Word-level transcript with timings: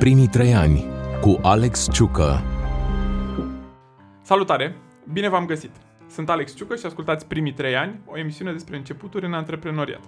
Primii 0.00 0.28
trei 0.28 0.54
ani 0.54 0.86
cu 1.20 1.38
Alex 1.42 1.88
Ciucă 1.92 2.42
Salutare! 4.22 4.76
Bine 5.12 5.28
v-am 5.28 5.46
găsit! 5.46 5.70
Sunt 6.10 6.30
Alex 6.30 6.54
Ciucă 6.54 6.76
și 6.76 6.86
ascultați 6.86 7.26
Primii 7.26 7.52
trei 7.52 7.76
ani, 7.76 8.00
o 8.06 8.18
emisiune 8.18 8.52
despre 8.52 8.76
începuturi 8.76 9.26
în 9.26 9.32
antreprenoriat. 9.32 10.00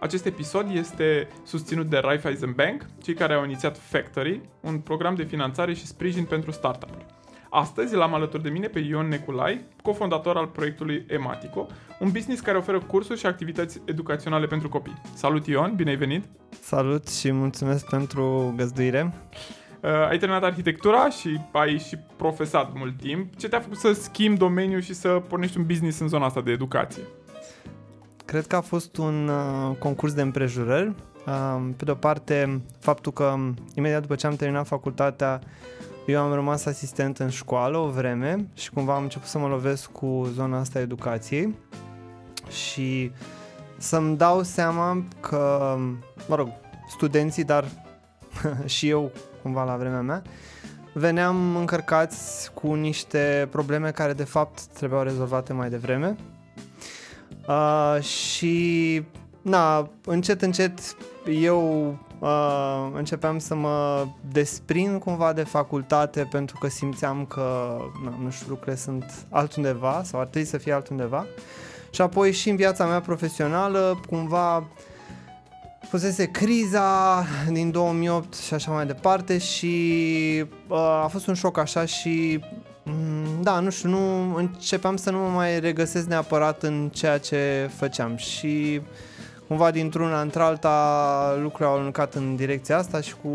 Acest 0.00 0.26
episod 0.26 0.66
este 0.72 1.28
susținut 1.44 1.86
de 1.86 1.98
Raiffeisen 1.98 2.52
Bank, 2.52 2.86
cei 3.02 3.14
care 3.14 3.34
au 3.34 3.44
inițiat 3.44 3.78
Factory, 3.78 4.40
un 4.60 4.78
program 4.78 5.14
de 5.14 5.24
finanțare 5.24 5.74
și 5.74 5.86
sprijin 5.86 6.24
pentru 6.24 6.50
startup-uri. 6.50 7.17
Astăzi 7.50 7.94
l-am 7.94 8.14
alături 8.14 8.42
de 8.42 8.48
mine 8.48 8.66
pe 8.66 8.78
Ion 8.78 9.08
Neculai, 9.08 9.64
cofondator 9.82 10.36
al 10.36 10.46
proiectului 10.46 11.04
Ematico, 11.08 11.66
un 12.00 12.10
business 12.10 12.40
care 12.40 12.58
oferă 12.58 12.80
cursuri 12.80 13.18
și 13.18 13.26
activități 13.26 13.80
educaționale 13.84 14.46
pentru 14.46 14.68
copii. 14.68 15.02
Salut 15.14 15.46
Ion, 15.46 15.72
bine 15.76 15.90
ai 15.90 15.96
venit! 15.96 16.24
Salut 16.60 17.08
și 17.08 17.32
mulțumesc 17.32 17.88
pentru 17.88 18.54
găzduire! 18.56 19.14
Uh, 19.82 19.90
ai 20.08 20.18
terminat 20.18 20.42
arhitectura 20.42 21.10
și 21.10 21.40
ai 21.52 21.78
și 21.78 21.96
profesat 22.16 22.70
mult 22.74 22.96
timp. 22.96 23.36
Ce 23.36 23.48
te-a 23.48 23.60
făcut 23.60 23.78
să 23.78 23.92
schimbi 23.92 24.38
domeniul 24.38 24.80
și 24.80 24.94
să 24.94 25.08
pornești 25.08 25.58
un 25.58 25.66
business 25.66 25.98
în 25.98 26.08
zona 26.08 26.24
asta 26.24 26.40
de 26.40 26.50
educație? 26.50 27.02
Cred 28.24 28.46
că 28.46 28.56
a 28.56 28.60
fost 28.60 28.96
un 28.96 29.28
uh, 29.28 29.76
concurs 29.76 30.12
de 30.12 30.22
împrejurări. 30.22 30.92
Uh, 31.26 31.68
pe 31.76 31.84
de 31.84 31.90
o 31.90 31.94
parte, 31.94 32.60
faptul 32.80 33.12
că 33.12 33.34
imediat 33.74 34.00
după 34.00 34.14
ce 34.14 34.26
am 34.26 34.36
terminat 34.36 34.66
facultatea, 34.66 35.40
eu 36.08 36.20
am 36.20 36.32
rămas 36.32 36.64
asistent 36.64 37.18
în 37.18 37.28
școală 37.28 37.76
o 37.76 37.88
vreme 37.88 38.48
și 38.54 38.70
cumva 38.70 38.94
am 38.94 39.02
început 39.02 39.28
să 39.28 39.38
mă 39.38 39.46
lovesc 39.46 39.90
cu 39.90 40.30
zona 40.34 40.58
asta 40.58 40.78
a 40.78 40.82
educației 40.82 41.54
și 42.50 43.12
să-mi 43.78 44.16
dau 44.16 44.42
seama 44.42 45.04
că, 45.20 45.74
mă 46.28 46.34
rog, 46.34 46.48
studenții, 46.88 47.44
dar 47.44 47.64
și 48.64 48.88
eu 48.88 49.12
cumva 49.42 49.64
la 49.64 49.76
vremea 49.76 50.00
mea, 50.00 50.22
veneam 50.92 51.56
încărcați 51.56 52.52
cu 52.52 52.74
niște 52.74 53.48
probleme 53.50 53.90
care 53.90 54.12
de 54.12 54.24
fapt 54.24 54.64
trebuiau 54.64 55.02
rezolvate 55.02 55.52
mai 55.52 55.70
devreme. 55.70 56.16
Uh, 57.48 58.02
și 58.02 59.02
na, 59.42 59.90
încet, 60.04 60.42
încet 60.42 60.96
eu 61.40 61.98
uh, 62.18 62.90
începeam 62.94 63.38
să 63.38 63.54
mă 63.54 64.06
desprind 64.32 65.00
cumva 65.00 65.32
de 65.32 65.42
facultate 65.42 66.28
pentru 66.30 66.56
că 66.60 66.68
simțeam 66.68 67.24
că, 67.24 67.76
na, 68.04 68.14
nu 68.22 68.30
știu, 68.30 68.46
lucrurile 68.48 68.76
sunt 68.76 69.26
altundeva 69.30 70.02
sau 70.04 70.20
ar 70.20 70.26
trebui 70.26 70.48
să 70.48 70.58
fie 70.58 70.72
altundeva. 70.72 71.26
Și 71.90 72.00
apoi 72.00 72.32
și 72.32 72.50
în 72.50 72.56
viața 72.56 72.86
mea 72.86 73.00
profesională, 73.00 74.00
cumva 74.08 74.64
fusese 75.88 76.30
criza 76.30 77.24
din 77.50 77.70
2008 77.70 78.34
și 78.34 78.54
așa 78.54 78.70
mai 78.70 78.86
departe 78.86 79.38
și 79.38 80.44
uh, 80.68 80.78
a 80.78 81.06
fost 81.10 81.26
un 81.26 81.34
șoc 81.34 81.58
așa 81.58 81.84
și 81.84 82.40
mm, 82.82 83.42
da, 83.42 83.60
nu 83.60 83.70
știu, 83.70 83.88
nu 83.88 84.34
începeam 84.34 84.96
să 84.96 85.10
nu 85.10 85.18
mă 85.18 85.28
mai 85.28 85.60
regăsesc 85.60 86.06
neapărat 86.06 86.62
în 86.62 86.90
ceea 86.92 87.18
ce 87.18 87.70
făceam 87.76 88.16
și 88.16 88.80
cumva 89.48 89.70
dintr-una 89.70 90.20
într-alta 90.20 91.36
lucrurile 91.40 91.68
au 91.68 91.78
aluncat 91.78 92.14
în 92.14 92.36
direcția 92.36 92.76
asta 92.76 93.00
și 93.00 93.14
cu, 93.22 93.28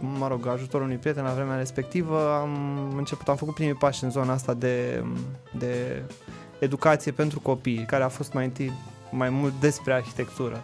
mă 0.00 0.28
rog, 0.28 0.46
ajutorul 0.46 0.86
unui 0.86 0.98
prieten 0.98 1.24
la 1.24 1.32
vremea 1.32 1.56
respectivă 1.56 2.34
am 2.40 2.92
început, 2.96 3.28
am 3.28 3.36
făcut 3.36 3.54
primii 3.54 3.74
pași 3.74 4.04
în 4.04 4.10
zona 4.10 4.32
asta 4.32 4.54
de, 4.54 5.04
de 5.58 6.02
educație 6.58 7.12
pentru 7.12 7.40
copii, 7.40 7.84
care 7.86 8.02
a 8.02 8.08
fost 8.08 8.32
mai 8.32 8.44
întâi 8.44 8.72
mai 9.10 9.28
mult 9.28 9.52
despre 9.60 9.92
arhitectură. 9.92 10.62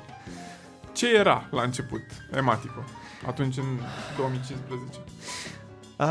Ce 0.92 1.16
era 1.16 1.48
la 1.50 1.62
început 1.62 2.02
Ematico, 2.36 2.84
atunci 3.26 3.56
în 3.56 3.78
2015? 4.16 4.98
Uh, 4.98 6.06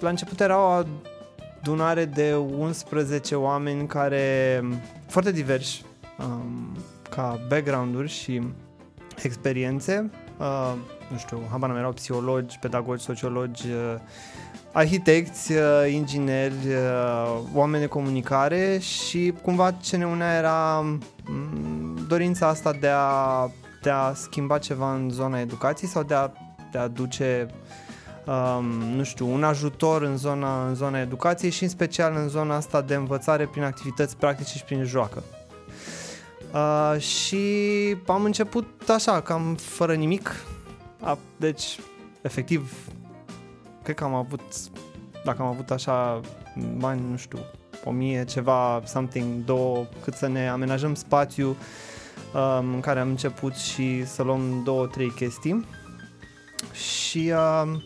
la 0.00 0.08
început 0.08 0.40
era 0.40 0.58
o 0.58 0.84
adunare 1.60 2.04
de 2.04 2.34
11 2.34 3.34
oameni 3.34 3.86
care, 3.86 4.60
foarte 5.06 5.32
diversi, 5.32 5.84
um, 6.18 6.76
ca 7.14 7.40
background-uri 7.48 8.08
și 8.08 8.42
experiențe. 9.22 10.10
Uh, 10.38 10.72
nu 11.10 11.18
știu, 11.18 11.40
habar 11.50 11.76
erau 11.76 11.92
psihologi, 11.92 12.58
pedagogi, 12.60 13.02
sociologi, 13.02 13.66
uh, 13.68 14.00
arhitecți, 14.72 15.52
uh, 15.52 15.92
ingineri, 15.92 16.66
uh, 16.66 17.38
oameni 17.54 17.82
de 17.82 17.88
comunicare 17.88 18.78
și 18.78 19.34
cumva 19.42 19.70
ce 19.70 19.96
ne 19.96 20.06
unea 20.06 20.36
era 20.36 20.78
um, 21.28 21.96
dorința 22.08 22.48
asta 22.48 22.72
de 22.72 22.88
a 22.88 23.50
de 23.84 23.90
a 23.90 24.12
schimba 24.14 24.58
ceva 24.58 24.94
în 24.94 25.10
zona 25.10 25.40
educației 25.40 25.90
sau 25.90 26.02
de 26.02 26.14
a, 26.14 26.30
de 26.72 26.78
a 26.78 26.88
duce 26.88 27.46
um, 28.26 28.64
nu 28.96 29.02
știu, 29.02 29.32
un 29.32 29.44
ajutor 29.44 30.02
în 30.02 30.16
zona, 30.16 30.66
în 30.66 30.74
zona 30.74 31.00
educației 31.00 31.50
și 31.50 31.62
în 31.62 31.68
special 31.68 32.14
în 32.16 32.28
zona 32.28 32.56
asta 32.56 32.80
de 32.80 32.94
învățare 32.94 33.46
prin 33.46 33.62
activități 33.62 34.16
practice 34.16 34.56
și 34.56 34.64
prin 34.64 34.84
joacă. 34.84 35.22
Uh, 36.54 37.00
și 37.00 37.38
am 38.06 38.24
început 38.24 38.88
așa, 38.88 39.20
cam 39.20 39.54
fără 39.54 39.94
nimic. 39.94 40.44
A, 41.00 41.18
deci, 41.36 41.78
efectiv, 42.22 42.72
cred 43.82 43.96
că 43.96 44.04
am 44.04 44.14
avut, 44.14 44.40
dacă 45.24 45.42
am 45.42 45.48
avut 45.48 45.70
așa 45.70 46.20
bani, 46.76 47.00
nu 47.10 47.16
știu, 47.16 47.38
o 47.84 47.90
mie, 47.90 48.24
ceva, 48.24 48.82
something, 48.86 49.44
două, 49.44 49.86
cât 50.02 50.14
să 50.14 50.26
ne 50.26 50.48
amenajăm 50.48 50.94
spațiu, 50.94 51.48
uh, 51.48 51.56
um, 52.34 52.74
în 52.74 52.80
care 52.80 53.00
am 53.00 53.08
început 53.08 53.54
și 53.54 54.06
să 54.06 54.22
luăm 54.22 54.62
două, 54.64 54.86
trei 54.86 55.10
chestii 55.10 55.66
și 56.72 57.32
um, 57.32 57.82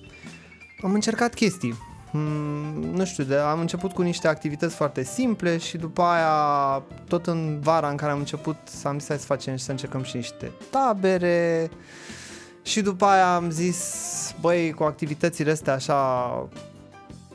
am 0.82 0.92
încercat 0.92 1.34
chestii. 1.34 1.87
Mm, 2.10 2.82
nu 2.94 3.04
știu, 3.04 3.24
de, 3.24 3.36
am 3.36 3.60
început 3.60 3.92
cu 3.92 4.02
niște 4.02 4.28
activități 4.28 4.74
foarte 4.74 5.02
simple 5.02 5.58
și 5.58 5.76
după 5.76 6.02
aia, 6.02 6.82
tot 7.08 7.26
în 7.26 7.58
vara 7.60 7.88
în 7.88 7.96
care 7.96 8.12
am 8.12 8.18
început, 8.18 8.56
am 8.84 8.98
zis 8.98 9.06
să 9.06 9.16
facem 9.16 9.56
și 9.56 9.64
să 9.64 9.70
încercăm 9.70 10.02
și 10.02 10.16
niște 10.16 10.52
tabere. 10.70 11.70
Și 12.62 12.80
după 12.80 13.04
aia 13.04 13.34
am 13.34 13.50
zis, 13.50 14.34
băi, 14.40 14.72
cu 14.72 14.82
activitățile 14.82 15.50
astea 15.50 15.72
așa, 15.72 16.24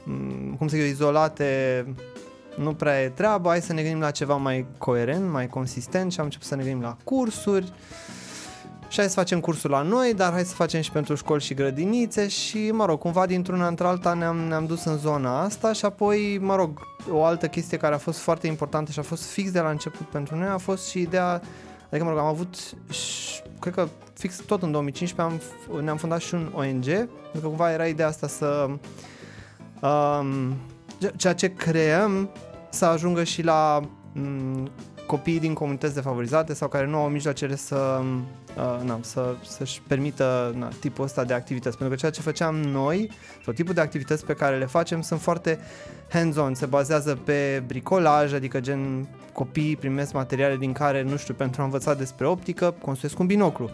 mm, 0.03 0.55
cum 0.57 0.67
să 0.67 0.75
zic 0.77 0.85
izolate, 0.85 1.85
nu 2.55 2.73
prea 2.73 3.01
e 3.01 3.09
treaba, 3.09 3.49
hai 3.49 3.61
să 3.61 3.73
ne 3.73 3.81
gândim 3.81 3.99
la 3.99 4.11
ceva 4.11 4.35
mai 4.35 4.65
coerent, 4.77 5.31
mai 5.31 5.47
consistent. 5.47 6.11
Și 6.11 6.19
am 6.19 6.25
început 6.25 6.47
să 6.47 6.55
ne 6.55 6.63
gândim 6.63 6.81
la 6.81 6.97
cursuri 7.03 7.73
și 8.93 8.99
hai 8.99 9.07
să 9.07 9.15
facem 9.15 9.39
cursul 9.39 9.69
la 9.69 9.81
noi, 9.81 10.13
dar 10.13 10.31
hai 10.31 10.45
să 10.45 10.53
facem 10.53 10.81
și 10.81 10.91
pentru 10.91 11.15
școli 11.15 11.41
și 11.41 11.53
grădinițe 11.53 12.27
și, 12.27 12.71
mă 12.71 12.85
rog, 12.85 12.99
cumva 12.99 13.25
dintr-una 13.25 13.67
într-alta 13.67 14.13
ne-am, 14.13 14.37
ne-am 14.37 14.65
dus 14.65 14.83
în 14.83 14.97
zona 14.97 15.41
asta 15.41 15.73
și 15.73 15.85
apoi, 15.85 16.37
mă 16.41 16.55
rog, 16.55 16.87
o 17.09 17.23
altă 17.23 17.47
chestie 17.47 17.77
care 17.77 17.93
a 17.93 17.97
fost 17.97 18.19
foarte 18.19 18.47
importantă 18.47 18.91
și 18.91 18.99
a 18.99 19.01
fost 19.01 19.23
fix 19.23 19.51
de 19.51 19.59
la 19.59 19.69
început 19.69 20.07
pentru 20.07 20.35
noi 20.35 20.47
a 20.47 20.57
fost 20.57 20.87
și 20.87 20.99
ideea, 20.99 21.41
adică, 21.89 22.03
mă 22.03 22.09
rog, 22.09 22.19
am 22.19 22.25
avut, 22.25 22.55
și, 22.89 23.41
cred 23.59 23.73
că 23.73 23.87
fix 24.13 24.35
tot 24.35 24.63
în 24.63 24.71
2015 24.71 25.35
am, 25.71 25.83
ne-am 25.83 25.97
fundat 25.97 26.19
și 26.19 26.33
un 26.33 26.51
ONG, 26.55 26.85
pentru 26.85 27.41
că 27.41 27.47
cumva 27.47 27.71
era 27.71 27.87
ideea 27.87 28.07
asta 28.07 28.27
să... 28.27 28.69
Um, 29.81 30.57
ceea 31.15 31.33
ce 31.33 31.53
creăm 31.53 32.29
să 32.69 32.85
ajungă 32.85 33.23
și 33.23 33.41
la 33.41 33.79
m- 33.81 33.87
mm, 34.13 34.71
copiii 35.05 35.39
din 35.39 35.53
comunități 35.53 35.93
defavorizate 35.93 36.53
sau 36.53 36.67
care 36.67 36.85
nu 36.85 36.97
au 36.97 37.09
mijloacele 37.09 37.55
să, 37.55 38.01
uh, 38.57 38.85
na, 38.85 38.99
să, 39.01 39.35
să-și 39.45 39.81
permită 39.87 40.53
na, 40.57 40.67
tipul 40.79 41.03
ăsta 41.03 41.23
de 41.23 41.33
activități. 41.33 41.77
Pentru 41.77 41.95
că 41.95 41.99
ceea 41.99 42.11
ce 42.11 42.21
făceam 42.21 42.55
noi, 42.55 43.09
sau 43.43 43.53
tipul 43.53 43.73
de 43.73 43.81
activități 43.81 44.25
pe 44.25 44.33
care 44.33 44.57
le 44.57 44.65
facem, 44.65 45.01
sunt 45.01 45.21
foarte 45.21 45.59
hands-on, 46.09 46.53
se 46.53 46.65
bazează 46.65 47.19
pe 47.23 47.63
bricolaj, 47.67 48.33
adică 48.33 48.59
gen 48.59 49.07
copiii 49.33 49.75
primesc 49.75 50.13
materiale 50.13 50.57
din 50.57 50.71
care, 50.71 51.01
nu 51.01 51.17
știu, 51.17 51.33
pentru 51.33 51.61
a 51.61 51.63
învăța 51.63 51.93
despre 51.93 52.27
optică, 52.27 52.75
construiesc 52.81 53.19
un 53.19 53.25
binoclu 53.25 53.69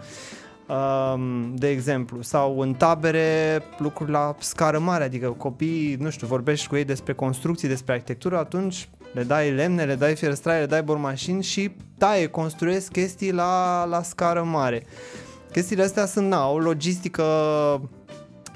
de 1.53 1.69
exemplu, 1.69 2.21
sau 2.21 2.59
în 2.59 2.73
tabere 2.73 3.61
lucruri 3.77 4.11
la 4.11 4.35
scară 4.39 4.79
mare, 4.79 5.03
adică 5.03 5.29
copiii, 5.29 5.95
nu 5.95 6.09
știu, 6.09 6.27
vorbești 6.27 6.67
cu 6.67 6.75
ei 6.75 6.85
despre 6.85 7.13
construcții, 7.13 7.67
despre 7.67 7.93
arhitectură, 7.93 8.37
atunci 8.37 8.89
le 9.11 9.23
dai 9.23 9.51
lemne, 9.51 9.83
le 9.83 9.95
dai 9.95 10.15
fierstraie, 10.15 10.59
le 10.59 10.65
dai 10.65 10.83
bormașini 10.83 11.43
și 11.43 11.71
taie, 11.97 12.27
construiesc 12.27 12.91
chestii 12.91 13.31
la, 13.31 13.85
la 13.85 14.03
scară 14.03 14.43
mare. 14.43 14.83
Chestiile 15.51 15.83
astea 15.83 16.05
sunt, 16.05 16.27
na, 16.27 16.49
o 16.49 16.59
logistică 16.59 17.23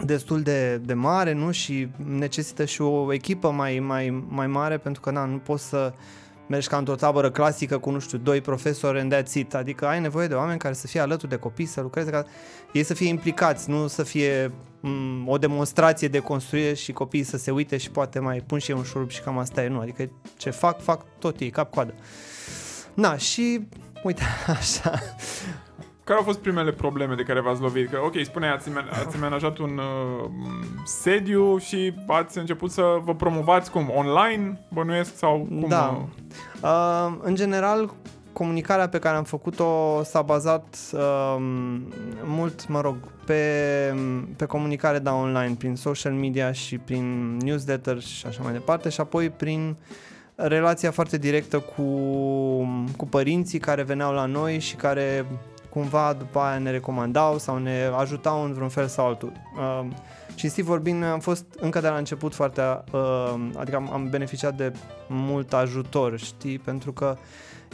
destul 0.05 0.41
de, 0.41 0.77
de 0.77 0.93
mare, 0.93 1.33
nu? 1.33 1.51
Și 1.51 1.87
necesită 2.17 2.65
și 2.65 2.81
o 2.81 3.13
echipă 3.13 3.51
mai, 3.51 3.79
mai, 3.79 4.23
mai 4.27 4.47
mare 4.47 4.77
pentru 4.77 5.01
că, 5.01 5.11
na, 5.11 5.25
nu 5.25 5.37
poți 5.37 5.63
să 5.63 5.93
mergi 6.47 6.67
ca 6.67 6.77
într-o 6.77 6.95
tabără 6.95 7.31
clasică 7.31 7.77
cu, 7.77 7.89
nu 7.91 7.99
știu, 7.99 8.17
doi 8.17 8.41
profesori 8.41 8.99
în 8.99 9.13
that's 9.13 9.33
it. 9.33 9.53
Adică 9.53 9.87
ai 9.87 9.99
nevoie 9.99 10.27
de 10.27 10.33
oameni 10.33 10.59
care 10.59 10.73
să 10.73 10.87
fie 10.87 10.99
alături 10.99 11.29
de 11.29 11.35
copii, 11.37 11.65
să 11.65 11.81
lucreze, 11.81 12.09
ca 12.09 12.25
ei 12.71 12.83
să 12.83 12.93
fie 12.93 13.07
implicați, 13.07 13.69
nu 13.69 13.87
să 13.87 14.03
fie 14.03 14.47
m- 14.47 14.51
mm, 14.79 15.27
o 15.27 15.37
demonstrație 15.37 16.07
de 16.07 16.19
construire 16.19 16.73
și 16.73 16.91
copiii 16.91 17.23
să 17.23 17.37
se 17.37 17.51
uite 17.51 17.77
și 17.77 17.91
poate 17.91 18.19
mai 18.19 18.43
pun 18.47 18.59
și 18.59 18.71
eu 18.71 18.77
un 18.77 18.83
șurub 18.83 19.09
și 19.09 19.21
cam 19.21 19.37
asta 19.37 19.63
e, 19.63 19.67
nu. 19.67 19.79
Adică 19.79 20.09
ce 20.37 20.49
fac, 20.49 20.81
fac 20.81 21.05
tot 21.19 21.39
ei, 21.39 21.49
cap-coadă. 21.49 21.93
Na, 22.93 23.17
și 23.17 23.67
uite, 24.03 24.23
așa, 24.59 24.99
care 26.03 26.17
au 26.19 26.25
fost 26.25 26.39
primele 26.39 26.71
probleme 26.71 27.15
de 27.15 27.23
care 27.23 27.41
v-ați 27.41 27.61
lovit? 27.61 27.89
Că, 27.89 27.99
ok, 28.05 28.13
spune 28.23 28.49
ați, 28.49 28.69
ați 29.05 29.15
amenajat 29.15 29.57
un 29.57 29.77
uh, 29.77 30.29
sediu 30.85 31.57
și 31.57 31.93
ați 32.07 32.37
început 32.37 32.71
să 32.71 32.83
vă 33.03 33.15
promovați 33.15 33.71
cum? 33.71 33.91
Online, 33.95 34.59
bănuiesc, 34.73 35.17
sau 35.17 35.47
cum? 35.49 35.65
Da. 35.69 36.05
Uh, 36.61 37.15
în 37.21 37.35
general, 37.35 37.93
comunicarea 38.33 38.89
pe 38.89 38.99
care 38.99 39.17
am 39.17 39.23
făcut-o 39.23 40.01
s-a 40.03 40.21
bazat 40.21 40.77
uh, 40.93 41.35
mult, 42.23 42.67
mă 42.67 42.81
rog, 42.81 42.95
pe, 43.25 43.93
pe 44.35 44.45
comunicare 44.45 44.99
da 44.99 45.13
online, 45.13 45.55
prin 45.57 45.75
social 45.75 46.13
media 46.13 46.51
și 46.51 46.77
prin 46.77 47.37
newsletter 47.37 47.99
și 48.01 48.25
așa 48.25 48.43
mai 48.43 48.51
departe 48.51 48.89
și 48.89 48.99
apoi 48.99 49.29
prin 49.29 49.75
relația 50.35 50.91
foarte 50.91 51.17
directă 51.17 51.59
cu, 51.59 51.83
cu 52.97 53.05
părinții 53.09 53.59
care 53.59 53.83
veneau 53.83 54.13
la 54.13 54.25
noi 54.25 54.59
și 54.59 54.75
care 54.75 55.25
cumva 55.73 56.15
după 56.17 56.39
aia 56.39 56.57
ne 56.57 56.71
recomandau 56.71 57.37
sau 57.37 57.57
ne 57.57 57.91
ajutau 57.97 58.43
în 58.43 58.53
vreun 58.53 58.69
fel 58.69 58.87
sau 58.87 59.05
altul. 59.05 59.31
Uh, 59.57 59.87
cinstit 60.35 60.63
vorbind, 60.63 61.03
am 61.03 61.19
fost 61.19 61.45
încă 61.59 61.79
de 61.79 61.87
la 61.87 61.95
început 61.95 62.33
foarte, 62.33 62.61
uh, 62.91 63.33
adică 63.55 63.75
am, 63.75 63.93
am 63.93 64.09
beneficiat 64.09 64.55
de 64.55 64.73
mult 65.07 65.53
ajutor, 65.53 66.19
știi, 66.19 66.59
pentru 66.59 66.91
că 66.91 67.17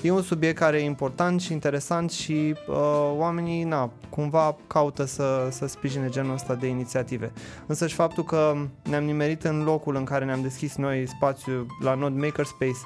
e 0.01 0.11
un 0.11 0.21
subiect 0.21 0.57
care 0.57 0.77
e 0.77 0.83
important 0.83 1.41
și 1.41 1.51
interesant 1.51 2.11
și 2.11 2.55
uh, 2.67 2.75
oamenii, 3.17 3.63
na, 3.63 3.91
cumva 4.09 4.55
caută 4.67 5.05
să, 5.05 5.47
să 5.51 5.67
sprijine 5.67 6.09
genul 6.09 6.33
ăsta 6.33 6.55
de 6.55 6.67
inițiative. 6.67 7.31
Însă 7.65 7.87
și 7.87 7.95
faptul 7.95 8.23
că 8.23 8.55
ne-am 8.89 9.03
nimerit 9.03 9.43
în 9.43 9.63
locul 9.63 9.95
în 9.95 10.03
care 10.03 10.25
ne-am 10.25 10.41
deschis 10.41 10.75
noi 10.75 11.07
spațiu 11.07 11.65
la 11.81 11.93
Node 11.93 12.19
Makerspace, 12.19 12.79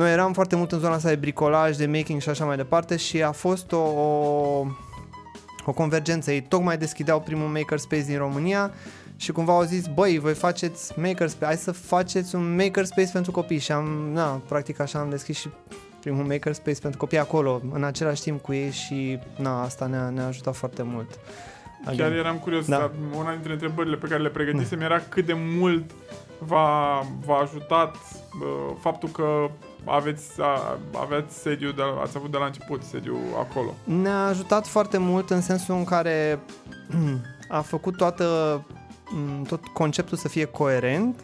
noi 0.00 0.12
eram 0.12 0.32
foarte 0.32 0.56
mult 0.56 0.72
în 0.72 0.78
zona 0.78 0.94
asta 0.94 1.08
de 1.08 1.14
bricolaj, 1.14 1.76
de 1.76 1.86
making 1.86 2.20
și 2.20 2.28
așa 2.28 2.44
mai 2.44 2.56
departe 2.56 2.96
și 2.96 3.22
a 3.22 3.32
fost 3.32 3.72
o, 3.72 3.78
o, 3.78 4.66
o 5.64 5.72
convergență. 5.72 6.30
Ei 6.32 6.42
tocmai 6.42 6.78
deschideau 6.78 7.20
primul 7.20 7.46
makerspace 7.46 8.02
din 8.02 8.18
România 8.18 8.70
și 9.16 9.32
cumva 9.32 9.52
au 9.52 9.62
zis, 9.62 9.86
băi, 9.86 10.18
voi 10.18 10.34
faceți 10.34 10.98
makerspace, 10.98 11.44
hai 11.44 11.56
să 11.56 11.72
faceți 11.72 12.34
un 12.34 12.54
makerspace 12.56 13.10
pentru 13.12 13.30
copii 13.30 13.58
și 13.58 13.72
am, 13.72 13.86
na, 14.12 14.40
practic 14.48 14.80
așa 14.80 14.98
am 14.98 15.10
deschis 15.10 15.38
și 15.38 15.48
primul 16.00 16.24
makerspace 16.24 16.80
pentru 16.80 16.98
copii 16.98 17.18
acolo, 17.18 17.60
în 17.72 17.84
același 17.84 18.22
timp 18.22 18.42
cu 18.42 18.52
ei 18.52 18.70
și 18.70 19.18
na, 19.36 19.62
asta 19.62 19.86
ne-a, 19.86 20.08
ne-a 20.08 20.26
ajutat 20.26 20.56
foarte 20.56 20.82
mult. 20.82 21.18
Again. 21.84 21.98
Chiar 21.98 22.12
eram 22.12 22.36
curios, 22.36 22.66
da. 22.66 22.90
una 23.16 23.32
dintre 23.32 23.52
întrebările 23.52 23.96
pe 23.96 24.06
care 24.06 24.22
le 24.22 24.28
pregătisem 24.28 24.78
da. 24.78 24.84
era 24.84 25.02
cât 25.08 25.26
de 25.26 25.34
mult 25.36 25.90
v-a, 26.38 27.00
v-a 27.24 27.38
ajutat 27.38 27.94
uh, 27.94 28.76
faptul 28.80 29.08
că 29.08 29.50
aveți, 29.84 30.40
a, 30.40 30.78
aveți 31.00 31.38
sediu, 31.38 31.72
de, 31.72 31.82
ați 32.02 32.16
avut 32.16 32.30
de 32.30 32.36
la 32.36 32.44
început 32.44 32.82
sediu 32.82 33.16
acolo. 33.38 33.74
Ne-a 33.84 34.24
ajutat 34.24 34.66
foarte 34.66 34.98
mult 34.98 35.30
în 35.30 35.40
sensul 35.40 35.74
în 35.74 35.84
care 35.84 36.40
a 37.48 37.60
făcut 37.60 37.96
toată, 37.96 38.24
tot 39.48 39.66
conceptul 39.66 40.16
să 40.16 40.28
fie 40.28 40.44
coerent 40.44 41.20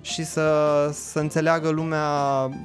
și 0.00 0.24
să, 0.24 0.88
să 0.92 1.18
înțeleagă 1.18 1.68
lumea 1.68 2.10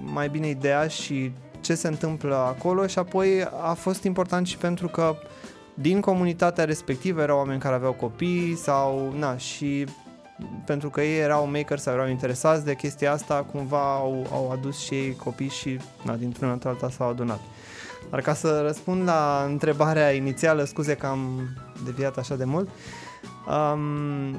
mai 0.03 0.29
bine 0.29 0.47
ideea 0.47 0.87
și 0.87 1.31
ce 1.61 1.75
se 1.75 1.87
întâmplă 1.87 2.35
acolo 2.35 2.87
și 2.87 2.99
apoi 2.99 3.47
a 3.61 3.73
fost 3.73 4.03
important 4.03 4.47
și 4.47 4.57
pentru 4.57 4.87
că 4.87 5.15
din 5.73 5.99
comunitatea 5.99 6.63
respectivă 6.65 7.21
erau 7.21 7.37
oameni 7.37 7.59
care 7.59 7.75
aveau 7.75 7.93
copii 7.93 8.55
sau 8.55 9.13
na 9.17 9.37
și 9.37 9.85
pentru 10.65 10.89
că 10.89 11.01
ei 11.01 11.19
erau 11.19 11.49
maker 11.49 11.77
sau 11.77 11.93
erau 11.93 12.07
interesați 12.07 12.65
de 12.65 12.75
chestia 12.75 13.11
asta, 13.11 13.45
cumva 13.51 13.95
au, 13.95 14.27
au 14.31 14.51
adus 14.51 14.79
și 14.79 14.93
ei 14.93 15.15
copii 15.15 15.49
și 15.49 15.79
na, 16.03 16.15
dintr-una 16.15 16.51
într 16.51 16.67
alta 16.67 16.89
s-au 16.89 17.09
adunat. 17.09 17.39
Dar 18.09 18.21
ca 18.21 18.33
să 18.33 18.61
răspund 18.65 19.03
la 19.03 19.45
întrebarea 19.47 20.11
inițială, 20.11 20.63
scuze 20.63 20.95
că 20.95 21.05
am 21.05 21.49
deviat 21.85 22.17
așa 22.17 22.35
de 22.35 22.43
mult, 22.43 22.69
um, 23.47 24.35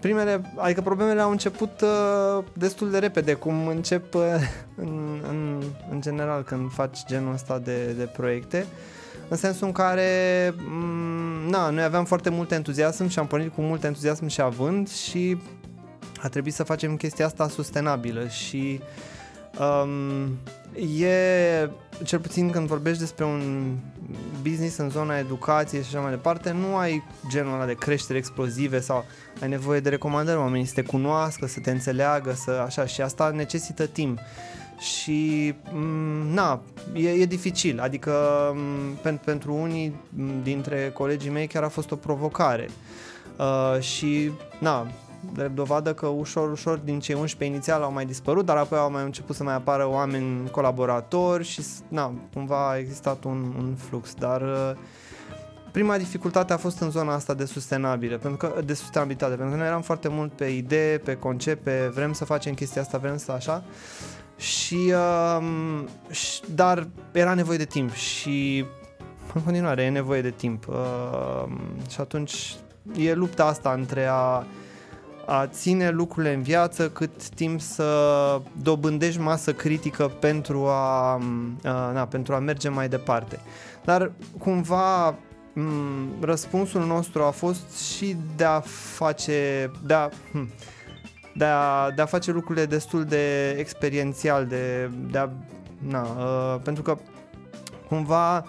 primele, 0.00 0.52
adică 0.56 0.80
problemele 0.80 1.20
au 1.20 1.30
început 1.30 1.80
uh, 1.80 2.44
destul 2.52 2.90
de 2.90 2.98
repede, 2.98 3.34
cum 3.34 3.66
încep 3.66 4.14
uh, 4.14 4.22
în, 4.84 5.22
în, 5.28 5.62
în 5.90 6.00
general 6.00 6.42
când 6.42 6.72
faci 6.72 6.98
genul 7.06 7.32
ăsta 7.32 7.58
de, 7.58 7.92
de 7.92 8.04
proiecte. 8.04 8.66
Uh, 8.68 8.98
în 9.30 9.36
sensul 9.36 9.66
în 9.66 9.72
care 9.72 10.54
mm, 10.56 11.48
na, 11.50 11.70
noi 11.70 11.82
aveam 11.82 12.04
foarte 12.04 12.30
mult 12.30 12.52
entuziasm 12.52 13.08
și 13.08 13.18
am 13.18 13.26
pornit 13.26 13.54
cu 13.54 13.60
mult 13.60 13.84
entuziasm 13.84 14.26
și 14.26 14.40
având 14.40 14.88
și 14.88 15.36
a 16.22 16.28
trebuit 16.28 16.54
să 16.54 16.62
facem 16.62 16.96
chestia 16.96 17.26
asta 17.26 17.48
sustenabilă 17.48 18.28
și 18.28 18.80
um, 19.58 20.38
e, 21.00 21.70
cel 22.04 22.18
puțin 22.18 22.50
când 22.50 22.66
vorbești 22.66 23.00
despre 23.00 23.24
un 23.24 23.74
business 24.42 24.76
în 24.76 24.90
zona 24.90 25.18
educației 25.18 25.82
și 25.82 25.88
așa 25.88 26.00
mai 26.00 26.10
departe, 26.10 26.52
nu 26.52 26.76
ai 26.76 27.02
genul 27.28 27.54
ăla 27.54 27.66
de 27.66 27.74
creștere 27.74 28.18
explozive 28.18 28.80
sau 28.80 29.04
ai 29.42 29.48
nevoie 29.48 29.80
de 29.80 29.88
recomandări, 29.88 30.38
oamenii 30.38 30.66
să 30.66 30.74
te 30.74 30.82
cunoască, 30.82 31.46
să 31.46 31.60
te 31.60 31.70
înțeleagă, 31.70 32.32
să 32.32 32.50
așa 32.50 32.86
și 32.86 33.00
asta 33.00 33.30
necesită 33.34 33.86
timp 33.86 34.18
și 34.80 35.54
mm, 35.72 36.32
na, 36.32 36.60
e, 36.94 37.08
e 37.08 37.24
dificil, 37.24 37.80
adică 37.80 38.12
mm, 38.54 38.94
pen, 39.02 39.20
pentru 39.24 39.54
unii 39.54 39.94
dintre 40.42 40.90
colegii 40.94 41.30
mei 41.30 41.46
chiar 41.46 41.62
a 41.62 41.68
fost 41.68 41.90
o 41.90 41.96
provocare. 41.96 42.68
Uh, 43.38 43.80
și 43.80 44.32
na, 44.58 44.86
drept 45.34 45.54
dovadă 45.54 45.94
că 45.94 46.06
ușor, 46.06 46.50
ușor 46.50 46.78
din 46.78 47.00
cei 47.00 47.14
11 47.14 47.56
inițial 47.56 47.82
au 47.82 47.92
mai 47.92 48.06
dispărut, 48.06 48.44
dar 48.44 48.56
apoi 48.56 48.78
au 48.78 48.90
mai 48.90 49.04
început 49.04 49.36
să 49.36 49.42
mai 49.42 49.54
apară 49.54 49.88
oameni 49.88 50.50
colaboratori 50.50 51.44
și 51.44 51.62
na, 51.88 52.12
cumva 52.32 52.70
a 52.70 52.78
existat 52.78 53.24
un, 53.24 53.54
un 53.58 53.74
flux, 53.74 54.14
dar 54.14 54.40
uh, 54.40 54.72
prima 55.72 55.96
dificultate 55.96 56.52
a 56.52 56.56
fost 56.56 56.80
în 56.80 56.90
zona 56.90 57.14
asta 57.14 57.34
de 57.34 57.44
sustenabile, 57.44 58.16
pentru 58.16 58.48
că, 58.48 58.60
de 58.62 58.74
sustenabilitate, 58.74 59.34
pentru 59.34 59.50
că 59.50 59.56
noi 59.56 59.66
eram 59.66 59.82
foarte 59.82 60.08
mult 60.08 60.32
pe 60.32 60.44
idee, 60.44 60.98
pe 60.98 61.16
concept, 61.16 61.62
pe 61.62 61.90
vrem 61.94 62.12
să 62.12 62.24
facem 62.24 62.54
chestia 62.54 62.82
asta, 62.82 62.98
vrem 62.98 63.16
să 63.16 63.32
așa 63.32 63.64
și, 64.40 64.92
uh, 64.94 65.44
și 66.10 66.40
dar 66.54 66.86
era 67.12 67.34
nevoie 67.34 67.58
de 67.58 67.64
timp 67.64 67.92
și 67.92 68.64
în 69.34 69.42
continuare 69.42 69.82
e 69.82 69.88
nevoie 69.88 70.22
de 70.22 70.30
timp 70.30 70.68
uh, 70.68 71.52
și 71.88 72.00
atunci 72.00 72.54
e 72.96 73.14
lupta 73.14 73.44
asta 73.44 73.72
între 73.72 74.06
a 74.10 74.44
a 75.30 75.46
ține 75.46 75.90
lucrurile 75.90 76.34
în 76.34 76.42
viață 76.42 76.90
cât 76.90 77.28
timp 77.28 77.60
să 77.60 78.40
dobândești 78.62 79.20
masă 79.20 79.52
critică 79.52 80.08
pentru 80.08 80.66
a, 80.66 81.12
a, 81.12 81.92
na, 81.92 82.06
pentru 82.06 82.34
a 82.34 82.38
merge 82.38 82.68
mai 82.68 82.88
departe. 82.88 83.40
Dar 83.84 84.12
cumva 84.38 85.14
m- 85.14 86.20
răspunsul 86.20 86.86
nostru 86.86 87.22
a 87.22 87.30
fost 87.30 87.94
și 87.94 88.16
de 88.36 88.44
a 88.44 88.60
face 88.94 89.70
de 89.86 89.94
a, 89.94 90.08
hm, 90.32 90.48
de 91.40 91.46
a, 91.46 91.90
de 91.90 92.02
a 92.02 92.06
face 92.06 92.30
lucrurile 92.32 92.66
destul 92.66 93.04
de 93.04 93.50
experiențial, 93.50 94.46
de, 94.46 94.90
de 95.10 95.18
a, 95.18 95.28
na, 95.88 96.02
uh, 96.02 96.60
pentru 96.62 96.82
că 96.82 96.98
cumva 97.88 98.44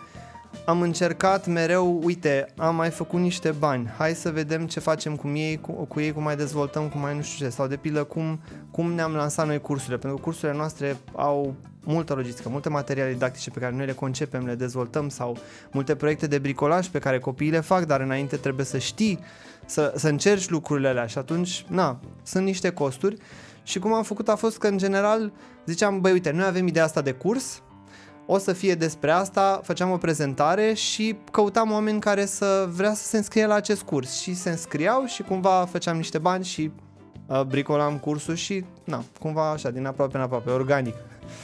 am 0.66 0.82
încercat 0.82 1.48
mereu, 1.48 2.00
uite, 2.04 2.46
am 2.58 2.76
mai 2.76 2.90
făcut 2.90 3.20
niște 3.20 3.52
bani, 3.52 3.94
hai 3.98 4.14
să 4.14 4.32
vedem 4.32 4.68
ce 4.68 4.80
facem 4.80 5.16
cu 5.16 5.28
ei, 5.28 5.60
cu, 5.62 5.72
cu 5.72 6.00
ei, 6.00 6.12
cum 6.12 6.24
mai 6.24 6.36
dezvoltăm, 6.36 6.88
cum 6.88 7.02
mai 7.02 7.16
nu 7.16 7.22
știu 7.22 7.46
ce, 7.46 7.52
sau 7.52 7.68
de 7.68 7.76
pildă 7.76 8.04
cum, 8.04 8.40
cum 8.72 8.94
ne-am 8.94 9.14
lansat 9.14 9.48
noi 9.48 9.60
cursurile, 9.60 9.98
pentru 9.98 10.18
că 10.18 10.24
cursurile 10.24 10.58
noastre 10.58 10.98
au 11.16 11.56
multă 11.84 12.14
logistică, 12.14 12.50
multe 12.50 12.70
materiale 12.70 13.12
didactice 13.12 13.50
pe 13.50 13.60
care 13.60 13.76
noi 13.76 13.86
le 13.86 13.92
concepem, 13.92 14.46
le 14.46 14.56
dezvoltăm 14.56 15.10
sau 15.10 15.38
multe 15.72 15.96
proiecte 15.96 16.28
de 16.28 16.38
bricolaj 16.38 16.88
pe 16.88 17.00
care 17.00 17.20
copiii 17.20 17.52
le 17.52 17.60
fac, 17.60 17.86
dar 17.86 18.02
înainte 18.02 18.36
trebuie 18.36 18.66
să 18.66 18.78
știi 18.78 19.20
să, 19.72 19.94
să 19.96 20.08
încerci 20.08 20.50
lucrurile 20.50 20.88
alea 20.88 21.06
și 21.06 21.18
atunci, 21.18 21.66
na, 21.68 22.00
sunt 22.24 22.46
niște 22.46 22.70
costuri 22.72 23.18
și 23.64 23.80
cum 23.80 23.94
am 23.94 24.04
făcut 24.04 24.30
a 24.30 24.36
fost 24.36 24.58
că 24.58 24.68
în 24.68 24.78
general 24.78 25.32
ziceam, 25.66 26.02
băi 26.02 26.12
uite, 26.12 26.32
noi 26.32 26.46
avem 26.46 26.68
ideea 26.68 26.86
asta 26.86 27.02
de 27.02 27.12
curs, 27.12 27.62
o 28.26 28.38
să 28.38 28.54
fie 28.54 28.76
despre 28.76 29.12
asta, 29.12 29.62
făceam 29.64 29.92
o 29.92 29.98
prezentare 29.98 30.74
și 30.74 31.16
căutam 31.32 31.72
oameni 31.72 32.00
care 32.00 32.26
să 32.26 32.70
vrea 32.70 32.94
să 32.94 33.04
se 33.04 33.18
înscrie 33.18 33.46
la 33.46 33.54
acest 33.54 33.82
curs 33.82 34.22
și 34.22 34.36
se 34.36 34.50
înscriau 34.50 35.06
și 35.06 35.22
cumva 35.22 35.68
făceam 35.72 35.98
niște 35.98 36.18
bani 36.18 36.44
și 36.44 36.72
uh, 37.26 37.42
bricolam 37.42 37.98
cursul 37.98 38.36
și, 38.36 38.66
na, 38.84 39.04
cumva 39.20 39.52
așa, 39.52 39.70
din 39.70 39.86
aproape 39.86 40.18
în 40.18 40.24
aproape, 40.24 40.50
organic. 40.50 40.96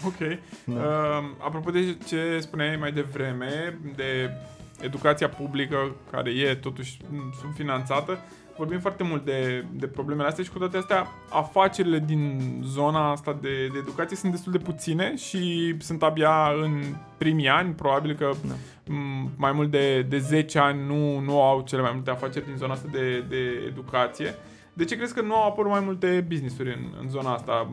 Ok. 0.06 0.18
Da. 0.66 0.74
Uh, 0.74 1.24
apropo 1.46 1.72
de 1.72 1.98
ce 2.08 2.40
spuneai 2.42 2.76
mai 2.76 2.92
devreme, 2.92 3.80
de 3.96 4.32
educația 4.82 5.30
publică, 5.30 5.96
care 6.12 6.32
e 6.32 6.56
totuși 6.56 6.98
subfinanțată, 7.42 8.20
vorbim 8.58 8.80
foarte 8.80 9.04
mult 9.04 9.26
de, 9.26 9.66
de 9.72 9.88
problemele 9.88 10.28
astea 10.28 10.44
și 10.44 10.52
cu 10.52 10.58
toate 10.58 10.78
astea, 10.78 11.08
afacerile 11.30 12.00
din 12.00 12.40
zona 12.66 13.12
asta 13.12 13.38
de, 13.42 13.68
de 13.72 13.78
educație 13.78 14.18
sunt 14.18 14.32
destul 14.32 14.52
de 14.52 14.58
puține 14.58 15.16
și 15.16 15.76
sunt 15.80 16.04
abia 16.04 16.52
în 16.62 16.84
primii 17.18 17.48
ani, 17.48 17.74
probabil 17.74 18.16
că 18.16 18.32
da. 18.48 18.54
mai 19.36 19.52
mult 19.52 19.72
de, 19.72 20.02
de 20.02 20.18
10 20.18 20.60
ani 20.60 20.86
nu, 20.86 21.20
nu 21.20 21.42
au 21.42 21.62
cele 21.62 21.82
mai 21.82 21.92
multe 21.94 22.10
afaceri 22.10 22.46
din 22.46 22.56
zona 22.56 22.74
asta 22.74 22.88
de, 22.92 23.26
de 23.30 23.64
educație. 23.68 24.36
De 24.74 24.86
ce 24.86 24.96
crezi 24.96 25.14
că 25.14 25.22
nu 25.22 25.36
au 25.36 25.50
apărut 25.50 25.72
mai 25.72 25.84
multe 25.86 26.26
business-uri 26.28 26.70
în, 26.70 26.94
în 27.02 27.10
zona 27.10 27.34
asta? 27.34 27.72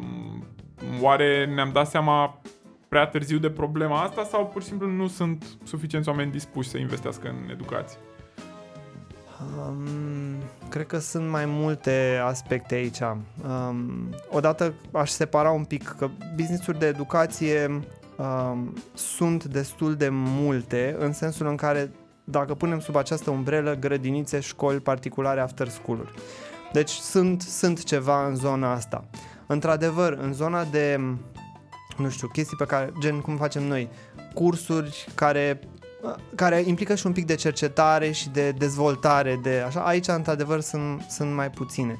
Oare 1.00 1.50
ne-am 1.54 1.70
dat 1.72 1.88
seama 1.88 2.40
prea 2.94 3.06
târziu 3.06 3.38
de 3.38 3.50
problema 3.50 4.02
asta 4.02 4.24
sau 4.24 4.46
pur 4.46 4.62
și 4.62 4.68
simplu 4.68 4.88
nu 4.88 5.06
sunt 5.06 5.44
suficienți 5.64 6.08
oameni 6.08 6.30
dispuși 6.30 6.68
să 6.68 6.78
investească 6.78 7.28
în 7.28 7.50
educație? 7.50 7.98
Um, 9.40 10.42
cred 10.68 10.86
că 10.86 10.98
sunt 10.98 11.28
mai 11.28 11.44
multe 11.46 12.20
aspecte 12.24 12.74
aici. 12.74 13.00
Um, 13.00 14.08
odată 14.30 14.74
aș 14.92 15.10
separa 15.10 15.50
un 15.50 15.64
pic 15.64 15.94
că 15.98 16.08
business-uri 16.36 16.78
de 16.78 16.86
educație 16.86 17.80
um, 18.16 18.74
sunt 18.94 19.44
destul 19.44 19.94
de 19.94 20.08
multe 20.10 20.96
în 20.98 21.12
sensul 21.12 21.46
în 21.46 21.56
care 21.56 21.90
dacă 22.24 22.54
punem 22.54 22.80
sub 22.80 22.96
această 22.96 23.30
umbrelă 23.30 23.76
grădinițe, 23.80 24.40
școli 24.40 24.80
particulare, 24.80 25.40
after 25.40 25.68
school-uri. 25.68 26.12
Deci 26.72 26.90
sunt, 26.90 27.42
sunt 27.42 27.82
ceva 27.82 28.26
în 28.26 28.34
zona 28.34 28.72
asta. 28.72 29.04
Într-adevăr, 29.46 30.12
în 30.12 30.32
zona 30.32 30.64
de, 30.64 31.00
nu 31.96 32.08
știu, 32.08 32.28
chestii 32.28 32.56
pe 32.56 32.64
care, 32.64 32.92
gen 32.98 33.20
cum 33.20 33.36
facem 33.36 33.62
noi, 33.62 33.88
cursuri 34.34 35.06
care 35.14 35.60
care 36.34 36.62
implică 36.66 36.94
și 36.94 37.06
un 37.06 37.12
pic 37.12 37.26
de 37.26 37.34
cercetare 37.34 38.10
și 38.10 38.28
de 38.28 38.50
dezvoltare, 38.50 39.38
de 39.42 39.62
așa, 39.66 39.80
aici 39.80 40.08
într-adevăr 40.08 40.60
sunt, 40.60 41.02
sunt 41.08 41.34
mai 41.34 41.50
puține. 41.50 41.98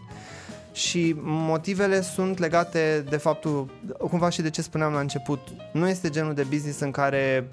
Și 0.73 1.15
motivele 1.23 2.01
sunt 2.01 2.39
legate 2.39 3.05
de 3.09 3.17
faptul, 3.17 3.71
cumva 3.99 4.29
și 4.29 4.43
de 4.43 4.51
ce 4.51 4.63
spuneam 4.63 4.93
la 4.93 5.01
început, 5.01 5.39
nu 5.73 5.89
este 5.89 6.11
genul 6.11 6.35
de 6.35 6.43
business 6.43 6.81
în 6.81 6.91
care 6.91 7.49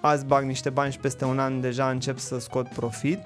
azi 0.00 0.24
bag 0.24 0.44
niște 0.44 0.70
bani 0.70 0.92
și 0.92 0.98
peste 0.98 1.24
un 1.24 1.38
an 1.38 1.60
deja 1.60 1.90
încep 1.90 2.18
să 2.18 2.38
scot 2.38 2.68
profit, 2.68 3.18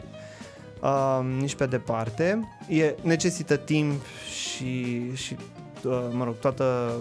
uh, 0.82 1.20
nici 1.38 1.54
pe 1.54 1.66
departe. 1.66 2.48
E, 2.68 2.94
necesită 3.02 3.56
timp 3.56 4.02
și, 4.30 5.14
și 5.14 5.36
uh, 5.84 6.06
mă 6.10 6.24
rog, 6.24 6.38
toată, 6.38 6.94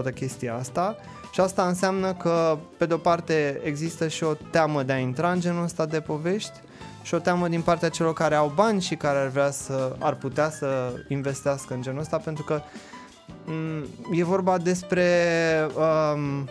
toată 0.00 0.10
chestia 0.10 0.54
asta. 0.54 0.96
Și 1.32 1.40
asta 1.40 1.66
înseamnă 1.66 2.12
că, 2.14 2.58
pe 2.76 2.86
de-o 2.86 2.96
parte, 2.96 3.60
există 3.64 4.08
și 4.08 4.24
o 4.24 4.34
teamă 4.50 4.82
de 4.82 4.92
a 4.92 4.98
intra 4.98 5.32
în 5.32 5.40
genul 5.40 5.64
ăsta 5.64 5.86
de 5.86 6.00
povești 6.00 6.60
și 7.02 7.14
o 7.14 7.18
teamă 7.18 7.48
din 7.48 7.60
partea 7.60 7.88
celor 7.88 8.12
care 8.12 8.34
au 8.34 8.52
bani 8.54 8.80
și 8.80 8.94
care 8.94 9.18
ar 9.18 9.28
vrea 9.28 9.50
să, 9.50 9.96
ar 9.98 10.14
putea 10.14 10.50
să 10.50 10.92
investească 11.08 11.74
în 11.74 11.82
genul 11.82 12.00
ăsta, 12.00 12.16
pentru 12.16 12.44
că 12.44 12.60
m- 12.60 13.44
mm, 13.44 13.84
e 14.12 14.24
vorba 14.24 14.58
despre 14.58 15.06
um, 15.74 16.48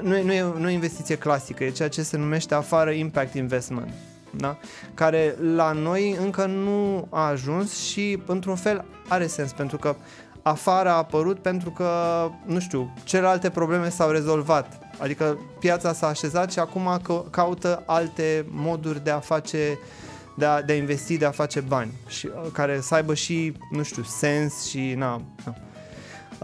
nu 0.00 0.16
e, 0.16 0.22
nu, 0.22 0.32
e, 0.32 0.44
nu 0.58 0.70
e 0.70 0.72
investiție 0.72 1.16
clasică, 1.16 1.64
e 1.64 1.70
ceea 1.70 1.88
ce 1.88 2.02
se 2.02 2.16
numește 2.16 2.54
afară 2.54 2.90
impact 2.90 3.34
investment, 3.34 3.92
da? 4.30 4.58
care 4.94 5.34
la 5.54 5.72
noi 5.72 6.16
încă 6.20 6.46
nu 6.46 7.06
a 7.10 7.26
ajuns 7.26 7.78
și 7.78 8.22
într-un 8.26 8.56
fel 8.56 8.84
are 9.08 9.26
sens, 9.26 9.52
pentru 9.52 9.76
că 9.76 9.96
afară 10.48 10.88
a 10.88 10.96
apărut 10.96 11.38
pentru 11.38 11.70
că, 11.70 11.90
nu 12.44 12.60
știu, 12.60 12.92
celelalte 13.04 13.50
probleme 13.50 13.88
s-au 13.88 14.10
rezolvat. 14.10 14.78
Adică 14.98 15.38
piața 15.58 15.92
s-a 15.92 16.06
așezat 16.06 16.52
și 16.52 16.58
acum 16.58 17.00
caută 17.30 17.82
alte 17.86 18.46
moduri 18.50 19.04
de 19.04 19.10
a 19.10 19.18
face 19.18 19.78
de 20.36 20.44
a, 20.44 20.62
de 20.62 20.72
a 20.72 20.76
investi, 20.76 21.16
de 21.16 21.24
a 21.24 21.30
face 21.30 21.60
bani 21.60 21.92
și 22.06 22.26
uh, 22.26 22.50
care 22.52 22.80
să 22.80 22.94
aibă 22.94 23.14
și, 23.14 23.52
nu 23.70 23.82
știu, 23.82 24.02
sens 24.02 24.64
și 24.64 24.94
na, 24.96 25.22
na. 25.44 25.54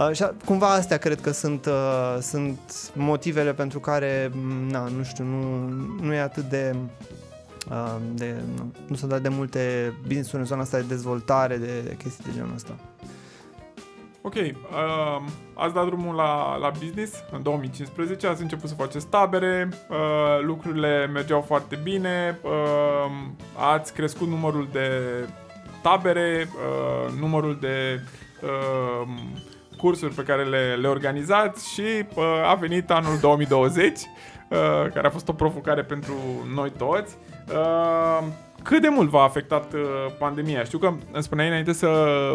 Uh, 0.09 0.13
și 0.13 0.25
cumva 0.45 0.73
astea 0.73 0.97
cred 0.97 1.21
că 1.21 1.31
sunt, 1.31 1.67
uh, 1.67 2.19
sunt 2.21 2.59
motivele 2.95 3.53
pentru 3.53 3.81
care, 3.81 4.31
mm, 4.35 4.69
na, 4.69 4.89
nu 4.97 5.03
știu, 5.03 5.25
nu, 5.25 5.69
nu 6.01 6.13
e 6.13 6.21
atât 6.21 6.45
de, 6.45 6.75
uh, 7.71 7.97
de 8.15 8.35
nu, 8.57 8.73
nu 8.87 8.97
sunt 8.97 9.11
atât 9.11 9.23
de 9.23 9.29
multe 9.29 9.95
business 10.03 10.33
în 10.33 10.45
zona 10.45 10.61
asta 10.61 10.77
de 10.77 10.85
dezvoltare, 10.89 11.57
de, 11.57 11.81
de 11.81 11.97
chestii 11.97 12.25
de 12.25 12.31
genul 12.35 12.53
ăsta. 12.55 12.77
Ok, 14.25 14.35
uh, 14.35 15.23
ați 15.55 15.75
dat 15.75 15.87
drumul 15.87 16.15
la, 16.15 16.57
la 16.57 16.71
business 16.79 17.25
în 17.31 17.43
2015, 17.43 18.27
ați 18.27 18.43
început 18.43 18.69
să 18.69 18.75
faceți 18.75 19.07
tabere, 19.07 19.69
uh, 19.91 20.41
lucrurile 20.43 21.07
mergeau 21.13 21.41
foarte 21.41 21.79
bine, 21.83 22.39
uh, 22.43 23.11
ați 23.73 23.93
crescut 23.93 24.29
numărul 24.29 24.69
de 24.73 24.89
tabere, 25.83 26.49
uh, 26.49 27.13
numărul 27.21 27.59
de 27.61 28.01
uh, 28.43 29.09
cursuri 29.77 30.15
pe 30.15 30.23
care 30.23 30.45
le, 30.45 30.75
le 30.81 30.89
organizați 30.89 31.73
și 31.73 32.07
uh, 32.15 32.25
a 32.45 32.55
venit 32.55 32.91
anul 32.91 33.19
2020, 33.21 33.99
uh, 33.99 34.59
care 34.95 35.07
a 35.07 35.11
fost 35.11 35.29
o 35.29 35.33
provocare 35.33 35.83
pentru 35.83 36.15
noi 36.55 36.71
toți. 36.71 37.17
Uh, 37.49 38.27
cât 38.63 38.83
de 38.83 38.89
mult 38.89 39.09
v-a 39.09 39.23
afectat 39.23 39.73
uh, 39.73 39.81
pandemia? 40.19 40.65
Știu 40.65 40.79
că 40.79 40.87
îmi 41.13 41.23
spuneai 41.23 41.49
înainte 41.49 41.73
să 41.73 41.89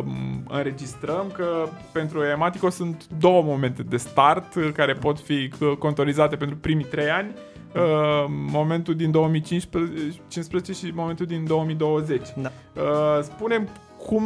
mm, 0.03 0.43
înregistrăm 0.49 1.31
că 1.33 1.67
pentru 1.91 2.23
Ematico 2.23 2.69
sunt 2.69 3.07
două 3.19 3.41
momente 3.41 3.83
de 3.83 3.97
start 3.97 4.55
uh, 4.55 4.69
care 4.73 4.93
pot 4.93 5.19
fi 5.19 5.49
uh, 5.59 5.71
contorizate 5.79 6.35
pentru 6.35 6.57
primii 6.57 6.85
trei 6.85 7.09
ani. 7.09 7.33
Uh, 7.75 8.25
momentul 8.27 8.95
din 8.95 9.11
2015 9.11 10.73
și 10.73 10.91
momentul 10.95 11.25
din 11.25 11.45
2020. 11.45 12.21
Da. 12.35 12.51
Uh, 12.81 13.21
spunem 13.21 13.67
cum, 14.05 14.23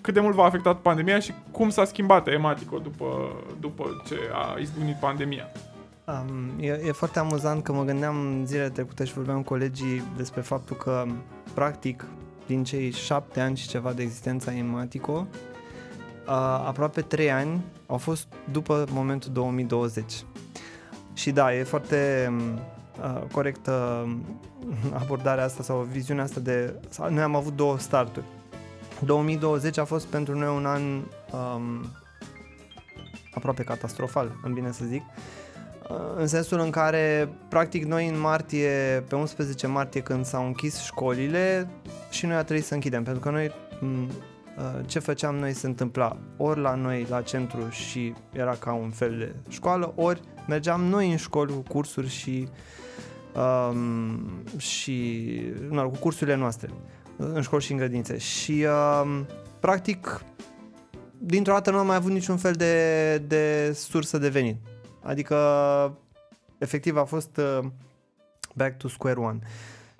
cât 0.00 0.14
de 0.14 0.20
mult 0.20 0.34
v-a 0.34 0.44
afectat 0.44 0.80
pandemia 0.80 1.18
și 1.18 1.32
cum 1.50 1.68
s-a 1.68 1.84
schimbat 1.84 2.28
Ematico 2.28 2.78
după, 2.78 3.06
după 3.60 4.02
ce 4.06 4.16
a 4.32 4.58
izbunit 4.58 4.96
pandemia. 5.00 5.48
Um, 6.08 6.60
e, 6.60 6.80
e 6.84 6.92
foarte 6.92 7.18
amuzant 7.18 7.62
că 7.62 7.72
mă 7.72 7.84
gândeam 7.84 8.44
zilele 8.44 8.68
trecute 8.68 9.04
și 9.04 9.12
vorbeam 9.12 9.36
cu 9.36 9.42
colegii 9.42 10.02
despre 10.16 10.40
faptul 10.40 10.76
că, 10.76 11.06
practic, 11.54 12.04
din 12.46 12.64
cei 12.64 12.90
șapte 12.90 13.40
ani 13.40 13.56
și 13.56 13.68
ceva 13.68 13.92
de 13.92 14.02
existența 14.02 14.54
Ematico, 14.54 15.26
uh, 16.26 16.32
aproape 16.66 17.00
trei 17.00 17.30
ani 17.30 17.64
au 17.86 17.96
fost 17.96 18.26
după 18.50 18.84
momentul 18.90 19.32
2020. 19.32 20.24
Și 21.12 21.30
da, 21.30 21.54
e 21.54 21.62
foarte 21.62 22.32
uh, 23.00 23.22
corectă 23.32 24.06
abordarea 25.02 25.44
asta 25.44 25.62
sau 25.62 25.80
viziunea 25.80 26.24
asta 26.24 26.40
de... 26.40 26.74
Noi 27.08 27.22
am 27.22 27.34
avut 27.34 27.56
două 27.56 27.78
starturi. 27.78 28.24
2020 29.04 29.78
a 29.78 29.84
fost 29.84 30.06
pentru 30.06 30.38
noi 30.38 30.56
un 30.56 30.66
an 30.66 30.82
um, 30.82 31.86
aproape 33.34 33.62
catastrofal, 33.62 34.36
în 34.42 34.52
bine 34.52 34.72
să 34.72 34.84
zic, 34.84 35.02
uh, 35.02 35.44
în 36.16 36.26
sensul 36.26 36.60
în 36.60 36.70
care, 36.70 37.28
practic, 37.48 37.84
noi 37.84 38.08
în 38.08 38.20
martie, 38.20 39.04
pe 39.08 39.14
11 39.14 39.66
martie, 39.66 40.00
când 40.00 40.24
s-au 40.24 40.46
închis 40.46 40.82
școlile, 40.82 41.68
și 42.10 42.26
noi 42.26 42.36
a 42.36 42.42
trebuit 42.42 42.66
să 42.66 42.74
închidem, 42.74 43.02
pentru 43.02 43.22
că 43.22 43.30
noi, 43.30 43.52
uh, 43.80 44.84
ce 44.86 44.98
făceam 44.98 45.36
noi 45.36 45.52
se 45.52 45.66
întâmpla 45.66 46.16
ori 46.36 46.60
la 46.60 46.74
noi, 46.74 47.06
la 47.08 47.22
centru 47.22 47.68
și 47.70 48.14
era 48.32 48.54
ca 48.54 48.72
un 48.72 48.90
fel 48.90 49.16
de 49.18 49.34
școală, 49.48 49.92
ori 49.96 50.20
mergeam 50.48 50.84
noi 50.84 51.10
în 51.10 51.16
școli 51.16 51.52
cu 51.52 51.62
cursuri 51.68 52.08
și, 52.08 52.48
um, 53.70 54.42
și 54.56 55.26
nu, 55.68 55.90
cu 55.90 55.98
cursurile 55.98 56.36
noastre 56.36 56.70
în 57.16 57.42
școli 57.42 57.62
și 57.62 57.72
în 57.72 57.78
grădințe. 57.78 58.18
Și 58.18 58.66
uh, 58.68 59.20
practic 59.60 60.24
dintr-o 61.18 61.52
dată 61.52 61.70
nu 61.70 61.78
am 61.78 61.86
mai 61.86 61.96
avut 61.96 62.10
niciun 62.10 62.36
fel 62.36 62.52
de, 62.52 63.16
de 63.18 63.72
sursă 63.74 64.18
de 64.18 64.28
venit. 64.28 64.56
Adică 65.06 65.36
efectiv 66.58 66.96
a 66.96 67.04
fost 67.04 67.36
uh, 67.36 67.68
back 68.54 68.76
to 68.76 68.88
square 68.88 69.20
one. 69.20 69.38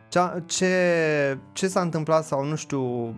Cea, 0.09 0.43
ce, 0.47 1.39
ce 1.53 1.69
s-a 1.69 1.81
întâmplat 1.81 2.25
sau 2.25 2.45
nu 2.45 2.55
știu 2.55 3.15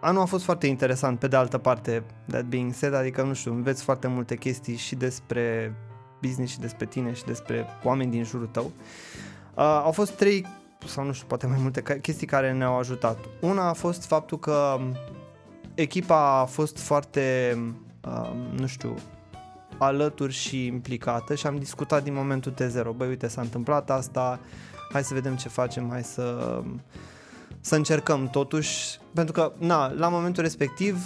Anul 0.00 0.20
a 0.20 0.24
fost 0.24 0.44
foarte 0.44 0.66
interesant, 0.66 1.18
pe 1.18 1.28
de 1.28 1.36
altă 1.36 1.58
parte, 1.58 2.02
that 2.26 2.44
being 2.44 2.74
said, 2.74 2.94
adică, 2.94 3.22
nu 3.22 3.34
știu, 3.34 3.52
înveți 3.52 3.82
foarte 3.82 4.06
multe 4.06 4.36
chestii 4.36 4.76
și 4.76 4.94
despre 4.94 5.74
business 6.22 6.52
și 6.52 6.58
despre 6.58 6.86
tine 6.86 7.12
și 7.12 7.24
despre 7.24 7.66
oameni 7.82 8.10
din 8.10 8.24
jurul 8.24 8.46
tău. 8.46 8.72
Uh, 9.54 9.80
au 9.84 9.92
fost 9.92 10.12
trei 10.12 10.46
sau 10.86 11.04
nu 11.04 11.12
știu, 11.12 11.26
poate 11.26 11.46
mai 11.46 11.58
multe 11.60 11.98
chestii 12.00 12.26
care 12.26 12.52
ne-au 12.52 12.78
ajutat. 12.78 13.18
Una 13.40 13.68
a 13.68 13.72
fost 13.72 14.04
faptul 14.04 14.38
că 14.38 14.78
echipa 15.74 16.40
a 16.40 16.44
fost 16.44 16.78
foarte, 16.78 17.54
um, 18.04 18.36
nu 18.56 18.66
știu, 18.66 18.94
alături 19.78 20.32
și 20.32 20.66
implicată 20.66 21.34
și 21.34 21.46
am 21.46 21.56
discutat 21.56 22.02
din 22.02 22.14
momentul 22.14 22.52
T0. 22.52 22.96
Băi, 22.96 23.08
uite, 23.08 23.28
s-a 23.28 23.40
întâmplat 23.40 23.90
asta, 23.90 24.40
hai 24.92 25.04
să 25.04 25.14
vedem 25.14 25.36
ce 25.36 25.48
facem, 25.48 25.88
hai 25.90 26.02
să, 26.02 26.60
să 27.60 27.74
încercăm 27.74 28.28
totuși, 28.28 28.98
pentru 29.14 29.32
că, 29.32 29.52
na, 29.58 29.92
la 29.92 30.08
momentul 30.08 30.42
respectiv, 30.42 30.98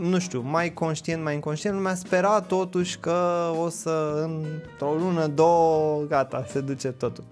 nu 0.00 0.18
știu, 0.18 0.40
mai 0.40 0.72
conștient, 0.72 1.22
mai 1.22 1.34
inconștient, 1.34 1.76
lumea 1.76 1.94
spera 1.94 2.40
totuși 2.40 2.98
că 2.98 3.50
o 3.58 3.68
să, 3.68 4.24
într-o 4.24 4.94
lună, 4.94 5.26
două, 5.26 6.02
gata, 6.02 6.44
se 6.48 6.60
duce 6.60 6.88
totul 6.88 7.24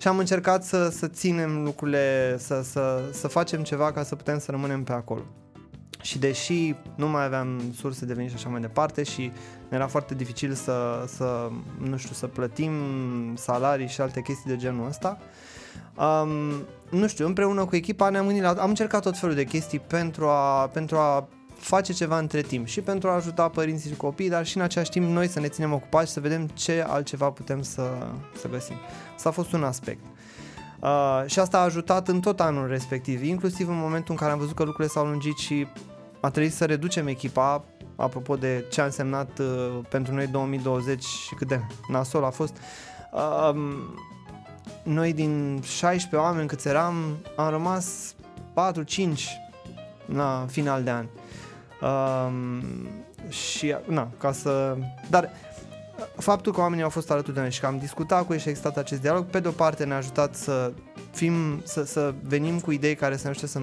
și 0.00 0.08
am 0.08 0.18
încercat 0.18 0.64
să, 0.64 0.88
să 0.88 1.06
ținem 1.06 1.62
lucrurile, 1.64 2.36
să, 2.38 2.62
să, 2.62 3.02
să 3.12 3.28
facem 3.28 3.62
ceva 3.62 3.92
ca 3.92 4.02
să 4.02 4.16
putem 4.16 4.38
să 4.38 4.50
rămânem 4.50 4.84
pe 4.84 4.92
acolo. 4.92 5.22
Și 6.00 6.18
deși 6.18 6.74
nu 6.94 7.08
mai 7.08 7.24
aveam 7.24 7.60
surse 7.74 8.04
de 8.04 8.14
venit 8.14 8.30
și 8.30 8.36
așa 8.36 8.48
mai 8.48 8.60
departe 8.60 9.02
și 9.02 9.20
ne 9.68 9.76
era 9.76 9.86
foarte 9.86 10.14
dificil 10.14 10.52
să, 10.52 11.04
să, 11.06 11.50
nu 11.78 11.96
știu, 11.96 12.14
să 12.14 12.26
plătim 12.26 12.72
salarii 13.34 13.88
și 13.88 14.00
alte 14.00 14.20
chestii 14.20 14.50
de 14.50 14.56
genul 14.56 14.86
ăsta, 14.86 15.18
um, 15.96 16.30
nu 16.90 17.06
știu, 17.06 17.26
împreună 17.26 17.64
cu 17.64 17.76
echipa 17.76 18.08
ne-am 18.08 18.24
gândit 18.24 18.42
la, 18.42 18.50
am 18.50 18.68
încercat 18.68 19.02
tot 19.02 19.18
felul 19.18 19.34
de 19.34 19.44
chestii 19.44 19.78
pentru 19.78 20.26
a, 20.26 20.68
pentru 20.72 20.96
a 20.96 21.28
face 21.60 21.92
ceva 21.92 22.18
între 22.18 22.40
timp 22.40 22.66
și 22.66 22.80
pentru 22.80 23.08
a 23.08 23.14
ajuta 23.14 23.48
părinții 23.48 23.90
și 23.90 23.96
copiii, 23.96 24.30
dar 24.30 24.46
și 24.46 24.56
în 24.56 24.62
același 24.62 24.90
timp 24.90 25.06
noi 25.06 25.28
să 25.28 25.40
ne 25.40 25.48
ținem 25.48 25.72
ocupați 25.72 26.06
și 26.06 26.12
să 26.12 26.20
vedem 26.20 26.46
ce 26.46 26.84
altceva 26.88 27.30
putem 27.30 27.62
să, 27.62 27.82
să 28.40 28.48
găsim. 28.48 28.76
Asta 29.14 29.28
a 29.28 29.32
fost 29.32 29.52
un 29.52 29.62
aspect. 29.62 30.00
Uh, 30.80 31.22
și 31.26 31.38
asta 31.38 31.58
a 31.58 31.62
ajutat 31.62 32.08
în 32.08 32.20
tot 32.20 32.40
anul 32.40 32.68
respectiv, 32.68 33.22
inclusiv 33.22 33.68
în 33.68 33.78
momentul 33.78 34.10
în 34.10 34.16
care 34.16 34.32
am 34.32 34.38
văzut 34.38 34.54
că 34.54 34.62
lucrurile 34.62 34.92
s-au 34.92 35.06
lungit 35.06 35.36
și 35.36 35.66
a 36.20 36.30
trebuit 36.30 36.54
să 36.54 36.64
reducem 36.64 37.06
echipa, 37.06 37.64
apropo 37.96 38.36
de 38.36 38.64
ce 38.70 38.80
a 38.80 38.84
însemnat 38.84 39.38
uh, 39.38 39.78
pentru 39.88 40.14
noi 40.14 40.26
2020 40.26 41.04
și 41.04 41.34
cât 41.34 41.48
de 41.48 41.60
nasol 41.88 42.24
a 42.24 42.30
fost. 42.30 42.56
Uh, 43.12 43.54
noi 44.82 45.12
din 45.12 45.60
16 45.62 46.16
oameni 46.16 46.48
câți 46.48 46.68
eram, 46.68 46.94
am 47.36 47.50
rămas 47.50 48.14
4-5 48.54 49.50
la 50.06 50.46
final 50.48 50.82
de 50.82 50.90
an. 50.90 51.06
Um, 51.80 52.62
și, 53.28 53.76
na, 53.86 54.08
ca 54.18 54.32
să... 54.32 54.76
Dar 55.10 55.30
faptul 56.16 56.52
că 56.52 56.60
oamenii 56.60 56.84
au 56.84 56.90
fost 56.90 57.10
alături 57.10 57.34
de 57.34 57.40
noi 57.40 57.50
și 57.50 57.60
că 57.60 57.66
am 57.66 57.78
discutat 57.78 58.26
cu 58.26 58.32
ei 58.32 58.38
și 58.38 58.46
a 58.46 58.50
existat 58.50 58.76
acest 58.76 59.00
dialog, 59.00 59.24
pe 59.24 59.40
de 59.40 59.48
o 59.48 59.50
parte 59.50 59.84
ne-a 59.84 59.96
ajutat 59.96 60.34
să 60.34 60.72
fim, 61.10 61.60
să, 61.64 61.84
să 61.84 62.14
venim 62.22 62.60
cu 62.60 62.70
idei 62.70 62.94
care 62.94 63.16
să 63.16 63.22
ne 63.24 63.30
ajute 63.30 63.46
să 63.46 63.60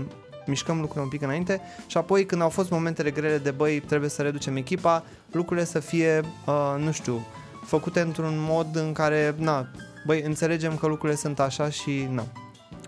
mișcăm 0.49 0.75
lucrurile 0.75 1.03
un 1.03 1.09
pic 1.09 1.21
înainte 1.21 1.61
și 1.87 1.97
apoi 1.97 2.25
când 2.25 2.41
au 2.41 2.49
fost 2.49 2.69
momentele 2.69 3.11
grele 3.11 3.37
de 3.37 3.51
băi, 3.51 3.79
trebuie 3.79 4.09
să 4.09 4.21
reducem 4.21 4.55
echipa, 4.55 5.03
lucrurile 5.31 5.65
să 5.65 5.79
fie, 5.79 6.21
uh, 6.45 6.75
nu 6.83 6.91
știu, 6.91 7.25
făcute 7.65 7.99
într-un 7.99 8.33
mod 8.37 8.75
în 8.75 8.91
care, 8.91 9.35
na, 9.37 9.67
băi, 10.05 10.21
înțelegem 10.21 10.75
că 10.75 10.87
lucrurile 10.87 11.17
sunt 11.17 11.39
așa 11.39 11.69
și, 11.69 12.07
na, 12.11 12.23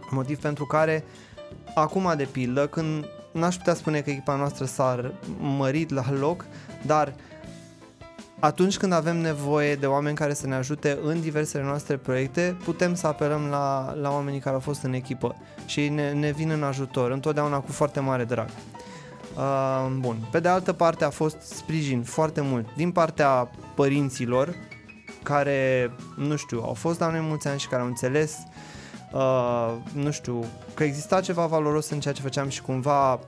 motiv 0.09 0.39
pentru 0.39 0.65
care 0.65 1.03
acum 1.75 2.13
de 2.17 2.23
pildă, 2.31 2.67
când 2.67 3.05
n-aș 3.31 3.55
putea 3.55 3.73
spune 3.73 4.01
că 4.01 4.09
echipa 4.09 4.35
noastră 4.35 4.65
s-a 4.65 5.13
mărit 5.39 5.89
la 5.89 6.11
loc, 6.19 6.45
dar 6.85 7.13
atunci 8.39 8.77
când 8.77 8.93
avem 8.93 9.17
nevoie 9.17 9.75
de 9.75 9.85
oameni 9.85 10.15
care 10.15 10.33
să 10.33 10.47
ne 10.47 10.55
ajute 10.55 10.99
în 11.03 11.21
diversele 11.21 11.63
noastre 11.63 11.97
proiecte, 11.97 12.57
putem 12.63 12.95
să 12.95 13.07
apelăm 13.07 13.47
la, 13.49 13.93
la 14.01 14.11
oamenii 14.11 14.39
care 14.39 14.55
au 14.55 14.61
fost 14.61 14.83
în 14.83 14.93
echipă 14.93 15.35
și 15.65 15.89
ne, 15.89 16.11
ne 16.11 16.31
vin 16.31 16.49
în 16.49 16.63
ajutor, 16.63 17.11
întotdeauna 17.11 17.59
cu 17.59 17.71
foarte 17.71 17.99
mare 17.99 18.23
drag. 18.23 18.49
Uh, 19.35 19.87
bun. 19.99 20.17
Pe 20.31 20.39
de 20.39 20.47
altă 20.47 20.73
parte 20.73 21.05
a 21.05 21.09
fost 21.09 21.41
sprijin 21.41 22.03
foarte 22.03 22.41
mult 22.41 22.65
din 22.75 22.91
partea 22.91 23.51
părinților 23.75 24.55
care, 25.23 25.91
nu 26.15 26.35
știu, 26.35 26.61
au 26.61 26.73
fost 26.73 26.99
la 26.99 27.09
noi 27.09 27.19
mulți 27.19 27.47
ani 27.47 27.59
și 27.59 27.67
care 27.67 27.81
au 27.81 27.87
înțeles 27.87 28.37
uh, 29.11 29.73
nu 29.93 30.11
știu, 30.11 30.45
că 30.73 30.83
exista 30.83 31.21
ceva 31.21 31.45
valoros 31.45 31.89
în 31.89 31.99
ceea 31.99 32.13
ce 32.13 32.21
făceam 32.21 32.49
și 32.49 32.61
cumva 32.61 33.19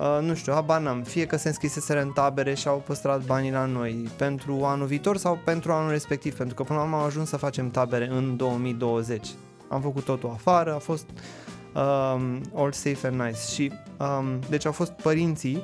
Uh, 0.00 0.18
nu 0.20 0.34
știu, 0.34 0.52
habar 0.52 0.80
n-am, 0.80 1.02
fie 1.02 1.26
că 1.26 1.36
se 1.36 1.48
înscriseseră 1.48 2.00
în 2.00 2.10
tabere 2.10 2.54
și 2.54 2.68
au 2.68 2.82
păstrat 2.86 3.24
banii 3.24 3.50
la 3.50 3.64
noi 3.64 4.08
pentru 4.16 4.64
anul 4.64 4.86
viitor 4.86 5.16
sau 5.16 5.38
pentru 5.44 5.72
anul 5.72 5.90
respectiv, 5.90 6.36
pentru 6.36 6.54
că 6.54 6.62
până 6.62 6.78
la 6.78 6.84
urmă 6.84 6.96
am 6.96 7.02
ajuns 7.02 7.28
să 7.28 7.36
facem 7.36 7.70
tabere 7.70 8.08
în 8.10 8.36
2020. 8.36 9.28
Am 9.68 9.80
făcut 9.80 10.04
totul 10.04 10.30
afară, 10.34 10.74
a 10.74 10.78
fost 10.78 11.06
um, 11.74 12.40
all 12.54 12.72
safe 12.72 13.06
and 13.06 13.20
nice. 13.20 13.40
Și 13.52 13.72
um, 13.98 14.38
deci 14.48 14.66
au 14.66 14.72
fost 14.72 14.90
părinții 14.90 15.62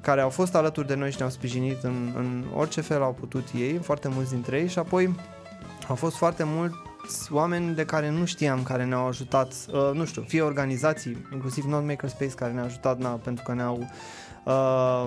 care 0.00 0.20
au 0.20 0.30
fost 0.30 0.54
alături 0.54 0.86
de 0.86 0.94
noi 0.94 1.10
și 1.10 1.16
ne-au 1.18 1.30
sprijinit 1.30 1.82
în, 1.82 2.12
în 2.16 2.44
orice 2.54 2.80
fel 2.80 3.02
au 3.02 3.12
putut 3.12 3.48
ei, 3.56 3.78
foarte 3.82 4.08
mulți 4.08 4.30
dintre 4.30 4.58
ei. 4.58 4.68
Și 4.68 4.78
apoi 4.78 5.14
au 5.88 5.94
fost 5.94 6.16
foarte 6.16 6.42
mult 6.46 6.85
oameni 7.30 7.74
de 7.74 7.84
care 7.84 8.10
nu 8.10 8.24
știam 8.24 8.62
care 8.62 8.84
ne-au 8.84 9.06
ajutat, 9.06 9.52
uh, 9.72 9.90
nu 9.92 10.04
știu, 10.04 10.22
fie 10.22 10.42
organizații, 10.42 11.26
inclusiv 11.32 11.64
Non 11.64 11.86
Makerspace 11.86 12.34
care 12.34 12.52
ne-a 12.52 12.64
ajutat 12.64 12.98
na, 12.98 13.08
pentru 13.08 13.44
că 13.44 13.54
ne-au, 13.54 13.88
uh, 14.44 15.04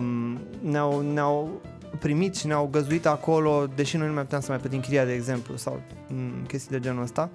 ne-au, 0.61 1.01
ne-au 1.01 1.61
primit 1.99 2.35
și 2.35 2.47
ne-au 2.47 2.67
găzuit 2.71 3.05
acolo, 3.05 3.67
deși 3.75 3.97
noi 3.97 4.07
nu 4.07 4.13
mai 4.13 4.23
puteam 4.23 4.41
să 4.41 4.51
mai 4.51 4.59
plătim 4.59 4.79
chiria, 4.79 5.05
de 5.05 5.13
exemplu, 5.13 5.55
sau 5.55 5.81
m- 6.07 6.47
chestii 6.47 6.71
de 6.71 6.79
genul 6.79 7.03
ăsta. 7.03 7.29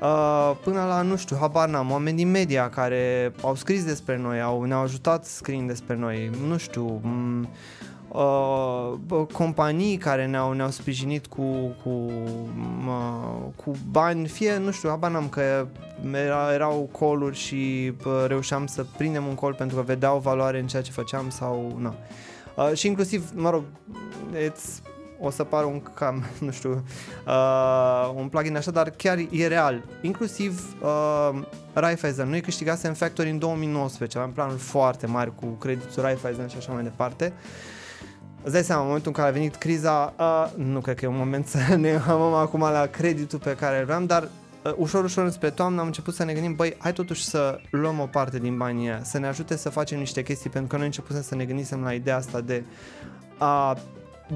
Uh, 0.00 0.56
până 0.64 0.84
la, 0.84 1.02
nu 1.02 1.16
știu, 1.16 1.36
habar 1.40 1.68
n-am, 1.68 1.90
oameni 1.90 2.16
din 2.16 2.30
media 2.30 2.68
care 2.68 3.32
au 3.42 3.54
scris 3.54 3.84
despre 3.84 4.16
noi, 4.16 4.40
au, 4.40 4.62
ne-au 4.62 4.82
ajutat 4.82 5.24
scriind 5.24 5.68
despre 5.68 5.96
noi, 5.96 6.30
nu 6.46 6.56
știu, 6.56 7.00
m- 7.00 7.48
uh, 8.08 9.26
companii 9.32 9.96
care 9.96 10.26
ne-au, 10.26 10.52
ne-au 10.52 10.70
sprijinit 10.70 11.26
cu, 11.26 11.76
cu, 11.82 12.10
uh, 12.86 13.40
cu 13.56 13.76
bani, 13.90 14.28
fie, 14.28 14.58
nu 14.58 14.70
știu, 14.70 14.88
habar 14.88 15.10
n-am 15.10 15.28
că 15.28 15.66
era, 16.12 16.52
erau 16.52 16.88
coluri 16.92 17.36
și 17.36 17.92
uh, 18.04 18.24
reușeam 18.26 18.66
să 18.66 18.84
prindem 18.96 19.26
un 19.26 19.34
col 19.34 19.54
pentru 19.54 19.76
că 19.76 19.82
vedeau 19.82 20.18
valoare 20.18 20.58
în 20.58 20.66
ceea 20.66 20.82
ce 20.82 20.90
făceam 20.90 21.30
sau, 21.30 21.76
nu. 21.78 21.94
Uh, 22.56 22.72
și 22.74 22.86
inclusiv, 22.86 23.30
mă 23.34 23.50
rog, 23.50 23.62
it's, 24.34 24.82
o 25.20 25.30
să 25.30 25.44
pară 25.44 25.66
un 25.66 25.82
cam, 25.94 26.24
nu 26.46 26.50
știu, 26.50 26.84
uh, 27.26 28.12
un 28.14 28.28
plugin 28.28 28.56
așa, 28.56 28.70
dar 28.70 28.90
chiar 28.90 29.18
e 29.30 29.46
real. 29.46 29.84
Inclusiv 30.00 30.76
uh, 30.82 31.40
Raiffeisen, 31.72 32.28
noi 32.28 32.40
câștigasem 32.40 32.92
Factory 32.92 33.30
în 33.30 33.38
2019, 33.38 34.18
aveam 34.18 34.32
planuri 34.32 34.58
foarte 34.58 35.06
mari 35.06 35.34
cu 35.34 35.46
creditul 35.46 36.02
Raiffeisen 36.02 36.48
și 36.48 36.56
așa 36.56 36.72
mai 36.72 36.82
departe. 36.82 37.32
Uh, 37.36 37.76
Îți 38.42 38.52
dai 38.52 38.62
seama, 38.62 38.80
în 38.80 38.86
momentul 38.86 39.12
în 39.14 39.22
care 39.22 39.28
a 39.28 39.38
venit 39.38 39.54
criza, 39.54 40.14
uh, 40.18 40.64
nu 40.64 40.80
cred 40.80 40.96
că 40.96 41.04
e 41.04 41.08
un 41.08 41.16
moment 41.16 41.46
să 41.46 41.58
ne 41.76 42.00
amăm 42.08 42.32
acum 42.32 42.60
la 42.60 42.86
creditul 42.86 43.38
pe 43.38 43.56
care 43.56 43.76
îl 43.76 43.82
aveam, 43.82 44.06
dar 44.06 44.22
uh, 44.22 44.72
ușor, 44.76 45.04
ușor 45.04 45.24
înspre 45.24 45.50
toamnă 45.50 45.80
am 45.80 45.86
început 45.86 46.14
să 46.14 46.24
ne 46.24 46.32
gândim, 46.32 46.54
băi, 46.54 46.76
hai 46.78 46.92
totuși 46.92 47.24
să 47.24 47.60
luăm 47.70 47.98
o 48.00 48.06
parte 48.06 48.38
din 48.38 48.56
banii 48.56 48.88
aia, 48.88 49.02
să 49.02 49.18
ne 49.18 49.26
ajute 49.26 49.56
să 49.56 49.68
facem 49.68 49.98
niște 49.98 50.22
chestii, 50.22 50.50
pentru 50.50 50.70
că 50.70 50.76
noi 50.76 50.86
începusem 50.86 51.22
să 51.22 51.34
ne 51.34 51.44
gândisem 51.44 51.82
la 51.82 51.92
ideea 51.92 52.16
asta 52.16 52.40
de 52.40 52.64
a 53.38 53.76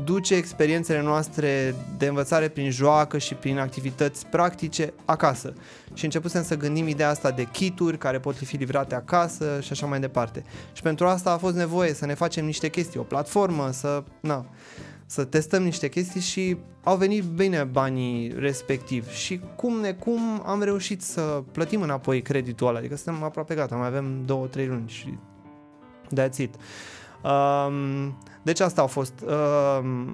duce 0.04 0.34
experiențele 0.34 1.02
noastre 1.02 1.74
de 1.98 2.06
învățare 2.06 2.48
prin 2.48 2.70
joacă 2.70 3.18
și 3.18 3.34
prin 3.34 3.58
activități 3.58 4.26
practice 4.26 4.92
acasă. 5.04 5.52
Și 5.94 6.04
începusem 6.04 6.42
să 6.42 6.56
gândim 6.56 6.88
ideea 6.88 7.08
asta 7.08 7.30
de 7.30 7.48
kituri 7.52 7.98
care 7.98 8.18
pot 8.18 8.36
fi 8.36 8.56
livrate 8.56 8.94
acasă 8.94 9.58
și 9.60 9.72
așa 9.72 9.86
mai 9.86 10.00
departe. 10.00 10.44
Și 10.72 10.82
pentru 10.82 11.06
asta 11.06 11.32
a 11.32 11.36
fost 11.36 11.56
nevoie 11.56 11.94
să 11.94 12.06
ne 12.06 12.14
facem 12.14 12.44
niște 12.44 12.68
chestii, 12.68 13.00
o 13.00 13.02
platformă, 13.02 13.70
să, 13.70 14.02
na, 14.20 14.46
să 15.06 15.24
testăm 15.24 15.62
niște 15.62 15.88
chestii 15.88 16.20
și 16.20 16.56
au 16.84 16.96
venit 16.96 17.24
bine 17.24 17.64
banii 17.64 18.34
respectiv 18.36 19.10
și 19.10 19.40
cum 19.56 19.80
ne 19.80 19.92
cum 19.92 20.42
am 20.46 20.62
reușit 20.62 21.02
să 21.02 21.42
plătim 21.52 21.82
înapoi 21.82 22.22
creditul 22.22 22.66
ăla, 22.66 22.78
adică 22.78 22.96
suntem 22.96 23.22
aproape 23.22 23.54
gata, 23.54 23.76
mai 23.76 23.86
avem 23.86 24.22
două, 24.24 24.46
trei 24.46 24.66
luni 24.66 24.88
și 24.88 25.18
that's 26.20 26.36
it. 26.36 26.54
Um, 26.54 26.60
deci 28.42 28.60
asta 28.60 28.82
a 28.82 28.86
fost 28.86 29.24
uh, 29.26 30.08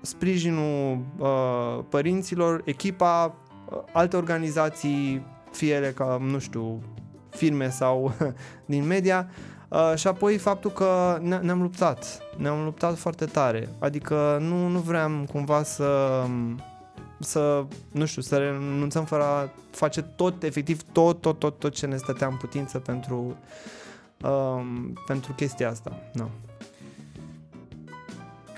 sprijinul 0.00 0.98
uh, 1.18 1.84
părinților, 1.88 2.62
echipa, 2.64 3.34
uh, 3.70 3.78
alte 3.92 4.16
organizații, 4.16 5.26
fie 5.50 5.74
ele 5.74 5.90
ca, 5.90 6.18
nu 6.20 6.38
știu, 6.38 6.82
firme 7.30 7.70
sau 7.70 8.12
din 8.66 8.86
media, 8.86 9.28
uh, 9.68 9.92
și 9.96 10.06
apoi 10.06 10.38
faptul 10.38 10.70
că 10.70 11.18
ne- 11.22 11.38
ne-am 11.38 11.62
luptat, 11.62 12.18
ne-am 12.36 12.64
luptat 12.64 12.96
foarte 12.96 13.24
tare, 13.24 13.68
adică 13.78 14.38
nu, 14.40 14.66
nu 14.66 14.78
vreau 14.78 15.24
cumva 15.32 15.62
să 15.62 16.22
să, 17.20 17.66
nu 17.90 18.04
știu, 18.04 18.22
să 18.22 18.36
renunțăm 18.36 19.04
fără 19.04 19.22
a 19.22 19.50
face 19.70 20.02
tot, 20.02 20.42
efectiv 20.42 20.82
tot, 20.92 21.20
tot, 21.20 21.38
tot, 21.38 21.58
tot 21.58 21.74
ce 21.74 21.86
ne 21.86 21.96
stătea 21.96 22.26
în 22.26 22.36
putință 22.36 22.78
pentru, 22.78 23.36
um, 24.22 24.92
pentru 25.06 25.32
chestia 25.32 25.70
asta. 25.70 25.92
No 26.12 26.24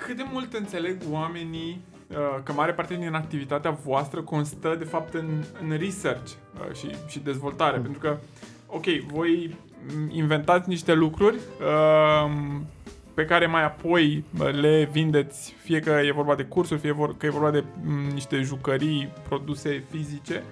cât 0.06 0.16
de 0.16 0.24
mult 0.32 0.52
înțeleg 0.52 0.96
oamenii 1.10 1.80
uh, 2.08 2.16
că 2.42 2.52
mare 2.52 2.72
parte 2.72 2.94
din 2.94 3.14
activitatea 3.14 3.70
voastră 3.70 4.20
constă 4.22 4.74
de 4.78 4.84
fapt 4.84 5.14
în, 5.14 5.44
în 5.62 5.76
research 5.78 6.30
uh, 6.30 6.74
și, 6.74 6.90
și 7.06 7.18
dezvoltare, 7.18 7.76
mm. 7.76 7.82
pentru 7.82 8.00
că, 8.00 8.16
ok, 8.66 8.84
voi 9.12 9.56
inventați 10.10 10.68
niște 10.68 10.94
lucruri 10.94 11.36
uh, 11.36 12.30
pe 13.14 13.24
care 13.24 13.46
mai 13.46 13.64
apoi 13.64 14.24
le 14.60 14.88
vindeți, 14.92 15.54
fie 15.62 15.80
că 15.80 15.90
e 15.90 16.12
vorba 16.12 16.34
de 16.34 16.44
cursuri, 16.44 16.80
fie 16.80 16.96
că 17.16 17.26
e 17.26 17.30
vorba 17.30 17.50
de 17.50 17.64
m, 17.84 18.12
niște 18.12 18.40
jucării, 18.40 19.12
produse 19.28 19.84
fizice. 19.90 20.42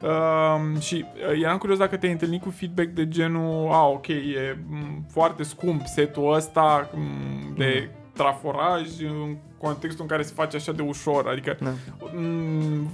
Uh, 0.00 0.80
și 0.80 1.04
uh, 1.30 1.42
eram 1.42 1.58
curios 1.58 1.78
dacă 1.78 1.96
te-ai 1.96 2.12
întâlnit 2.12 2.42
cu 2.42 2.50
feedback 2.50 2.88
de 2.88 3.08
genul, 3.08 3.68
a, 3.72 3.86
ok, 3.86 4.06
e 4.08 4.58
m, 4.68 5.04
foarte 5.10 5.42
scump 5.42 5.86
setul 5.86 6.32
ăsta 6.32 6.90
m, 6.94 7.54
de 7.56 7.88
mm 7.92 8.02
traforaj 8.14 8.88
în 9.00 9.36
contextul 9.58 10.02
în 10.02 10.08
care 10.08 10.22
se 10.22 10.32
face 10.34 10.56
așa 10.56 10.72
de 10.72 10.82
ușor. 10.82 11.28
Adică 11.28 11.56
da. 11.60 11.70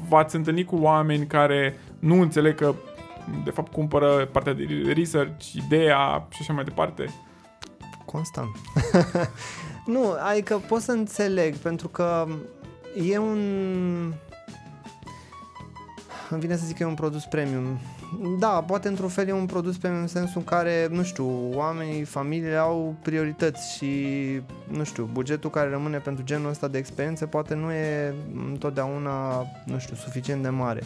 v-ați 0.08 0.36
întâlnit 0.36 0.66
cu 0.66 0.76
oameni 0.76 1.26
care 1.26 1.78
nu 1.98 2.20
înțeleg 2.20 2.54
că 2.54 2.74
de 3.44 3.50
fapt 3.50 3.72
cumpără 3.72 4.28
partea 4.32 4.52
de 4.52 4.92
research, 4.94 5.52
ideea 5.52 6.26
și 6.30 6.38
așa 6.40 6.52
mai 6.52 6.64
departe? 6.64 7.14
Constant. 8.04 8.56
nu, 9.94 10.14
adică 10.30 10.62
pot 10.68 10.80
să 10.80 10.92
înțeleg 10.92 11.54
pentru 11.54 11.88
că 11.88 12.26
e 13.10 13.18
un... 13.18 13.38
Îmi 16.30 16.40
vine 16.40 16.56
să 16.56 16.66
zic 16.66 16.76
că 16.76 16.82
e 16.82 16.86
un 16.86 16.94
produs 16.94 17.24
premium 17.24 17.78
da, 18.38 18.48
poate 18.48 18.88
într-un 18.88 19.08
fel 19.08 19.28
e 19.28 19.32
un 19.32 19.46
produs 19.46 19.76
pe 19.76 19.88
în 19.88 20.06
sensul 20.06 20.36
în 20.36 20.44
care, 20.44 20.88
nu 20.90 21.02
știu, 21.02 21.50
oamenii, 21.54 22.04
familiile 22.04 22.56
au 22.56 22.94
priorități 23.02 23.76
și, 23.76 23.94
nu 24.68 24.84
știu, 24.84 25.08
bugetul 25.12 25.50
care 25.50 25.70
rămâne 25.70 25.98
pentru 25.98 26.24
genul 26.24 26.50
ăsta 26.50 26.68
de 26.68 26.78
experiențe 26.78 27.26
poate 27.26 27.54
nu 27.54 27.72
e 27.72 28.14
întotdeauna, 28.50 29.46
nu 29.64 29.78
știu, 29.78 29.96
suficient 29.96 30.42
de 30.42 30.48
mare. 30.48 30.82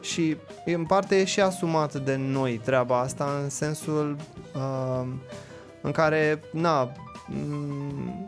Și 0.00 0.36
în 0.64 0.84
parte 0.84 1.16
e 1.16 1.24
și 1.24 1.40
asumat 1.40 1.94
de 2.04 2.16
noi 2.16 2.60
treaba 2.64 3.00
asta 3.00 3.40
în 3.42 3.48
sensul 3.48 4.16
uh, 4.54 5.06
în 5.80 5.90
care, 5.90 6.40
na, 6.52 6.92
mm, 7.28 8.26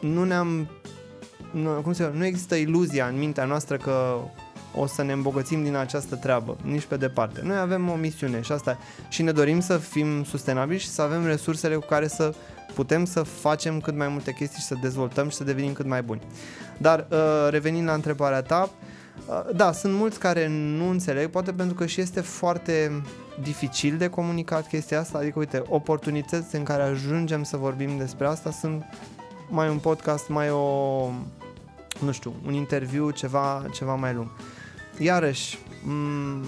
nu 0.00 0.24
ne-am 0.24 0.68
nu, 1.50 1.70
cum 1.70 1.92
se 1.92 2.10
nu 2.14 2.24
există 2.24 2.54
iluzia 2.54 3.06
în 3.06 3.18
mintea 3.18 3.44
noastră 3.44 3.76
că 3.76 4.18
o 4.76 4.86
să 4.86 5.02
ne 5.02 5.12
îmbogățim 5.12 5.62
din 5.62 5.74
această 5.74 6.16
treabă, 6.16 6.56
nici 6.62 6.84
pe 6.84 6.96
departe. 6.96 7.40
Noi 7.44 7.58
avem 7.58 7.88
o 7.88 7.94
misiune 7.94 8.40
și 8.40 8.52
asta 8.52 8.78
și 9.08 9.22
ne 9.22 9.32
dorim 9.32 9.60
să 9.60 9.76
fim 9.76 10.24
sustenabili 10.24 10.78
și 10.78 10.88
să 10.88 11.02
avem 11.02 11.26
resursele 11.26 11.74
cu 11.74 11.86
care 11.86 12.08
să 12.08 12.34
putem 12.74 13.04
să 13.04 13.22
facem 13.22 13.80
cât 13.80 13.96
mai 13.96 14.08
multe 14.08 14.32
chestii 14.32 14.60
și 14.60 14.66
să 14.66 14.74
dezvoltăm 14.80 15.28
și 15.28 15.36
să 15.36 15.44
devenim 15.44 15.72
cât 15.72 15.86
mai 15.86 16.02
buni. 16.02 16.20
Dar 16.78 17.06
uh, 17.10 17.48
revenind 17.50 17.86
la 17.86 17.94
întrebarea 17.94 18.42
ta, 18.42 18.70
uh, 19.28 19.54
da, 19.56 19.72
sunt 19.72 19.94
mulți 19.94 20.18
care 20.18 20.48
nu 20.48 20.88
înțeleg, 20.88 21.30
poate 21.30 21.52
pentru 21.52 21.74
că 21.74 21.86
și 21.86 22.00
este 22.00 22.20
foarte 22.20 23.02
dificil 23.42 23.96
de 23.96 24.08
comunicat 24.08 24.68
chestia 24.68 25.00
asta, 25.00 25.18
adică 25.18 25.38
uite, 25.38 25.62
oportunități 25.68 26.56
în 26.56 26.62
care 26.62 26.82
ajungem 26.82 27.42
să 27.42 27.56
vorbim 27.56 27.98
despre 27.98 28.26
asta 28.26 28.50
sunt 28.50 28.84
mai 29.48 29.68
un 29.68 29.78
podcast, 29.78 30.28
mai 30.28 30.50
o 30.50 31.10
nu 32.00 32.12
știu, 32.12 32.34
un 32.46 32.52
interviu 32.52 33.10
ceva, 33.10 33.64
ceva 33.72 33.94
mai 33.94 34.14
lung. 34.14 34.30
Iarăși, 34.98 35.58
m- 35.58 36.44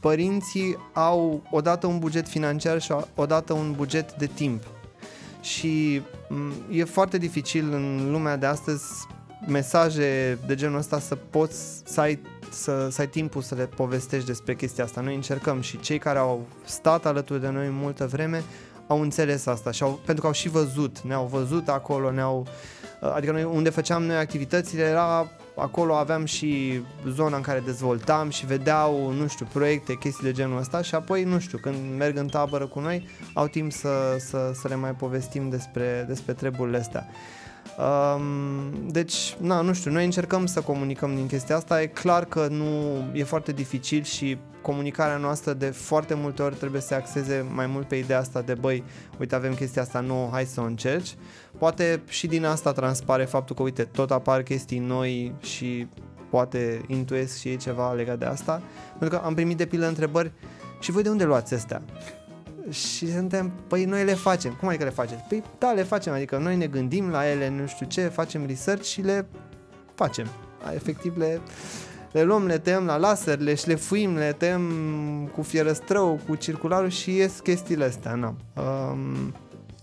părinții 0.00 0.78
au 0.92 1.42
odată 1.50 1.86
un 1.86 1.98
buget 1.98 2.28
financiar 2.28 2.80
și 2.80 2.92
odată 3.14 3.52
un 3.52 3.72
buget 3.76 4.12
de 4.14 4.26
timp. 4.26 4.62
Și 5.40 6.00
m- 6.28 6.70
e 6.70 6.84
foarte 6.84 7.18
dificil 7.18 7.72
în 7.72 8.10
lumea 8.10 8.36
de 8.36 8.46
astăzi 8.46 8.84
mesaje 9.48 10.38
de 10.46 10.54
genul 10.54 10.78
ăsta 10.78 10.98
să 10.98 11.14
poți 11.14 11.58
să 11.84 12.00
ai, 12.00 12.18
să, 12.50 12.88
să 12.90 13.00
ai 13.00 13.08
timpul 13.08 13.42
să 13.42 13.54
le 13.54 13.66
povestești 13.66 14.26
despre 14.26 14.54
chestia 14.54 14.84
asta. 14.84 15.00
Noi 15.00 15.14
încercăm 15.14 15.60
și 15.60 15.80
cei 15.80 15.98
care 15.98 16.18
au 16.18 16.46
stat 16.64 17.06
alături 17.06 17.40
de 17.40 17.48
noi 17.48 17.68
multă 17.68 18.06
vreme 18.06 18.42
au 18.86 19.00
înțeles 19.00 19.46
asta 19.46 19.70
și 19.70 19.82
au, 19.82 20.00
pentru 20.04 20.20
că 20.22 20.26
au 20.26 20.32
și 20.32 20.48
văzut, 20.48 21.00
ne-au 21.00 21.26
văzut 21.26 21.68
acolo, 21.68 22.10
ne-au 22.10 22.46
adică 23.14 23.32
noi 23.32 23.44
unde 23.44 23.70
făceam 23.70 24.02
noi 24.02 24.16
activitățile 24.16 24.82
era 24.82 25.30
acolo 25.56 25.94
aveam 25.94 26.24
și 26.24 26.80
zona 27.08 27.36
în 27.36 27.42
care 27.42 27.60
dezvoltam 27.60 28.30
și 28.30 28.46
vedeau, 28.46 29.10
nu 29.10 29.26
știu, 29.26 29.46
proiecte, 29.52 29.94
chestii 29.94 30.24
de 30.24 30.32
genul 30.32 30.58
ăsta 30.58 30.82
și 30.82 30.94
apoi, 30.94 31.24
nu 31.24 31.38
știu, 31.38 31.58
când 31.58 31.76
merg 31.98 32.16
în 32.16 32.28
tabără 32.28 32.66
cu 32.66 32.80
noi, 32.80 33.06
au 33.32 33.46
timp 33.46 33.72
să, 33.72 34.16
să, 34.18 34.50
să 34.54 34.68
le 34.68 34.74
mai 34.74 34.90
povestim 34.92 35.48
despre, 35.48 36.04
despre 36.08 36.32
treburile 36.32 36.78
astea. 36.78 37.06
Um, 37.78 38.90
deci, 38.90 39.36
na, 39.40 39.60
nu 39.60 39.72
știu, 39.72 39.90
noi 39.90 40.04
încercăm 40.04 40.46
să 40.46 40.60
comunicăm 40.60 41.14
din 41.14 41.26
chestia 41.26 41.56
asta, 41.56 41.82
e 41.82 41.86
clar 41.86 42.24
că 42.24 42.46
nu 42.50 43.02
e 43.12 43.24
foarte 43.24 43.52
dificil 43.52 44.02
și 44.02 44.38
comunicarea 44.62 45.16
noastră 45.16 45.52
de 45.52 45.66
foarte 45.66 46.14
multe 46.14 46.42
ori 46.42 46.54
trebuie 46.54 46.80
să 46.80 46.86
se 46.86 46.94
axeze 46.94 47.46
mai 47.54 47.66
mult 47.66 47.88
pe 47.88 47.96
ideea 47.96 48.18
asta 48.18 48.40
de 48.40 48.54
băi, 48.54 48.84
uite 49.18 49.34
avem 49.34 49.54
chestia 49.54 49.82
asta 49.82 50.00
nouă, 50.00 50.28
hai 50.32 50.44
să 50.44 50.60
o 50.60 50.64
încerci. 50.64 51.14
Poate 51.58 52.02
și 52.08 52.26
din 52.26 52.44
asta 52.44 52.72
transpare 52.72 53.24
faptul 53.24 53.56
că 53.56 53.62
uite, 53.62 53.84
tot 53.84 54.10
apar 54.10 54.42
chestii 54.42 54.78
noi 54.78 55.34
și 55.40 55.86
poate 56.30 56.80
intuiesc 56.86 57.38
și 57.38 57.48
ei 57.48 57.56
ceva 57.56 57.92
legat 57.92 58.18
de 58.18 58.24
asta. 58.24 58.62
Pentru 58.98 59.18
că 59.18 59.24
am 59.24 59.34
primit 59.34 59.56
de 59.56 59.66
pilă 59.66 59.86
întrebări 59.86 60.32
și 60.80 60.90
voi 60.90 61.02
de 61.02 61.08
unde 61.08 61.24
luați 61.24 61.54
astea? 61.54 61.82
Și 62.70 63.12
suntem, 63.12 63.52
păi 63.66 63.84
noi 63.84 64.04
le 64.04 64.14
facem. 64.14 64.52
Cum 64.52 64.68
adică 64.68 64.84
le 64.84 64.90
faceți? 64.90 65.24
Păi 65.28 65.42
da, 65.58 65.72
le 65.72 65.82
facem, 65.82 66.12
adică 66.12 66.38
noi 66.38 66.56
ne 66.56 66.66
gândim 66.66 67.10
la 67.10 67.30
ele, 67.30 67.48
nu 67.48 67.66
știu 67.66 67.86
ce, 67.86 68.02
facem 68.02 68.46
research 68.46 68.84
și 68.84 69.00
le 69.00 69.26
facem. 69.94 70.26
Efectiv 70.74 71.16
le, 71.16 71.40
le 72.12 72.22
luăm, 72.22 72.46
le 72.46 72.58
tăiem 72.58 72.84
la 72.84 72.96
laser, 72.96 73.38
le 73.38 73.54
șlefuim, 73.54 74.16
le 74.16 74.34
tăiem 74.38 74.70
cu 75.34 75.42
fierăstrău, 75.42 76.20
cu 76.26 76.34
circularul 76.34 76.88
și 76.88 77.16
ies 77.16 77.40
chestiile 77.40 77.84
astea, 77.84 78.14
na. 78.14 78.34
Um, 78.62 79.34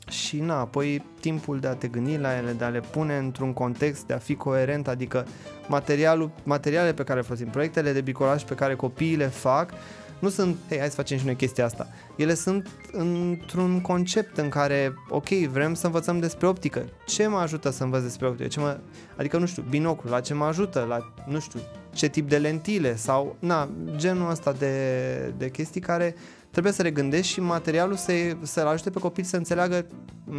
și 0.09 0.39
na, 0.39 0.59
apoi 0.59 1.03
timpul 1.19 1.59
de 1.59 1.67
a 1.67 1.73
te 1.73 1.87
gândi 1.87 2.17
la 2.17 2.37
ele, 2.37 2.51
de 2.51 2.63
a 2.63 2.67
le 2.67 2.79
pune 2.79 3.17
într-un 3.17 3.53
context, 3.53 4.05
de 4.05 4.13
a 4.13 4.17
fi 4.17 4.35
coerent, 4.35 4.87
adică 4.87 5.25
materialul, 5.67 6.31
materialele 6.43 6.93
pe 6.93 7.03
care 7.03 7.19
le 7.19 7.25
folosim, 7.25 7.47
proiectele 7.47 7.91
de 7.91 8.01
bricolaj 8.01 8.43
pe 8.43 8.53
care 8.53 8.75
copiii 8.75 9.15
le 9.15 9.27
fac, 9.27 9.73
nu 10.21 10.29
sunt, 10.29 10.55
hei, 10.69 10.79
hai 10.79 10.89
să 10.89 10.95
facem 10.95 11.17
și 11.17 11.25
noi 11.25 11.36
chestia 11.36 11.65
asta. 11.65 11.88
Ele 12.15 12.34
sunt 12.34 12.69
într-un 12.91 13.81
concept 13.81 14.38
în 14.38 14.49
care, 14.49 14.93
ok, 15.10 15.29
vrem 15.29 15.73
să 15.73 15.86
învățăm 15.86 16.19
despre 16.19 16.47
optică. 16.47 16.86
Ce 17.05 17.27
mă 17.27 17.38
ajută 17.38 17.69
să 17.69 17.84
învăț 17.84 18.01
despre 18.01 18.27
optică? 18.27 18.47
Ce 18.47 18.60
mă, 18.60 18.79
adică, 19.17 19.38
nu 19.38 19.45
știu, 19.45 19.63
binocul, 19.69 20.10
la 20.10 20.19
ce 20.19 20.34
mă 20.34 20.45
ajută? 20.45 20.86
La, 20.89 21.13
nu 21.27 21.39
știu, 21.39 21.60
ce 21.93 22.07
tip 22.07 22.29
de 22.29 22.38
lentile? 22.38 22.95
Sau, 22.95 23.36
na, 23.39 23.69
genul 23.95 24.29
ăsta 24.29 24.51
de, 24.51 25.34
de 25.38 25.49
chestii 25.49 25.81
care 25.81 26.15
trebuie 26.51 26.73
să 26.73 26.81
regândești 26.81 27.31
și 27.31 27.41
materialul 27.41 27.95
să, 27.95 28.12
să-l 28.41 28.67
ajute 28.67 28.89
pe 28.89 28.99
copil 28.99 29.23
să 29.23 29.38
înțeleagă 29.38 29.86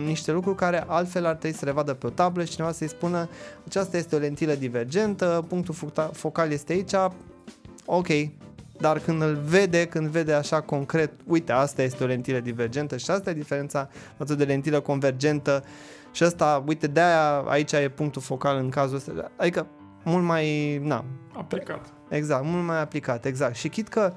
niște 0.05 0.33
lucruri 0.33 0.57
care 0.57 0.85
altfel 0.87 1.27
ar 1.27 1.35
trebui 1.35 1.59
să 1.59 1.65
le 1.65 1.71
vadă 1.71 1.95
pe 1.95 2.07
o 2.07 2.11
tablă 2.11 2.45
și 2.45 2.51
cineva 2.51 2.73
să-i 2.73 2.89
spună 2.89 3.29
aceasta 3.67 3.97
este 3.97 4.15
o 4.15 4.19
lentilă 4.19 4.55
divergentă, 4.55 5.45
punctul 5.49 5.75
focal 6.13 6.51
este 6.51 6.73
aici, 6.73 6.93
ok, 7.85 8.09
dar 8.83 8.99
când 8.99 9.23
îl 9.23 9.35
vede, 9.45 9.87
când 9.87 10.09
vede 10.09 10.33
așa 10.33 10.61
concret, 10.61 11.13
uite, 11.27 11.53
asta 11.53 11.83
este 11.83 12.05
o 12.05 12.07
lentilă 12.07 12.41
divergentă 12.41 12.97
și 12.97 13.11
asta 13.11 13.31
e 13.31 13.35
diferența 13.35 13.89
față 14.17 14.35
de 14.35 14.45
lentilă 14.45 14.81
convergentă 14.81 15.65
și 16.13 16.23
asta, 16.23 16.65
uite, 16.67 16.87
de-aia 16.87 17.43
aici 17.47 17.73
e 17.73 17.89
punctul 17.89 18.23
focal 18.23 18.57
în 18.57 18.69
cazul 18.69 18.97
ăsta. 18.97 19.31
Adică 19.37 19.67
mult 20.05 20.25
mai, 20.25 20.79
na. 20.79 21.05
Aplicat. 21.37 21.93
Exact, 22.09 22.45
mult 22.45 22.65
mai 22.65 22.81
aplicat, 22.81 23.25
exact. 23.25 23.55
Și 23.55 23.69
chit 23.69 23.89
că 23.89 24.13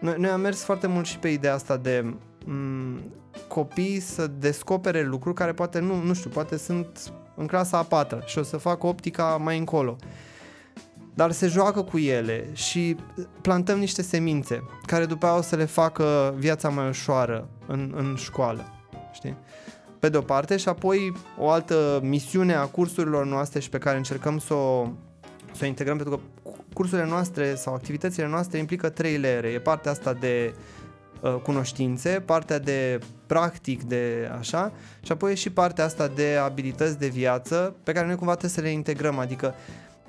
noi, 0.00 0.14
noi 0.18 0.30
am 0.30 0.40
mers 0.40 0.64
foarte 0.64 0.86
mult 0.86 1.06
și 1.06 1.18
pe 1.18 1.28
ideea 1.28 1.54
asta 1.54 1.76
de 1.76 2.04
m- 2.04 2.44
mm, 2.44 3.00
copii 3.48 4.00
să 4.00 4.26
descopere 4.26 5.02
lucruri 5.02 5.34
care 5.34 5.52
poate 5.52 5.78
nu, 5.78 6.02
nu 6.02 6.14
știu, 6.14 6.30
poate 6.30 6.56
sunt 6.56 7.12
în 7.34 7.46
clasa 7.46 7.78
a 7.78 7.82
patra 7.82 8.20
și 8.20 8.38
o 8.38 8.42
să 8.42 8.56
fac 8.56 8.84
optica 8.84 9.24
mai 9.24 9.58
încolo 9.58 9.96
dar 11.14 11.32
se 11.32 11.46
joacă 11.46 11.82
cu 11.82 11.98
ele 11.98 12.48
și 12.52 12.96
plantăm 13.40 13.78
niște 13.78 14.02
semințe 14.02 14.62
care 14.86 15.04
după 15.04 15.26
aia 15.26 15.36
o 15.36 15.42
să 15.42 15.56
le 15.56 15.64
facă 15.64 16.34
viața 16.38 16.68
mai 16.68 16.88
ușoară 16.88 17.48
în, 17.66 17.92
în 17.96 18.14
școală, 18.16 18.64
știi? 19.12 19.36
Pe 19.98 20.08
de 20.08 20.16
o 20.16 20.20
parte 20.20 20.56
și 20.56 20.68
apoi 20.68 21.12
o 21.38 21.50
altă 21.50 22.00
misiune 22.02 22.54
a 22.54 22.64
cursurilor 22.64 23.26
noastre 23.26 23.60
și 23.60 23.68
pe 23.68 23.78
care 23.78 23.96
încercăm 23.96 24.38
să 24.38 24.54
o, 24.54 24.88
să 25.52 25.60
o 25.62 25.66
integrăm 25.66 25.96
pentru 25.96 26.16
că 26.16 26.50
cursurile 26.72 27.08
noastre 27.08 27.54
sau 27.54 27.74
activitățile 27.74 28.28
noastre 28.28 28.58
implică 28.58 28.88
trei 28.88 29.16
leere. 29.16 29.48
E 29.48 29.58
partea 29.58 29.90
asta 29.90 30.12
de 30.12 30.54
uh, 31.20 31.34
cunoștințe, 31.42 32.22
partea 32.24 32.58
de 32.58 32.98
practic 33.26 33.82
de 33.82 34.30
așa 34.38 34.72
și 35.02 35.12
apoi 35.12 35.36
și 35.36 35.50
partea 35.50 35.84
asta 35.84 36.08
de 36.08 36.38
abilități 36.44 36.98
de 36.98 37.06
viață 37.06 37.74
pe 37.82 37.92
care 37.92 38.06
noi 38.06 38.16
cumva 38.16 38.32
trebuie 38.32 38.52
să 38.52 38.60
le 38.60 38.70
integrăm, 38.70 39.18
adică 39.18 39.54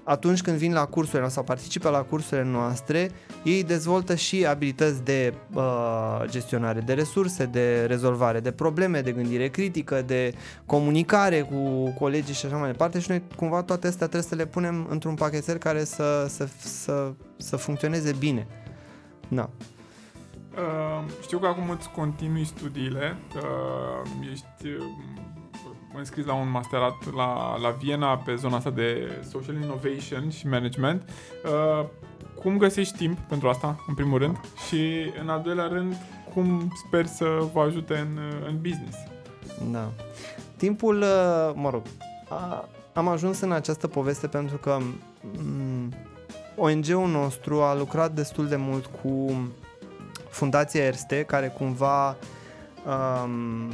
atunci 0.03 0.41
când 0.41 0.57
vin 0.57 0.73
la 0.73 0.85
cursurile 0.85 1.19
noastre 1.19 1.41
sau 1.41 1.55
participă 1.55 1.89
la 1.89 2.01
cursurile 2.01 2.47
noastre, 2.47 3.11
ei 3.43 3.63
dezvoltă 3.63 4.15
și 4.15 4.45
abilități 4.45 5.03
de 5.03 5.33
uh, 5.53 6.21
gestionare 6.25 6.79
de 6.79 6.93
resurse, 6.93 7.45
de 7.45 7.85
rezolvare 7.85 8.39
de 8.39 8.51
probleme, 8.51 9.01
de 9.01 9.11
gândire 9.11 9.47
critică, 9.47 10.01
de 10.01 10.33
comunicare 10.65 11.41
cu 11.41 11.89
colegii 11.99 12.33
și 12.33 12.45
așa 12.45 12.57
mai 12.57 12.71
departe 12.71 12.99
și 12.99 13.09
noi 13.09 13.21
cumva 13.35 13.61
toate 13.61 13.87
astea 13.87 14.07
trebuie 14.07 14.29
să 14.29 14.35
le 14.35 14.45
punem 14.45 14.87
într-un 14.89 15.15
pachetel 15.15 15.57
care 15.57 15.83
să, 15.83 16.25
să, 16.29 16.47
să, 16.57 17.11
să 17.37 17.55
funcționeze 17.55 18.11
bine. 18.19 18.47
Da. 19.27 19.49
Uh, 20.57 21.11
știu 21.21 21.37
că 21.37 21.47
acum 21.47 21.69
îți 21.69 21.89
continui 21.89 22.45
studiile, 22.45 23.17
uh, 23.35 24.29
ești 24.31 24.67
uh, 24.67 24.83
m-am 25.25 25.33
înscris 25.97 26.25
la 26.25 26.34
un 26.34 26.49
masterat 26.49 27.13
la, 27.15 27.58
la 27.58 27.69
Viena 27.69 28.17
pe 28.17 28.36
zona 28.36 28.56
asta 28.56 28.69
de 28.69 29.12
social 29.29 29.56
innovation 29.56 30.29
și 30.29 30.47
management. 30.47 31.10
Uh, 31.45 31.86
cum 32.41 32.58
găsești 32.58 32.97
timp 32.97 33.17
pentru 33.19 33.49
asta, 33.49 33.84
în 33.88 33.93
primul 33.93 34.17
rând? 34.17 34.39
Și, 34.67 35.12
în 35.21 35.29
al 35.29 35.41
doilea 35.41 35.67
rând, 35.67 35.95
cum 36.34 36.73
sper 36.86 37.06
să 37.06 37.25
vă 37.53 37.62
ajute 37.62 37.95
în, 37.95 38.19
în 38.47 38.58
business? 38.62 38.97
Da. 39.71 39.91
Timpul, 40.58 41.01
uh, 41.01 41.51
mă 41.53 41.69
rog, 41.69 41.82
a, 42.29 42.69
am 42.93 43.08
ajuns 43.08 43.39
în 43.39 43.51
această 43.51 43.88
poveste 43.88 44.27
pentru 44.27 44.58
că 44.58 44.77
mm, 45.38 45.93
ONG-ul 46.56 47.10
nostru 47.10 47.62
a 47.62 47.75
lucrat 47.75 48.12
destul 48.12 48.47
de 48.47 48.56
mult 48.56 48.86
cu 48.86 49.34
Fundația 50.29 50.84
Erste, 50.84 51.23
care 51.23 51.47
cumva 51.47 52.17
um, 52.86 53.69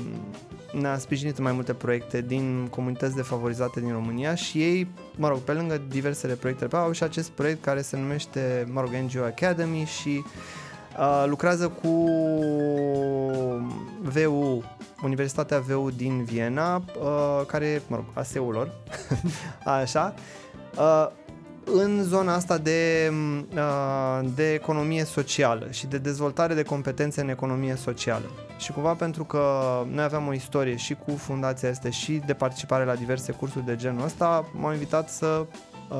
ne-a 0.72 0.98
sprijinit 0.98 1.38
în 1.38 1.44
mai 1.44 1.54
multe 1.54 1.74
proiecte 1.74 2.22
din 2.22 2.68
comunități 2.72 3.16
defavorizate 3.16 3.80
din 3.80 3.92
România 3.92 4.36
și 4.36 4.62
ei, 4.62 4.88
mă 5.16 5.28
rog, 5.28 5.38
pe 5.38 5.52
lângă 5.52 5.82
diversele 5.88 6.34
proiecte, 6.34 6.76
au 6.76 6.92
și 6.92 7.04
acest 7.04 7.30
proiect 7.30 7.64
care 7.64 7.82
se 7.82 7.98
numește, 7.98 8.68
mă 8.72 8.82
rog, 8.82 8.90
NGO 8.90 9.24
Academy 9.24 9.86
și 10.00 10.24
Uh, 10.98 11.24
lucrează 11.28 11.68
cu 11.68 12.06
VU, 14.02 14.64
Universitatea 15.04 15.60
VU 15.60 15.90
din 15.96 16.24
Viena, 16.24 16.76
uh, 16.76 17.46
care, 17.48 17.82
mă 17.88 17.96
rog, 17.96 18.06
ASEU-ul 18.14 18.54
lor, 18.54 18.72
așa, 19.82 20.14
uh, 20.78 21.08
în 21.74 22.04
zona 22.04 22.34
asta 22.34 22.58
de, 22.58 23.12
uh, 23.56 24.30
de 24.36 24.54
economie 24.54 25.04
socială 25.04 25.68
și 25.72 25.88
de 25.88 25.98
dezvoltare 25.98 26.54
de 26.54 26.64
competențe 26.64 27.22
în 27.22 27.30
economie 27.30 27.76
socială. 27.76 28.26
Și 28.58 28.72
cumva 28.72 28.94
pentru 28.94 29.24
că 29.24 29.42
noi 29.92 30.04
aveam 30.04 30.28
o 30.28 30.34
istorie 30.34 30.76
și 30.76 30.94
cu 30.94 31.16
fundația 31.16 31.70
este 31.70 31.90
și 31.90 32.22
de 32.26 32.34
participare 32.34 32.86
la 32.86 32.96
diverse 32.96 33.32
cursuri 33.32 33.66
de 33.66 33.76
genul 33.76 34.06
ăsta, 34.06 34.50
m-au 34.54 34.72
invitat 34.72 35.10
să 35.10 35.46
uh, 35.90 35.98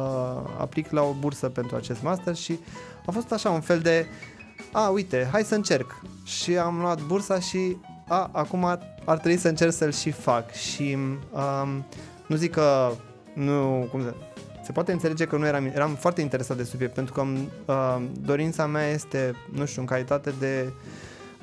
aplic 0.58 0.92
la 0.92 1.02
o 1.02 1.14
bursă 1.20 1.50
pentru 1.50 1.76
acest 1.76 2.02
master 2.02 2.36
și 2.36 2.60
a 3.06 3.12
fost 3.12 3.32
așa 3.32 3.50
un 3.50 3.62
fel 3.62 3.80
de 3.80 4.06
a, 4.72 4.90
uite, 4.90 5.30
hai 5.32 5.44
să 5.44 5.56
încerc. 5.56 6.02
Și 6.24 6.58
am 6.58 6.80
luat 6.80 7.02
bursa 7.02 7.40
și 7.40 7.78
a, 8.08 8.30
acum 8.34 8.66
ar 9.06 9.18
trebui 9.18 9.38
să 9.38 9.48
încerc 9.48 9.72
să-l 9.72 9.92
și 9.92 10.12
fac. 10.12 10.52
Și 10.52 10.98
um, 11.32 11.86
nu 12.28 12.36
zic 12.36 12.52
că 12.52 12.92
nu, 13.34 13.88
cum 13.92 14.02
să, 14.02 14.14
se 14.70 14.76
poate 14.76 14.92
înțelege 14.92 15.26
că 15.26 15.38
nu 15.38 15.46
eram, 15.46 15.66
eram 15.66 15.96
foarte 15.96 16.22
interesat 16.22 16.58
de 16.58 16.64
subiect, 16.64 16.94
pentru 16.94 17.14
că 17.14 17.22
uh, 17.22 18.02
dorința 18.22 18.66
mea 18.66 18.88
este, 18.90 19.36
nu 19.52 19.66
știu, 19.66 19.82
în 19.82 19.88
calitate 19.88 20.34
de, 20.40 20.72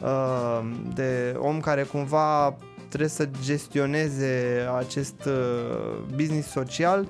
uh, 0.00 0.70
de 0.94 1.36
om 1.38 1.60
care 1.60 1.82
cumva 1.82 2.56
trebuie 2.88 3.08
să 3.08 3.28
gestioneze 3.42 4.66
acest 4.78 5.24
uh, 5.24 6.14
business 6.14 6.50
social, 6.50 7.08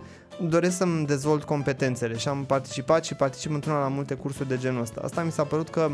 doresc 0.48 0.76
să-mi 0.76 1.06
dezvolt 1.06 1.44
competențele 1.44 2.16
și 2.16 2.28
am 2.28 2.44
participat 2.44 3.04
și 3.04 3.14
particip 3.14 3.50
într-una 3.50 3.80
la 3.80 3.88
multe 3.88 4.14
cursuri 4.14 4.48
de 4.48 4.58
genul 4.58 4.80
ăsta. 4.80 5.00
Asta 5.04 5.22
mi 5.22 5.32
s-a 5.32 5.44
părut 5.44 5.68
că 5.68 5.90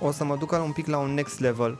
o 0.00 0.10
să 0.10 0.24
mă 0.24 0.36
ducă 0.36 0.56
un 0.56 0.72
pic 0.72 0.86
la 0.86 0.98
un 0.98 1.14
next 1.14 1.40
level. 1.40 1.78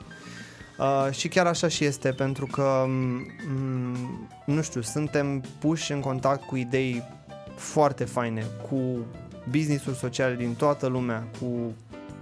Uh, 0.79 1.09
și 1.11 1.29
chiar 1.29 1.47
așa 1.47 1.69
și 1.69 1.85
este, 1.85 2.11
pentru 2.11 2.47
că, 2.47 2.85
mm, 2.87 4.29
nu 4.47 4.63
știu, 4.63 4.81
suntem 4.81 5.43
puși 5.59 5.93
în 5.93 6.01
contact 6.01 6.43
cu 6.43 6.57
idei 6.57 7.17
foarte 7.59 8.05
faine, 8.05 8.47
cu 8.69 9.07
business-uri 9.51 9.97
sociale 9.97 10.35
din 10.35 10.55
toată 10.55 10.87
lumea, 10.87 11.29
cu 11.41 11.75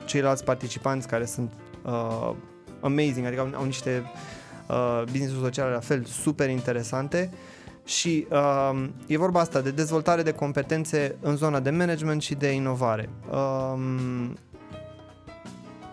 ceilalți 0.04 0.44
participanți 0.44 1.08
care 1.08 1.24
sunt 1.24 1.52
uh, 1.82 2.30
amazing, 2.80 3.26
adică 3.26 3.40
au, 3.40 3.50
au 3.54 3.64
niște 3.64 4.02
uh, 4.68 5.02
business-uri 5.04 5.42
sociale 5.42 5.72
la 5.72 5.80
fel 5.80 6.04
super 6.04 6.48
interesante 6.50 7.30
și 7.84 8.26
uh, 8.30 8.88
e 9.06 9.18
vorba 9.18 9.40
asta 9.40 9.60
de 9.60 9.70
dezvoltare 9.70 10.22
de 10.22 10.32
competențe 10.32 11.16
în 11.20 11.36
zona 11.36 11.60
de 11.60 11.70
management 11.70 12.22
și 12.22 12.34
de 12.34 12.48
inovare. 12.52 13.08
Uh, 13.30 14.30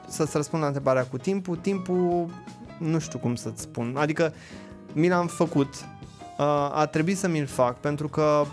să-ți 0.07 0.35
răspund 0.35 0.61
la 0.61 0.67
întrebarea 0.67 1.05
cu 1.05 1.17
timpul, 1.17 1.55
timpul 1.55 2.29
nu 2.79 2.99
știu 2.99 3.19
cum 3.19 3.35
să-ți 3.35 3.61
spun, 3.61 3.95
adică 3.97 4.33
mi 4.93 5.07
l-am 5.07 5.27
făcut, 5.27 5.73
uh, 6.37 6.45
a 6.71 6.87
trebuit 6.91 7.17
să 7.17 7.27
mi-l 7.27 7.45
fac 7.45 7.79
pentru 7.79 8.07
că 8.07 8.43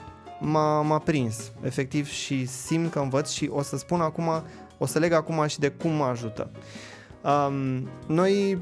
m-a, 0.41 0.83
m-a 0.83 0.99
prins 0.99 1.53
efectiv 1.63 2.09
și 2.09 2.47
simt 2.47 2.91
că 2.91 2.99
învăț 2.99 3.31
și 3.31 3.49
o 3.53 3.63
să 3.63 3.77
spun 3.77 4.01
acum, 4.01 4.43
o 4.79 4.87
să 4.87 4.99
leg 4.99 5.13
acum 5.13 5.47
și 5.47 5.59
de 5.59 5.69
cum 5.69 5.91
mă 5.91 6.05
ajută. 6.05 6.51
Um, 7.23 7.89
noi, 8.07 8.59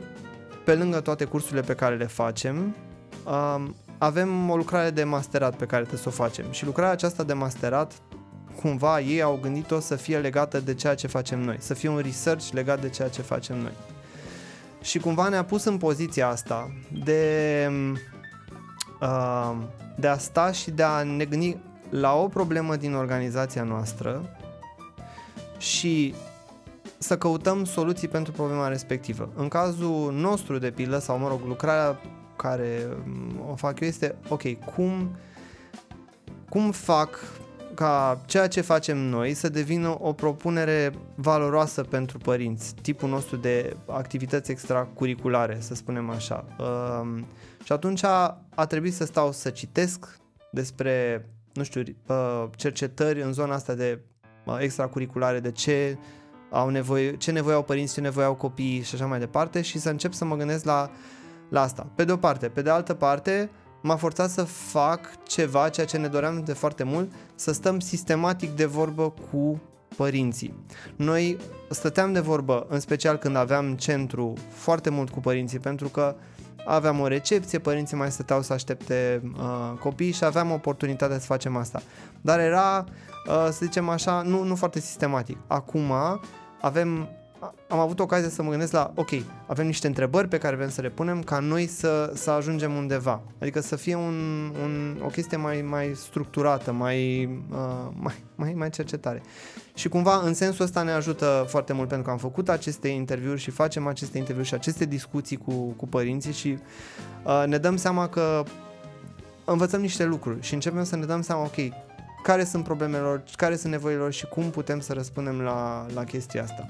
pe 0.65 0.75
lângă 0.75 1.01
toate 1.01 1.25
cursurile 1.25 1.61
pe 1.61 1.75
care 1.75 1.97
le 1.97 2.07
facem, 2.07 2.77
um, 3.27 3.75
avem 3.99 4.51
o 4.51 4.57
lucrare 4.57 4.91
de 4.91 5.05
masterat 5.05 5.57
pe 5.57 5.67
care 5.67 5.83
trebuie 5.83 6.03
să 6.03 6.09
o 6.09 6.25
facem 6.25 6.45
și 6.51 6.65
lucrarea 6.65 6.93
aceasta 6.93 7.23
de 7.23 7.33
masterat 7.33 7.93
cumva 8.61 9.01
ei 9.01 9.23
au 9.23 9.39
gândit-o 9.43 9.81
să 9.81 9.97
fie 9.97 10.19
legată 10.19 10.61
de 10.61 10.75
ceea 10.75 10.95
ce 10.95 11.07
facem 11.07 11.41
noi, 11.41 11.57
să 11.59 11.75
fie 11.75 11.89
un 11.89 11.99
research 11.99 12.49
legat 12.51 12.81
de 12.81 12.89
ceea 12.89 13.09
ce 13.09 13.23
facem 13.23 13.59
noi. 13.59 13.73
Și 14.83 14.99
cumva 14.99 15.29
ne-a 15.29 15.45
pus 15.45 15.65
în 15.65 15.77
poziția 15.77 16.29
asta 16.29 16.71
de, 17.05 17.69
uh, 17.93 17.99
de 19.97 20.07
a 20.07 20.19
sta 20.19 20.53
și 20.53 20.71
de 20.71 20.83
a 20.83 21.03
ne 21.03 21.25
gândi 21.25 21.57
la 21.91 22.15
o 22.15 22.29
problemă 22.29 22.77
din 22.77 22.95
organizația 22.95 23.63
noastră 23.63 24.37
și 25.59 26.15
să 26.99 27.19
căutăm 27.19 27.65
soluții 27.65 28.09
pentru 28.09 28.33
problema 28.33 28.69
respectivă. 28.69 29.29
În 29.35 29.49
cazul 29.49 30.13
nostru 30.13 30.59
de 30.59 30.71
pildă, 30.71 30.99
sau 30.99 31.19
mă 31.19 31.29
rog, 31.29 31.41
lucrarea 31.47 32.01
care 32.37 32.87
o 33.51 33.55
fac 33.55 33.81
eu 33.81 33.89
este, 33.89 34.15
ok, 34.29 34.43
cum, 34.75 35.17
cum 36.49 36.71
fac 36.71 37.19
ca 37.79 38.21
ceea 38.27 38.49
ce 38.49 38.61
facem 38.61 38.97
noi 38.97 39.35
să 39.35 39.49
devină 39.49 39.97
o 40.01 40.13
propunere 40.13 40.93
valoroasă 41.15 41.83
pentru 41.83 42.19
părinți, 42.19 42.75
tipul 42.83 43.09
nostru 43.09 43.37
de 43.37 43.77
activități 43.87 44.51
extracurriculare, 44.51 45.57
să 45.61 45.75
spunem 45.75 46.11
așa. 46.11 46.45
Uh, 46.59 47.23
și 47.65 47.73
atunci 47.73 48.05
a, 48.05 48.45
a 48.55 48.67
trebuit 48.67 48.95
să 48.95 49.05
stau 49.05 49.33
să 49.33 49.51
citesc 49.51 50.17
despre, 50.51 51.27
nu 51.53 51.63
știu, 51.63 51.83
uh, 52.07 52.45
cercetări 52.57 53.23
în 53.23 53.33
zona 53.33 53.55
asta 53.55 53.75
de 53.75 54.01
uh, 54.45 54.57
extracurriculare, 54.59 55.41
de 55.41 55.51
ce 55.51 55.99
au 56.51 56.69
nevoie, 56.69 57.17
ce 57.17 57.31
nevoie 57.31 57.55
au 57.55 57.63
părinți, 57.63 57.95
ce 57.95 58.01
nevoie 58.01 58.27
au 58.27 58.35
copiii 58.35 58.83
și 58.83 58.95
așa 58.95 59.07
mai 59.07 59.19
departe 59.19 59.61
și 59.61 59.79
să 59.79 59.91
încep 59.91 60.13
să 60.13 60.25
mă 60.25 60.37
gândesc 60.37 60.65
la, 60.65 60.91
la 61.49 61.61
asta. 61.61 61.87
Pe 61.95 62.05
de 62.05 62.13
o 62.13 62.17
parte. 62.17 62.49
Pe 62.49 62.63
de 62.63 62.71
altă 62.71 62.95
parte, 62.95 63.51
m-a 63.83 63.97
forțat 63.97 64.31
să 64.31 64.43
fac 64.43 65.23
ceva, 65.25 65.69
ceea 65.69 65.87
ce 65.87 65.97
ne 65.97 66.09
doream 66.09 66.43
de 66.45 66.53
foarte 66.53 66.83
mult, 66.83 67.13
să 67.35 67.53
stăm 67.53 67.81
sistematic 67.81 68.51
de 68.51 68.65
vorbă 68.65 69.15
cu 69.31 69.61
părinții. 69.97 70.55
Noi 70.97 71.37
stăteam 71.71 72.13
de 72.13 72.21
vorbă, 72.21 72.67
în 72.69 72.81
special 72.81 73.17
când 73.17 73.37
aveam 73.37 73.75
centru, 73.75 74.33
foarte 74.49 74.91
mult 74.91 75.11
cu 75.11 75.21
părinții, 75.21 75.59
pentru 75.59 75.89
că 75.89 76.15
aveam 76.67 77.01
o 77.01 77.07
recepție, 77.07 77.59
părinții 77.59 77.97
mai 77.97 78.11
stăteau 78.11 78.43
să 78.43 78.53
aștepte 78.53 79.23
uh, 79.39 79.79
copii 79.81 80.11
și 80.13 80.25
aveam 80.25 80.51
oportunitatea 80.51 81.19
să 81.19 81.27
facem 81.27 81.57
asta. 81.57 81.83
Dar 82.21 82.41
era, 82.41 82.85
uh, 83.27 83.47
să 83.51 83.59
zicem 83.61 83.89
așa, 83.89 84.23
nu, 84.23 84.43
nu 84.43 84.55
foarte 84.55 84.81
sistematic. 84.81 85.37
Acum 85.47 85.93
avem 86.61 87.09
am 87.69 87.79
avut 87.79 88.01
ocazia 88.01 88.29
să 88.29 88.43
mă 88.43 88.51
gândesc 88.51 88.73
la, 88.73 88.93
ok, 88.95 89.09
avem 89.47 89.67
niște 89.67 89.87
întrebări 89.87 90.29
pe 90.29 90.39
care 90.39 90.57
vrem 90.57 90.69
să 90.69 90.81
le 90.81 90.89
punem 90.89 91.23
ca 91.23 91.39
noi 91.39 91.67
să, 91.67 92.13
să 92.15 92.31
ajungem 92.31 92.75
undeva. 92.75 93.21
Adică 93.41 93.61
să 93.61 93.77
fie 93.77 93.95
un, 93.95 94.53
un, 94.63 95.01
o 95.05 95.07
chestie 95.07 95.37
mai, 95.37 95.63
mai 95.63 95.93
structurată, 95.95 96.73
mai, 96.73 97.25
uh, 97.51 97.89
mai, 97.93 98.15
mai, 98.35 98.53
mai 98.57 98.71
cercetare. 98.71 99.23
Și 99.75 99.89
cumva 99.89 100.21
în 100.25 100.35
sensul 100.35 100.65
ăsta 100.65 100.83
ne 100.83 100.91
ajută 100.91 101.45
foarte 101.49 101.73
mult 101.73 101.89
pentru 101.89 102.07
că 102.07 102.13
am 102.13 102.19
făcut 102.19 102.49
aceste 102.49 102.89
interviuri 102.89 103.41
și 103.41 103.51
facem 103.51 103.87
aceste 103.87 104.19
interviuri 104.19 104.49
și 104.49 104.55
aceste 104.55 104.85
discuții 104.85 105.37
cu, 105.37 105.53
cu 105.53 105.89
părinții 105.89 106.33
și 106.33 106.59
uh, 107.25 107.45
ne 107.47 107.59
dăm 107.59 107.77
seama 107.77 108.09
că 108.09 108.43
învățăm 109.45 109.81
niște 109.81 110.05
lucruri 110.05 110.43
și 110.43 110.55
începem 110.55 110.85
să 110.85 110.97
ne 110.97 111.05
dăm 111.05 111.23
seama, 111.23 111.43
ok, 111.43 111.57
care 112.23 112.45
sunt 112.45 112.65
problemele 112.65 113.03
lor, 113.03 113.23
care 113.37 113.57
sunt 113.57 113.73
nevoile 113.73 113.99
lor 113.99 114.13
și 114.13 114.27
cum 114.27 114.51
putem 114.51 114.81
să 114.81 114.93
răspundem 114.93 115.41
la, 115.41 115.87
la 115.95 116.05
chestia 116.05 116.43
asta. 116.43 116.67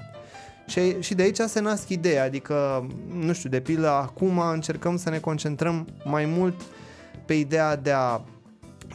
Și, 0.69 1.01
și 1.01 1.13
de 1.13 1.21
aici 1.21 1.37
se 1.37 1.59
nasc 1.59 1.89
ideea, 1.89 2.23
adică, 2.23 2.87
nu 3.13 3.33
știu, 3.33 3.49
de 3.49 3.59
pildă, 3.59 3.89
acum 3.89 4.39
încercăm 4.39 4.97
să 4.97 5.09
ne 5.09 5.19
concentrăm 5.19 5.87
mai 6.03 6.25
mult 6.25 6.61
pe 7.25 7.33
ideea 7.33 7.75
de 7.75 7.91
a 7.91 8.21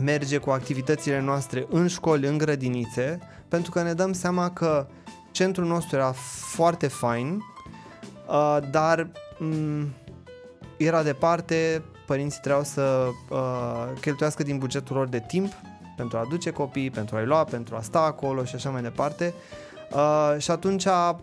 merge 0.00 0.38
cu 0.38 0.50
activitățile 0.50 1.20
noastre 1.20 1.66
în 1.70 1.86
școli, 1.86 2.26
în 2.26 2.38
grădinițe, 2.38 3.18
pentru 3.48 3.70
că 3.70 3.82
ne 3.82 3.92
dăm 3.92 4.12
seama 4.12 4.50
că 4.50 4.86
centrul 5.30 5.66
nostru 5.66 5.96
era 5.96 6.12
foarte 6.52 6.86
fain, 6.86 7.40
uh, 8.28 8.58
dar 8.70 9.10
um, 9.40 9.88
era 10.76 11.02
departe, 11.02 11.82
părinții 12.06 12.40
trebuiau 12.40 12.64
să 12.64 13.08
uh, 13.30 14.00
cheltuiască 14.00 14.42
din 14.42 14.58
bugetul 14.58 14.96
lor 14.96 15.08
de 15.08 15.24
timp 15.26 15.52
pentru 15.96 16.16
a 16.16 16.20
aduce 16.20 16.50
copii, 16.50 16.90
pentru 16.90 17.16
a-i 17.16 17.26
lua, 17.26 17.44
pentru 17.44 17.76
a 17.76 17.80
sta 17.80 18.00
acolo 18.00 18.44
și 18.44 18.54
așa 18.54 18.70
mai 18.70 18.82
departe. 18.82 19.34
Uh, 19.92 20.34
și 20.38 20.50
atunci 20.50 20.86
Mm, 20.86 21.20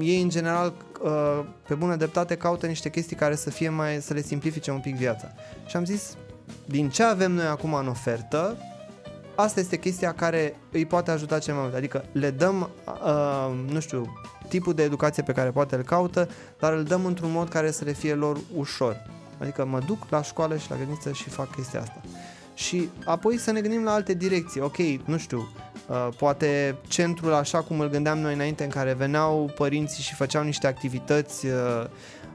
ei 0.00 0.22
în 0.22 0.28
general 0.28 0.72
uh, 1.02 1.44
pe 1.68 1.74
bună 1.74 1.96
dreptate 1.96 2.36
caută 2.36 2.66
niște 2.66 2.90
chestii 2.90 3.16
care 3.16 3.34
să 3.34 3.50
fie 3.50 3.68
mai 3.68 4.00
să 4.00 4.14
le 4.14 4.22
simplifice 4.22 4.70
un 4.70 4.80
pic 4.80 4.96
viața. 4.96 5.32
Și 5.66 5.76
am 5.76 5.84
zis, 5.84 6.16
din 6.64 6.88
ce 6.88 7.02
avem 7.02 7.32
noi 7.32 7.46
acum 7.46 7.74
în 7.74 7.88
ofertă, 7.88 8.56
asta 9.34 9.60
este 9.60 9.78
chestia 9.78 10.12
care 10.12 10.56
îi 10.72 10.86
poate 10.86 11.10
ajuta 11.10 11.38
cel 11.38 11.54
mai 11.54 11.62
mult. 11.62 11.74
Adică 11.74 12.04
le 12.12 12.30
dăm, 12.30 12.70
uh, 12.86 13.72
nu 13.72 13.80
știu, 13.80 14.12
tipul 14.48 14.74
de 14.74 14.82
educație 14.82 15.22
pe 15.22 15.32
care 15.32 15.50
poate 15.50 15.76
îl 15.76 15.82
caută, 15.82 16.28
dar 16.58 16.72
îl 16.72 16.84
dăm 16.84 17.04
într-un 17.04 17.30
mod 17.30 17.48
care 17.48 17.70
să 17.70 17.84
le 17.84 17.92
fie 17.92 18.14
lor 18.14 18.38
ușor. 18.56 18.96
Adică 19.38 19.64
mă 19.64 19.78
duc 19.86 20.06
la 20.10 20.22
școală 20.22 20.56
și 20.56 20.70
la 20.70 20.76
grădiniță 20.76 21.12
și 21.12 21.28
fac 21.28 21.54
chestia 21.54 21.80
asta. 21.80 22.00
Și 22.62 22.88
apoi 23.04 23.38
să 23.38 23.52
ne 23.52 23.60
gândim 23.60 23.84
la 23.84 23.92
alte 23.92 24.14
direcții. 24.14 24.60
Ok, 24.60 24.76
nu 25.04 25.18
știu, 25.18 25.48
Uh, 25.88 26.08
poate 26.16 26.76
centrul 26.88 27.32
așa 27.32 27.60
cum 27.60 27.80
îl 27.80 27.88
gândeam 27.88 28.18
noi 28.18 28.34
înainte 28.34 28.64
în 28.64 28.70
care 28.70 28.92
veneau 28.92 29.50
părinții 29.54 30.02
și 30.02 30.14
făceau 30.14 30.42
niște 30.42 30.66
activități 30.66 31.46
uh, 31.46 31.52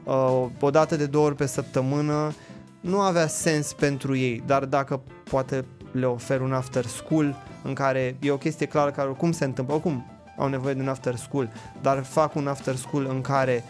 uh, 0.04 0.46
o 0.60 0.70
dată 0.70 0.96
de 0.96 1.06
două 1.06 1.26
ori 1.26 1.34
pe 1.34 1.46
săptămână 1.46 2.34
nu 2.80 3.00
avea 3.00 3.26
sens 3.26 3.72
pentru 3.72 4.16
ei, 4.16 4.42
dar 4.46 4.64
dacă 4.64 5.00
poate 5.24 5.64
le 5.92 6.06
ofer 6.06 6.40
un 6.40 6.52
after 6.52 6.84
school 6.84 7.36
în 7.62 7.74
care 7.74 8.16
e 8.20 8.30
o 8.30 8.36
chestie 8.36 8.66
clară 8.66 8.90
care 8.90 9.08
oricum 9.08 9.32
se 9.32 9.44
întâmplă, 9.44 9.74
oricum 9.74 10.06
au 10.36 10.48
nevoie 10.48 10.74
de 10.74 10.80
un 10.80 10.88
after 10.88 11.16
school, 11.16 11.50
dar 11.82 12.04
fac 12.04 12.34
un 12.34 12.46
after 12.46 12.76
school 12.76 13.06
în 13.10 13.20
care, 13.20 13.64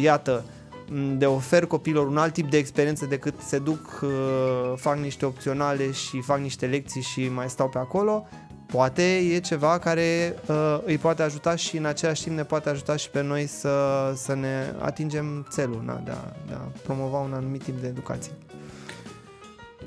iată, 0.00 0.44
de 1.16 1.26
ofer 1.26 1.66
copilor 1.66 2.06
un 2.06 2.16
alt 2.16 2.32
tip 2.32 2.50
de 2.50 2.56
experiență 2.56 3.06
decât 3.06 3.34
se 3.40 3.58
duc, 3.58 4.00
uh, 4.02 4.10
fac 4.76 4.98
niște 4.98 5.24
opționale 5.24 5.92
și 5.92 6.20
fac 6.20 6.38
niște 6.38 6.66
lecții 6.66 7.02
și 7.02 7.28
mai 7.28 7.48
stau 7.48 7.68
pe 7.68 7.78
acolo, 7.78 8.26
poate 8.66 9.16
e 9.16 9.38
ceva 9.38 9.78
care 9.78 10.34
uh, 10.46 10.78
îi 10.84 10.98
poate 10.98 11.22
ajuta 11.22 11.56
și 11.56 11.76
în 11.76 11.84
același 11.84 12.22
timp 12.22 12.36
ne 12.36 12.44
poate 12.44 12.68
ajuta 12.68 12.96
și 12.96 13.10
pe 13.10 13.22
noi 13.22 13.46
să, 13.46 14.12
să 14.14 14.34
ne 14.34 14.74
atingem 14.78 15.46
țelul 15.50 15.82
na, 15.84 16.00
de, 16.04 16.10
a, 16.10 16.32
de 16.46 16.52
a 16.52 16.80
promova 16.82 17.18
un 17.18 17.32
anumit 17.32 17.62
tip 17.62 17.80
de 17.80 17.86
educație. 17.86 18.32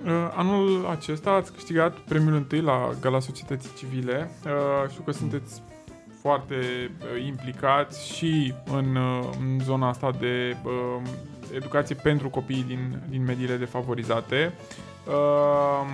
Uh, 0.05 0.11
anul 0.35 0.85
acesta 0.85 1.29
ați 1.29 1.51
câștigat 1.51 1.97
premiul 1.97 2.35
întâi 2.35 2.61
la 2.61 2.89
Gala 3.01 3.19
Societății 3.19 3.69
Civile. 3.77 4.29
Uh, 4.45 4.89
știu 4.89 5.03
că 5.03 5.11
sunteți 5.11 5.61
foarte 6.25 6.55
uh, 6.55 7.25
implicați 7.25 8.13
și 8.15 8.53
în, 8.65 8.95
uh, 8.95 9.29
în 9.39 9.59
zona 9.63 9.87
asta 9.87 10.11
de 10.19 10.55
uh, 10.63 11.01
educație 11.55 11.95
pentru 11.95 12.29
copii 12.29 12.63
din, 12.67 13.01
din 13.09 13.23
mediile 13.23 13.55
defavorizate. 13.55 14.53
Uh, 15.07 15.87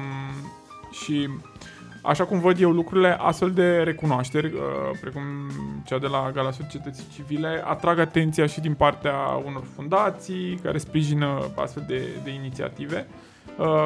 și 0.91 1.29
Așa 2.03 2.25
cum 2.25 2.39
văd 2.39 2.59
eu 2.59 2.71
lucrurile, 2.71 3.17
astfel 3.19 3.51
de 3.51 3.77
recunoașteri, 3.77 4.45
uh, 4.45 4.61
precum 5.01 5.21
cea 5.85 5.99
de 5.99 6.07
la 6.07 6.31
Gala 6.33 6.51
Societății 6.51 7.05
Civile, 7.13 7.63
atrag 7.65 7.99
atenția 7.99 8.45
și 8.45 8.59
din 8.59 8.73
partea 8.73 9.15
unor 9.45 9.63
fundații 9.75 10.59
care 10.63 10.77
sprijină 10.77 11.51
astfel 11.55 11.83
de, 11.87 12.07
de 12.23 12.29
inițiative, 12.29 13.07
uh, 13.09 13.30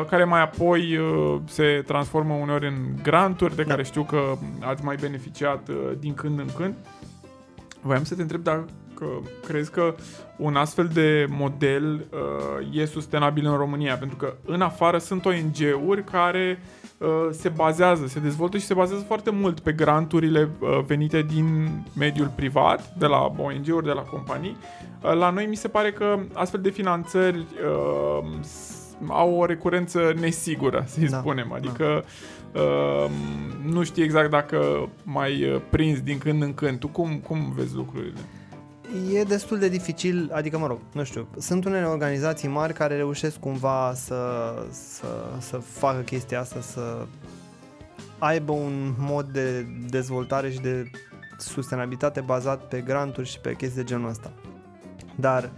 care 0.09 0.23
mai 0.23 0.41
apoi 0.41 0.97
uh, 0.97 1.39
se 1.45 1.83
transformă 1.85 2.33
uneori 2.33 2.67
în 2.67 2.75
granturi 3.03 3.55
de 3.55 3.63
da. 3.63 3.69
care 3.69 3.83
știu 3.83 4.03
că 4.03 4.19
ați 4.59 4.83
mai 4.83 4.95
beneficiat 4.95 5.69
din 5.99 6.13
când 6.13 6.39
în 6.39 6.47
când. 6.57 6.73
Voiam 7.81 8.03
să 8.03 8.15
te 8.15 8.21
întreb 8.21 8.43
dacă 8.43 8.65
crezi 9.47 9.71
că 9.71 9.95
un 10.37 10.55
astfel 10.55 10.89
de 10.93 11.25
model 11.29 12.05
e 12.71 12.85
sustenabil 12.85 13.45
în 13.45 13.57
România, 13.57 13.95
pentru 13.95 14.17
că 14.17 14.33
în 14.45 14.61
afară 14.61 14.97
sunt 14.97 15.25
ONG-uri 15.25 16.03
care 16.03 16.59
Uh, 16.97 17.27
se 17.31 17.49
bazează, 17.49 18.07
se 18.07 18.19
dezvoltă 18.19 18.57
și 18.57 18.65
se 18.65 18.73
bazează 18.73 19.03
foarte 19.03 19.29
mult 19.29 19.59
pe 19.59 19.71
granturile 19.71 20.49
uh, 20.59 20.79
venite 20.85 21.21
din 21.21 21.69
mediul 21.97 22.31
privat, 22.35 22.93
de 22.97 23.05
la 23.05 23.33
ONG-uri, 23.37 23.85
de 23.85 23.91
la 23.91 24.01
companii. 24.01 24.57
Uh, 25.03 25.13
la 25.13 25.29
noi 25.29 25.45
mi 25.45 25.55
se 25.55 25.67
pare 25.67 25.91
că 25.91 26.19
astfel 26.33 26.61
de 26.61 26.69
finanțări 26.69 27.37
uh, 27.37 28.29
au 29.07 29.33
o 29.33 29.45
recurență 29.45 30.13
nesigură, 30.19 30.83
să 30.87 30.99
da. 31.09 31.17
spunem. 31.17 31.51
Adică 31.53 32.03
da. 32.51 32.61
uh, 32.61 33.09
nu 33.65 33.83
știi 33.83 34.03
exact 34.03 34.29
dacă 34.29 34.89
mai 35.03 35.61
prins 35.69 36.01
din 36.01 36.17
când 36.17 36.41
în 36.41 36.53
când. 36.53 36.79
Tu 36.79 36.87
cum, 36.87 37.17
cum 37.17 37.53
vezi 37.55 37.75
lucrurile? 37.75 38.19
E 39.13 39.23
destul 39.23 39.59
de 39.59 39.69
dificil, 39.69 40.29
adică 40.33 40.57
mă 40.57 40.67
rog, 40.67 40.79
nu 40.93 41.03
știu, 41.03 41.27
sunt 41.37 41.65
unele 41.65 41.85
organizații 41.85 42.47
mari 42.47 42.73
care 42.73 42.95
reușesc 42.95 43.39
cumva 43.39 43.93
să, 43.93 44.53
să, 44.71 45.07
să 45.39 45.57
facă 45.57 46.01
chestia 46.01 46.39
asta, 46.39 46.61
să 46.61 47.05
aibă 48.17 48.51
un 48.51 48.93
mod 48.97 49.25
de 49.25 49.67
dezvoltare 49.89 50.51
și 50.51 50.59
de 50.59 50.91
sustenabilitate 51.37 52.21
bazat 52.21 52.67
pe 52.67 52.81
granturi 52.81 53.27
și 53.27 53.39
pe 53.39 53.55
chestii 53.55 53.81
de 53.81 53.87
genul 53.87 54.09
ăsta. 54.09 54.31
Dar 55.15 55.51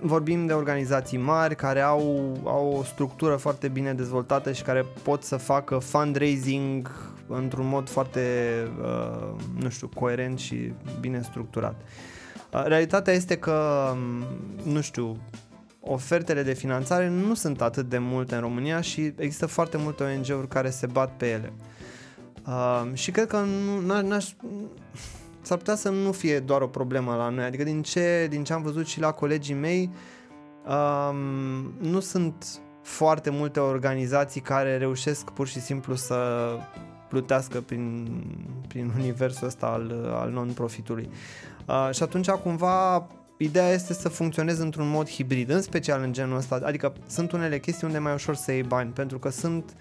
vorbim 0.00 0.46
de 0.46 0.52
organizații 0.52 1.18
mari 1.18 1.56
care 1.56 1.80
au, 1.80 2.36
au 2.44 2.76
o 2.78 2.82
structură 2.82 3.36
foarte 3.36 3.68
bine 3.68 3.94
dezvoltată 3.94 4.52
și 4.52 4.62
care 4.62 4.84
pot 5.02 5.22
să 5.22 5.36
facă 5.36 5.78
fundraising 5.78 6.90
într-un 7.26 7.66
mod 7.68 7.88
foarte, 7.88 8.22
uh, 8.82 9.40
nu 9.62 9.68
știu, 9.68 9.90
coerent 9.94 10.38
și 10.38 10.72
bine 11.00 11.22
structurat. 11.22 11.80
Uh, 12.52 12.62
Realitatea 12.64 13.12
este 13.12 13.36
că, 13.36 13.88
nu 14.62 14.80
știu, 14.80 15.16
ofertele 15.80 16.42
de 16.42 16.52
finanțare 16.52 17.08
nu 17.08 17.34
sunt 17.34 17.60
atât 17.60 17.88
de 17.88 17.98
multe 17.98 18.34
în 18.34 18.40
România 18.40 18.80
și 18.80 19.12
există 19.16 19.46
foarte 19.46 19.76
multe 19.76 20.02
ONG-uri 20.02 20.48
care 20.48 20.70
se 20.70 20.86
bat 20.86 21.12
pe 21.16 21.26
ele. 21.26 21.52
Uh, 22.46 22.86
și 22.92 23.10
cred 23.10 23.26
că 23.26 23.44
nu, 23.86 24.00
n-aș, 24.00 24.32
s-ar 25.48 25.58
putea 25.58 25.74
să 25.74 25.88
nu 25.88 26.12
fie 26.12 26.38
doar 26.40 26.60
o 26.60 26.66
problemă 26.66 27.14
la 27.14 27.28
noi, 27.28 27.44
adică 27.44 27.64
din 27.64 27.82
ce, 27.82 28.26
din 28.30 28.44
ce 28.44 28.52
am 28.52 28.62
văzut 28.62 28.86
și 28.86 29.00
la 29.00 29.10
colegii 29.10 29.54
mei, 29.54 29.90
uh, 30.66 31.10
nu 31.78 32.00
sunt 32.00 32.60
foarte 32.82 33.30
multe 33.30 33.60
organizații 33.60 34.40
care 34.40 34.76
reușesc 34.76 35.30
pur 35.30 35.46
și 35.46 35.60
simplu 35.60 35.94
să 35.94 36.48
plutească 37.08 37.60
prin, 37.60 38.08
prin 38.68 38.92
universul 38.98 39.46
ăsta 39.46 39.66
al, 39.66 40.14
al 40.20 40.30
non-profitului. 40.30 41.10
Uh, 41.66 41.88
și 41.92 42.02
atunci 42.02 42.28
cumva 42.30 43.06
ideea 43.38 43.72
este 43.72 43.92
să 43.92 44.08
funcționeze 44.08 44.62
într-un 44.62 44.88
mod 44.88 45.08
hibrid, 45.08 45.50
în 45.50 45.62
special 45.62 46.02
în 46.02 46.12
genul 46.12 46.36
ăsta, 46.36 46.60
adică 46.64 46.92
sunt 47.06 47.32
unele 47.32 47.58
chestii 47.58 47.86
unde 47.86 47.98
e 47.98 48.00
mai 48.00 48.14
ușor 48.14 48.34
să 48.34 48.52
iei 48.52 48.62
bani, 48.62 48.90
pentru 48.90 49.18
că 49.18 49.28
sunt 49.28 49.76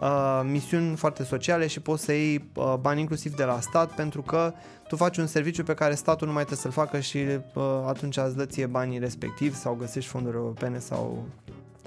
uh, 0.00 0.40
misiuni 0.44 0.96
foarte 0.96 1.24
sociale 1.24 1.66
și 1.66 1.80
poți 1.80 2.04
să 2.04 2.12
iei 2.12 2.50
uh, 2.54 2.74
bani 2.80 3.00
inclusiv 3.00 3.34
de 3.34 3.44
la 3.44 3.60
stat, 3.60 3.94
pentru 3.94 4.22
că 4.22 4.52
tu 4.88 4.96
faci 4.96 5.16
un 5.16 5.26
serviciu 5.26 5.62
pe 5.62 5.74
care 5.74 5.94
statul 5.94 6.26
nu 6.26 6.32
mai 6.32 6.44
trebuie 6.44 6.72
să-l 6.72 6.84
facă 6.84 7.00
și 7.00 7.18
uh, 7.18 7.62
atunci 7.86 8.16
îți 8.16 8.36
dă 8.36 8.46
ție 8.46 8.66
banii 8.66 8.98
respectivi 8.98 9.56
sau 9.56 9.74
găsești 9.74 10.10
fonduri 10.10 10.36
europene 10.36 10.78
sau 10.78 11.24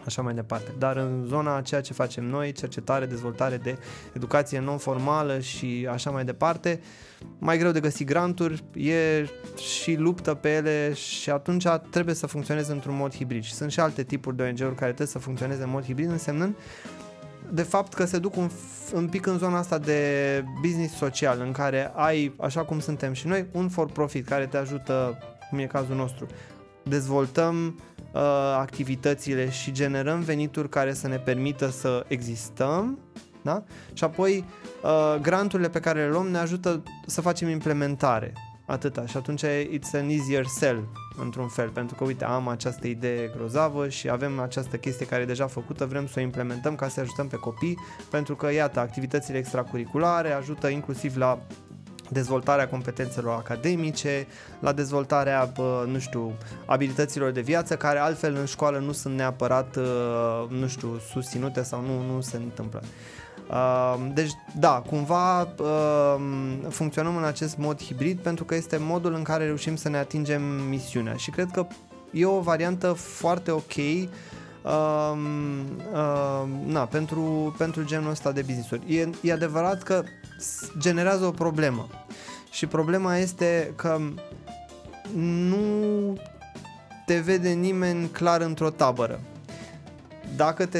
așa 0.05 0.21
mai 0.21 0.33
departe. 0.33 0.71
Dar 0.77 0.97
în 0.97 1.25
zona 1.27 1.61
ceea 1.61 1.81
ce 1.81 1.93
facem 1.93 2.25
noi, 2.25 2.51
cercetare, 2.51 3.05
dezvoltare 3.05 3.57
de 3.57 3.77
educație 4.13 4.59
non-formală 4.59 5.39
și 5.39 5.87
așa 5.91 6.09
mai 6.09 6.25
departe, 6.25 6.81
mai 7.37 7.57
greu 7.57 7.71
de 7.71 7.79
găsit 7.79 8.07
granturi, 8.07 8.63
e 8.73 9.27
și 9.57 9.95
luptă 9.95 10.33
pe 10.33 10.49
ele 10.49 10.93
și 10.93 11.29
atunci 11.29 11.65
trebuie 11.89 12.15
să 12.15 12.27
funcționeze 12.27 12.71
într-un 12.71 12.95
mod 12.95 13.15
hibrid. 13.15 13.43
Și 13.43 13.53
sunt 13.53 13.71
și 13.71 13.79
alte 13.79 14.03
tipuri 14.03 14.35
de 14.35 14.43
ONG-uri 14.43 14.75
care 14.75 14.91
trebuie 14.91 15.07
să 15.07 15.19
funcționeze 15.19 15.63
în 15.63 15.69
mod 15.69 15.83
hibrid, 15.83 16.09
însemnând 16.09 16.55
de 17.51 17.61
fapt 17.61 17.93
că 17.93 18.05
se 18.05 18.17
duc 18.17 18.35
un, 18.35 18.49
un 18.93 19.07
pic 19.07 19.25
în 19.25 19.37
zona 19.37 19.57
asta 19.57 19.77
de 19.77 20.43
business 20.61 20.95
social, 20.95 21.41
în 21.45 21.51
care 21.51 21.91
ai, 21.95 22.35
așa 22.39 22.63
cum 22.63 22.79
suntem 22.79 23.13
și 23.13 23.27
noi, 23.27 23.45
un 23.51 23.69
for-profit 23.69 24.27
care 24.27 24.45
te 24.45 24.57
ajută, 24.57 25.17
cum 25.49 25.59
e 25.59 25.65
cazul 25.65 25.95
nostru, 25.95 26.25
dezvoltăm 26.83 27.79
uh, 28.13 28.21
activitățile 28.57 29.49
și 29.49 29.71
generăm 29.71 30.19
venituri 30.19 30.69
care 30.69 30.93
să 30.93 31.07
ne 31.07 31.17
permită 31.17 31.69
să 31.69 32.05
existăm 32.07 32.99
da? 33.41 33.63
Și 33.93 34.03
apoi 34.03 34.45
uh, 34.83 35.21
granturile 35.21 35.69
pe 35.69 35.79
care 35.79 35.99
le 35.99 36.09
luăm 36.09 36.27
ne 36.27 36.37
ajută 36.37 36.83
să 37.05 37.21
facem 37.21 37.49
implementare. 37.49 38.33
Atâta. 38.69 39.05
Și 39.05 39.17
atunci 39.17 39.43
it's 39.45 39.93
an 39.93 40.09
easier 40.09 40.45
sell 40.45 40.87
într-un 41.21 41.47
fel, 41.47 41.69
pentru 41.69 41.95
că 41.95 42.03
uite, 42.03 42.25
am 42.25 42.47
această 42.47 42.87
idee 42.87 43.31
grozavă 43.35 43.89
și 43.89 44.09
avem 44.09 44.39
această 44.39 44.77
chestie 44.77 45.05
care 45.05 45.21
e 45.21 45.25
deja 45.25 45.47
făcută, 45.47 45.85
vrem 45.85 46.07
să 46.07 46.13
o 46.17 46.21
implementăm 46.21 46.75
ca 46.75 46.87
să 46.87 46.99
ajutăm 46.99 47.27
pe 47.27 47.35
copii, 47.35 47.77
pentru 48.09 48.35
că, 48.35 48.51
iată, 48.51 48.79
activitățile 48.79 49.37
extracurriculare 49.37 50.31
ajută 50.31 50.67
inclusiv 50.67 51.17
la 51.17 51.39
dezvoltarea 52.09 52.67
competențelor 52.67 53.35
academice, 53.35 54.27
la 54.59 54.71
dezvoltarea, 54.71 55.51
nu 55.85 55.99
știu, 55.99 56.33
abilităților 56.65 57.31
de 57.31 57.41
viață, 57.41 57.75
care 57.75 57.99
altfel 57.99 58.35
în 58.35 58.45
școală 58.45 58.77
nu 58.77 58.91
sunt 58.91 59.15
neapărat, 59.15 59.77
nu 60.49 60.67
știu, 60.67 60.99
susținute 61.11 61.63
sau 61.63 61.81
nu, 61.81 62.13
nu 62.13 62.21
se 62.21 62.37
întâmplă. 62.37 62.81
Deci, 64.13 64.31
da, 64.55 64.83
cumva 64.89 65.47
funcționăm 66.69 67.15
în 67.15 67.23
acest 67.23 67.57
mod 67.57 67.83
hibrid 67.83 68.19
pentru 68.19 68.45
că 68.45 68.55
este 68.55 68.77
modul 68.77 69.13
în 69.13 69.23
care 69.23 69.45
reușim 69.45 69.75
să 69.75 69.89
ne 69.89 69.97
atingem 69.97 70.41
misiunea 70.41 71.13
și 71.13 71.29
cred 71.29 71.49
că 71.51 71.67
e 72.11 72.25
o 72.25 72.39
variantă 72.39 72.93
foarte 72.93 73.51
ok 73.51 73.75
uh, 73.75 74.07
uh, 74.63 76.47
na, 76.65 76.85
pentru, 76.85 77.55
pentru 77.57 77.85
genul 77.85 78.09
ăsta 78.09 78.31
de 78.31 78.41
business-uri. 78.41 78.95
E, 78.95 79.09
e 79.21 79.31
adevărat 79.31 79.83
că 79.83 80.03
generează 80.77 81.25
o 81.25 81.31
problemă. 81.31 81.87
Și 82.51 82.65
problema 82.65 83.17
este 83.17 83.73
că 83.75 83.99
nu 85.13 86.17
te 87.05 87.19
vede 87.19 87.49
nimeni 87.49 88.07
clar 88.07 88.41
într-o 88.41 88.69
tabără. 88.69 89.19
Dacă 90.35 90.65
te 90.65 90.79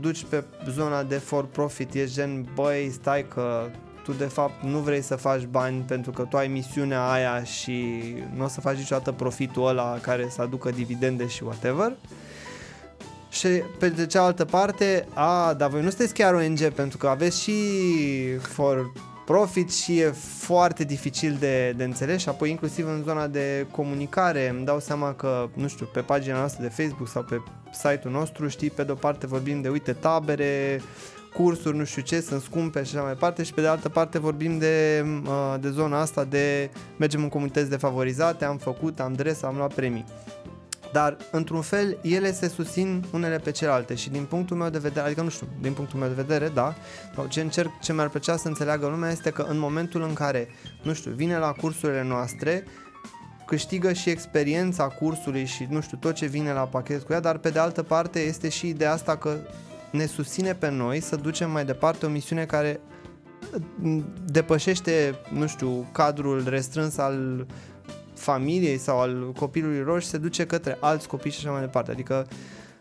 duci 0.00 0.24
pe 0.24 0.44
zona 0.70 1.02
de 1.02 1.16
for 1.16 1.46
profit, 1.46 1.94
ești 1.94 2.14
gen, 2.14 2.46
băi, 2.54 2.90
stai 3.00 3.26
că 3.28 3.70
tu 4.04 4.12
de 4.12 4.24
fapt 4.24 4.62
nu 4.62 4.78
vrei 4.78 5.02
să 5.02 5.16
faci 5.16 5.44
bani 5.44 5.80
pentru 5.80 6.10
că 6.10 6.22
tu 6.22 6.36
ai 6.36 6.48
misiunea 6.48 7.10
aia 7.10 7.42
și 7.44 7.92
nu 8.34 8.44
o 8.44 8.48
să 8.48 8.60
faci 8.60 8.76
niciodată 8.76 9.12
profitul 9.12 9.66
ăla 9.66 9.98
care 10.00 10.28
să 10.30 10.42
aducă 10.42 10.70
dividende 10.70 11.26
și 11.26 11.42
whatever. 11.42 11.96
Și 13.30 13.48
pe 13.78 13.88
de 13.88 14.06
cealaltă 14.06 14.44
parte, 14.44 15.06
a, 15.14 15.54
dar 15.54 15.68
voi 15.68 15.82
nu 15.82 15.88
sunteți 15.88 16.14
chiar 16.14 16.34
ONG 16.34 16.58
pentru 16.58 16.98
că 16.98 17.08
aveți 17.08 17.42
și 17.42 17.52
for 18.40 18.92
profit 19.28 19.72
și 19.72 19.98
e 19.98 20.14
foarte 20.38 20.84
dificil 20.84 21.36
de, 21.38 21.74
de 21.76 21.84
înțeles 21.84 22.20
și 22.20 22.28
apoi 22.28 22.50
inclusiv 22.50 22.86
în 22.86 23.02
zona 23.02 23.26
de 23.26 23.66
comunicare 23.70 24.48
îmi 24.48 24.64
dau 24.64 24.80
seama 24.80 25.14
că, 25.14 25.48
nu 25.54 25.68
știu, 25.68 25.86
pe 25.92 26.00
pagina 26.00 26.38
noastră 26.38 26.62
de 26.62 26.68
Facebook 26.68 27.08
sau 27.08 27.22
pe 27.22 27.42
site-ul 27.72 28.12
nostru, 28.12 28.48
știi, 28.48 28.70
pe 28.70 28.82
de-o 28.82 28.94
parte 28.94 29.26
vorbim 29.26 29.60
de, 29.60 29.68
uite, 29.68 29.92
tabere, 29.92 30.80
cursuri, 31.34 31.76
nu 31.76 31.84
știu 31.84 32.02
ce, 32.02 32.20
sunt 32.20 32.42
scumpe 32.42 32.82
și 32.82 32.94
așa 32.94 33.04
mai 33.04 33.12
departe 33.12 33.42
și 33.42 33.54
pe 33.54 33.60
de 33.60 33.66
altă 33.66 33.88
parte 33.88 34.18
vorbim 34.18 34.58
de, 34.58 35.04
uh, 35.24 35.54
de 35.60 35.70
zona 35.70 36.00
asta 36.00 36.24
de 36.24 36.70
mergem 36.96 37.22
în 37.22 37.28
comunități 37.28 37.70
defavorizate, 37.70 38.44
am 38.44 38.56
făcut, 38.56 39.00
am 39.00 39.12
dres, 39.12 39.42
am 39.42 39.56
luat 39.56 39.74
premii. 39.74 40.04
Dar, 40.92 41.16
într-un 41.30 41.60
fel, 41.60 41.98
ele 42.02 42.32
se 42.32 42.48
susțin 42.48 43.04
unele 43.12 43.38
pe 43.38 43.50
celelalte 43.50 43.94
și 43.94 44.10
din 44.10 44.24
punctul 44.24 44.56
meu 44.56 44.68
de 44.68 44.78
vedere, 44.78 45.06
adică 45.06 45.22
nu 45.22 45.28
știu, 45.28 45.46
din 45.60 45.72
punctul 45.72 45.98
meu 45.98 46.08
de 46.08 46.22
vedere, 46.22 46.48
da, 46.48 46.74
sau 47.14 47.26
ce 47.26 47.40
încerc, 47.40 47.70
ce 47.80 47.92
mi-ar 47.92 48.08
plăcea 48.08 48.36
să 48.36 48.48
înțeleagă 48.48 48.86
lumea 48.86 49.10
este 49.10 49.30
că 49.30 49.42
în 49.42 49.58
momentul 49.58 50.02
în 50.02 50.12
care, 50.12 50.48
nu 50.82 50.92
știu, 50.92 51.10
vine 51.10 51.38
la 51.38 51.52
cursurile 51.52 52.02
noastre, 52.02 52.64
câștigă 53.46 53.92
și 53.92 54.10
experiența 54.10 54.88
cursului 54.88 55.44
și 55.44 55.66
nu 55.70 55.80
știu 55.80 55.96
tot 56.00 56.14
ce 56.14 56.26
vine 56.26 56.52
la 56.52 56.60
pachet 56.60 57.02
cu 57.02 57.12
ea, 57.12 57.20
dar 57.20 57.38
pe 57.38 57.50
de 57.50 57.58
altă 57.58 57.82
parte 57.82 58.20
este 58.20 58.48
și 58.48 58.68
ideea 58.68 58.92
asta 58.92 59.16
că 59.16 59.36
ne 59.90 60.06
susține 60.06 60.54
pe 60.54 60.70
noi 60.70 61.00
să 61.00 61.16
ducem 61.16 61.50
mai 61.50 61.64
departe 61.64 62.06
o 62.06 62.08
misiune 62.08 62.44
care 62.44 62.80
depășește, 64.24 65.14
nu 65.32 65.46
știu, 65.46 65.88
cadrul 65.92 66.44
restrâns 66.48 66.96
al 66.96 67.46
familiei 68.18 68.78
sau 68.78 69.00
al 69.00 69.32
copilului 69.36 69.82
roș 69.82 70.04
se 70.04 70.18
duce 70.18 70.46
către 70.46 70.76
alți 70.80 71.08
copii 71.08 71.30
și 71.30 71.38
așa 71.38 71.50
mai 71.50 71.60
departe. 71.60 71.90
Adică 71.90 72.26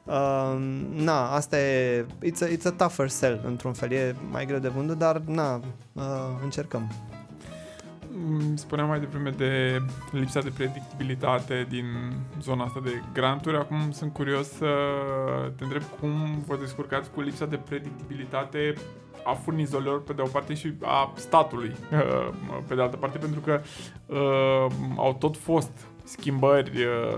Uh, 0.07 0.57
na, 0.93 1.31
asta 1.33 1.59
e 1.59 2.05
it's 2.23 2.41
a, 2.41 2.45
it's 2.45 2.65
a 2.65 2.71
tougher 2.71 3.09
sell 3.09 3.41
într-un 3.45 3.73
fel, 3.73 3.91
e 3.91 4.15
mai 4.31 4.45
greu 4.45 4.59
de 4.59 4.67
vândut, 4.67 4.97
dar 4.97 5.21
na, 5.25 5.61
uh, 5.93 6.03
încercăm. 6.43 6.91
Spuneam 8.53 8.87
mai 8.87 8.99
devreme 8.99 9.29
de 9.29 9.81
lipsa 10.11 10.41
de 10.41 10.49
predictibilitate 10.49 11.65
din 11.69 11.85
zona 12.41 12.63
asta 12.63 12.79
de 12.83 13.01
granturi. 13.13 13.57
Acum 13.57 13.91
sunt 13.91 14.13
curios 14.13 14.49
să 14.49 14.67
te 15.57 15.63
întreb 15.63 15.83
cum 15.99 16.43
vă 16.45 16.57
descurcați 16.57 17.11
cu 17.11 17.21
lipsa 17.21 17.45
de 17.45 17.55
predictibilitate 17.55 18.73
a 19.27 19.33
furnizorilor 19.33 20.03
pe 20.03 20.13
de 20.13 20.21
o 20.21 20.27
parte 20.27 20.53
și 20.53 20.73
a 20.81 21.11
statului 21.15 21.71
uh, 21.91 22.33
pe 22.67 22.75
de 22.75 22.81
altă 22.81 22.97
parte 22.97 23.17
pentru 23.17 23.39
că 23.39 23.61
uh, 24.05 24.71
au 24.95 25.13
tot 25.19 25.37
fost 25.37 25.71
schimbări 26.03 26.71
uh, 26.83 27.17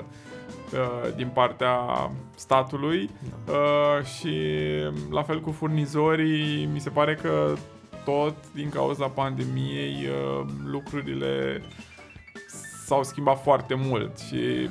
uh, 0.74 1.16
din 1.16 1.28
partea 1.28 1.80
statului 2.36 3.10
da. 3.45 3.53
uh, 3.53 4.05
și 4.05 4.36
la 5.12 5.24
fel 5.24 5.39
cu 5.39 5.51
furnizorii 5.51 6.70
mi 6.74 6.80
se 6.80 6.89
pare 6.89 7.16
că 7.16 7.53
tot 8.05 8.36
din 8.53 8.70
cauza 8.70 9.07
pandemiei 9.07 10.07
uh, 10.07 10.45
lucrurile 10.66 11.62
s-au 12.90 13.04
schimbat 13.04 13.42
foarte 13.42 13.74
mult 13.74 14.18
și 14.18 14.70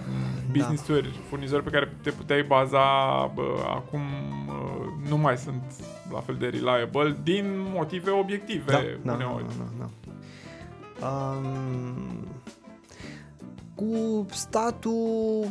business-uri, 0.53 1.03
da. 1.03 1.19
furnizori 1.29 1.63
pe 1.63 1.71
care 1.71 1.97
te 2.03 2.11
puteai 2.11 2.43
baza 2.43 2.81
bă, 3.35 3.43
acum 3.67 4.01
uh, 4.49 5.09
nu 5.09 5.17
mai 5.17 5.37
sunt 5.37 5.63
la 6.13 6.21
fel 6.21 6.35
de 6.35 6.47
reliable 6.47 7.17
din 7.23 7.45
motive 7.75 8.11
obiective 8.11 8.73
da, 8.73 8.81
da, 9.03 9.13
uneori. 9.13 9.45
Da, 9.47 9.65
da, 9.79 9.89
da. 9.89 11.07
Um, 11.09 12.27
cu 13.75 14.27
statul 14.31 15.47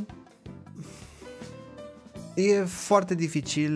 e 2.35 2.63
foarte 2.63 3.15
dificil 3.15 3.73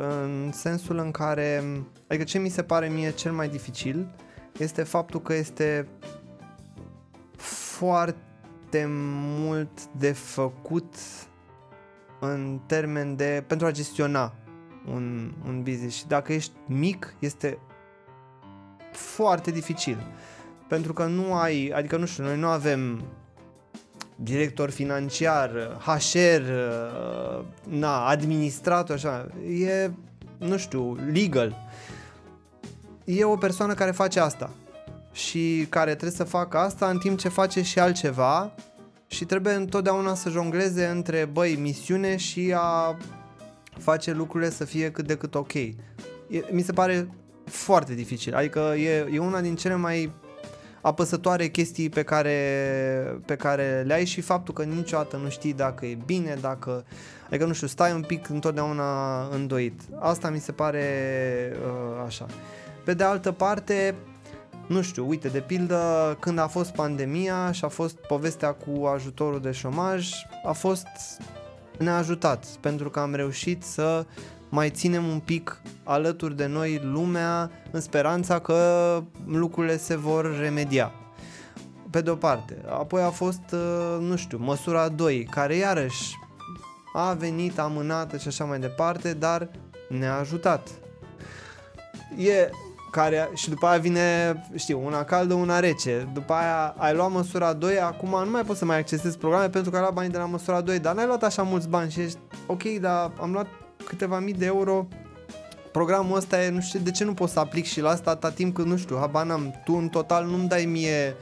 în 0.00 0.52
sensul 0.52 0.98
în 0.98 1.10
care, 1.10 1.62
adică 2.08 2.24
ce 2.24 2.38
mi 2.38 2.48
se 2.48 2.62
pare 2.62 2.88
mie 2.88 3.10
cel 3.10 3.32
mai 3.32 3.48
dificil 3.48 4.14
este 4.58 4.82
faptul 4.82 5.20
că 5.20 5.34
este 5.34 5.88
foarte 7.36 8.29
mult 8.88 9.86
de 9.98 10.12
făcut 10.12 10.94
în 12.20 12.60
termen 12.66 13.16
de 13.16 13.44
pentru 13.46 13.66
a 13.66 13.70
gestiona 13.70 14.34
un, 14.86 15.32
un 15.46 15.62
business. 15.62 15.96
Și 15.96 16.06
dacă 16.06 16.32
ești 16.32 16.52
mic 16.66 17.14
este 17.18 17.58
foarte 18.92 19.50
dificil. 19.50 20.06
Pentru 20.68 20.92
că 20.92 21.04
nu 21.04 21.34
ai, 21.34 21.68
adică 21.68 21.96
nu 21.96 22.06
știu, 22.06 22.24
noi 22.24 22.38
nu 22.38 22.46
avem 22.46 23.04
director 24.16 24.70
financiar, 24.70 25.50
HR, 25.84 26.50
na, 27.68 28.06
administrator, 28.06 28.96
așa, 28.96 29.26
e, 29.60 29.90
nu 30.38 30.56
știu, 30.56 30.96
legal. 31.12 31.56
E 33.04 33.24
o 33.24 33.36
persoană 33.36 33.74
care 33.74 33.90
face 33.90 34.20
asta 34.20 34.50
și 35.12 35.66
care 35.68 35.90
trebuie 35.90 36.16
să 36.16 36.24
facă 36.24 36.58
asta 36.58 36.88
în 36.88 36.98
timp 36.98 37.18
ce 37.18 37.28
face 37.28 37.62
și 37.62 37.78
altceva 37.78 38.52
și 39.06 39.24
trebuie 39.24 39.52
întotdeauna 39.52 40.14
să 40.14 40.30
jongleze 40.30 40.86
între, 40.86 41.28
băi, 41.32 41.54
misiune 41.54 42.16
și 42.16 42.54
a 42.56 42.96
face 43.78 44.12
lucrurile 44.12 44.50
să 44.50 44.64
fie 44.64 44.90
cât 44.90 45.06
de 45.06 45.16
cât 45.16 45.34
ok. 45.34 45.54
E, 45.54 45.76
mi 46.50 46.62
se 46.62 46.72
pare 46.72 47.08
foarte 47.44 47.94
dificil, 47.94 48.34
adică 48.34 48.74
e, 48.76 49.08
e 49.12 49.18
una 49.18 49.40
din 49.40 49.56
cele 49.56 49.74
mai 49.74 50.12
apăsătoare 50.80 51.46
chestii 51.46 51.88
pe 51.88 52.02
care, 52.02 52.36
pe 53.24 53.36
care 53.36 53.82
le 53.86 53.92
ai 53.92 54.04
și 54.04 54.20
faptul 54.20 54.54
că 54.54 54.62
niciodată 54.62 55.16
nu 55.16 55.28
știi 55.28 55.52
dacă 55.52 55.86
e 55.86 55.98
bine, 56.06 56.36
dacă... 56.40 56.84
Adică, 57.26 57.44
nu 57.44 57.52
știu, 57.52 57.66
stai 57.66 57.92
un 57.92 58.02
pic 58.02 58.28
întotdeauna 58.28 59.22
îndoit. 59.28 59.80
Asta 59.98 60.30
mi 60.30 60.40
se 60.40 60.52
pare 60.52 60.86
uh, 61.52 62.04
așa. 62.06 62.26
Pe 62.84 62.94
de 62.94 63.04
altă 63.04 63.32
parte, 63.32 63.94
nu 64.70 64.82
știu, 64.82 65.08
uite, 65.08 65.28
de 65.28 65.40
pildă, 65.40 66.16
când 66.20 66.38
a 66.38 66.46
fost 66.46 66.70
pandemia 66.70 67.52
și 67.52 67.64
a 67.64 67.68
fost 67.68 67.96
povestea 67.96 68.52
cu 68.52 68.84
ajutorul 68.84 69.40
de 69.40 69.50
șomaj, 69.50 70.08
a 70.44 70.52
fost 70.52 70.86
ne-a 71.78 71.96
ajutat 71.96 72.46
pentru 72.46 72.90
că 72.90 73.00
am 73.00 73.14
reușit 73.14 73.62
să 73.62 74.06
mai 74.48 74.70
ținem 74.70 75.06
un 75.06 75.18
pic 75.18 75.60
alături 75.84 76.36
de 76.36 76.46
noi 76.46 76.80
lumea 76.82 77.50
în 77.70 77.80
speranța 77.80 78.38
că 78.38 79.02
lucrurile 79.26 79.76
se 79.76 79.96
vor 79.96 80.38
remedia. 80.38 80.92
Pe 81.90 82.00
de 82.00 82.10
o 82.10 82.16
parte. 82.16 82.62
Apoi 82.68 83.02
a 83.02 83.10
fost, 83.10 83.52
uh, 83.52 83.96
nu 84.00 84.16
știu, 84.16 84.38
măsura 84.38 84.88
2, 84.88 85.28
care 85.30 85.54
iarăși 85.54 86.18
a 86.92 87.12
venit 87.12 87.58
amânată 87.58 88.16
și 88.16 88.28
așa 88.28 88.44
mai 88.44 88.58
departe, 88.58 89.12
dar 89.14 89.48
ne-a 89.88 90.18
ajutat. 90.18 90.68
E 92.16 92.50
care, 92.90 93.30
și 93.34 93.48
după 93.48 93.66
aia 93.66 93.78
vine, 93.78 94.34
știu, 94.54 94.80
una 94.84 95.04
caldă, 95.04 95.34
una 95.34 95.60
rece. 95.60 96.08
După 96.12 96.32
aia 96.32 96.74
ai 96.76 96.94
luat 96.94 97.10
măsura 97.10 97.52
2, 97.52 97.78
acum 97.78 98.10
nu 98.24 98.30
mai 98.30 98.42
poți 98.42 98.58
să 98.58 98.64
mai 98.64 98.78
accesezi 98.78 99.18
programe 99.18 99.48
pentru 99.48 99.70
că 99.70 99.76
ai 99.76 99.82
luat 99.82 99.94
banii 99.94 100.10
de 100.10 100.18
la 100.18 100.24
măsura 100.24 100.60
2, 100.60 100.78
dar 100.78 100.94
n-ai 100.94 101.06
luat 101.06 101.22
așa 101.22 101.42
mulți 101.42 101.68
bani 101.68 101.90
și 101.90 102.00
ești, 102.00 102.18
ok, 102.46 102.62
dar 102.62 103.12
am 103.20 103.32
luat 103.32 103.46
câteva 103.84 104.18
mii 104.18 104.34
de 104.34 104.46
euro 104.46 104.86
programul 105.72 106.16
ăsta 106.16 106.42
e, 106.42 106.50
nu 106.50 106.60
știu 106.60 106.80
de 106.80 106.90
ce 106.90 107.04
nu 107.04 107.14
pot 107.14 107.28
să 107.28 107.38
aplic 107.38 107.64
și 107.64 107.80
la 107.80 107.90
asta 107.90 108.10
atâta 108.10 108.30
timp 108.30 108.54
că, 108.54 108.62
nu 108.62 108.76
știu, 108.76 108.96
habar 108.96 109.26
n-am, 109.26 109.60
tu 109.64 109.72
în 109.72 109.88
total 109.88 110.26
nu-mi 110.26 110.48
dai 110.48 110.64
mie 110.64 111.16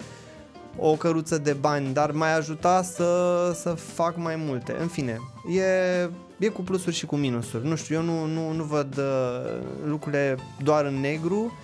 o 0.77 0.93
căruță 0.93 1.39
de 1.39 1.53
bani, 1.53 1.93
dar 1.93 2.11
mai 2.11 2.37
ajuta 2.37 2.83
să, 2.83 3.53
să 3.55 3.71
fac 3.71 4.17
mai 4.17 4.37
multe. 4.37 4.77
În 4.81 4.87
fine, 4.87 5.19
e, 5.57 6.09
e 6.39 6.49
cu 6.49 6.63
plusuri 6.63 6.95
și 6.95 7.07
cu 7.07 7.17
minusuri. 7.17 7.67
Nu 7.67 7.77
știu, 7.77 7.95
eu 7.95 8.03
nu, 8.03 8.27
nu, 8.27 8.53
nu 8.53 8.65
văd 8.65 8.99
uh, 8.99 9.59
lucrurile 9.85 10.37
doar 10.63 10.85
în 10.85 11.01
negru, 11.01 11.59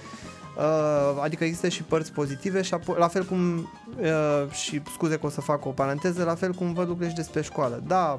uh, 0.57 1.23
adică 1.23 1.45
există 1.45 1.69
și 1.69 1.83
părți 1.83 2.13
pozitive 2.13 2.63
și 2.63 2.75
apoi, 2.75 2.97
la 2.99 3.09
fel 3.09 3.25
cum, 3.25 3.57
uh, 4.01 4.51
și 4.51 4.83
scuze 4.93 5.19
că 5.19 5.27
o 5.27 5.29
să 5.29 5.41
fac 5.41 5.67
o 5.67 5.71
paranteză, 5.71 6.25
la 6.25 6.35
fel 6.35 6.53
cum 6.53 6.73
văd 6.73 6.87
lucrurile 6.87 7.09
și 7.09 7.17
despre 7.17 7.43
școală. 7.43 7.83
Da, 7.87 8.17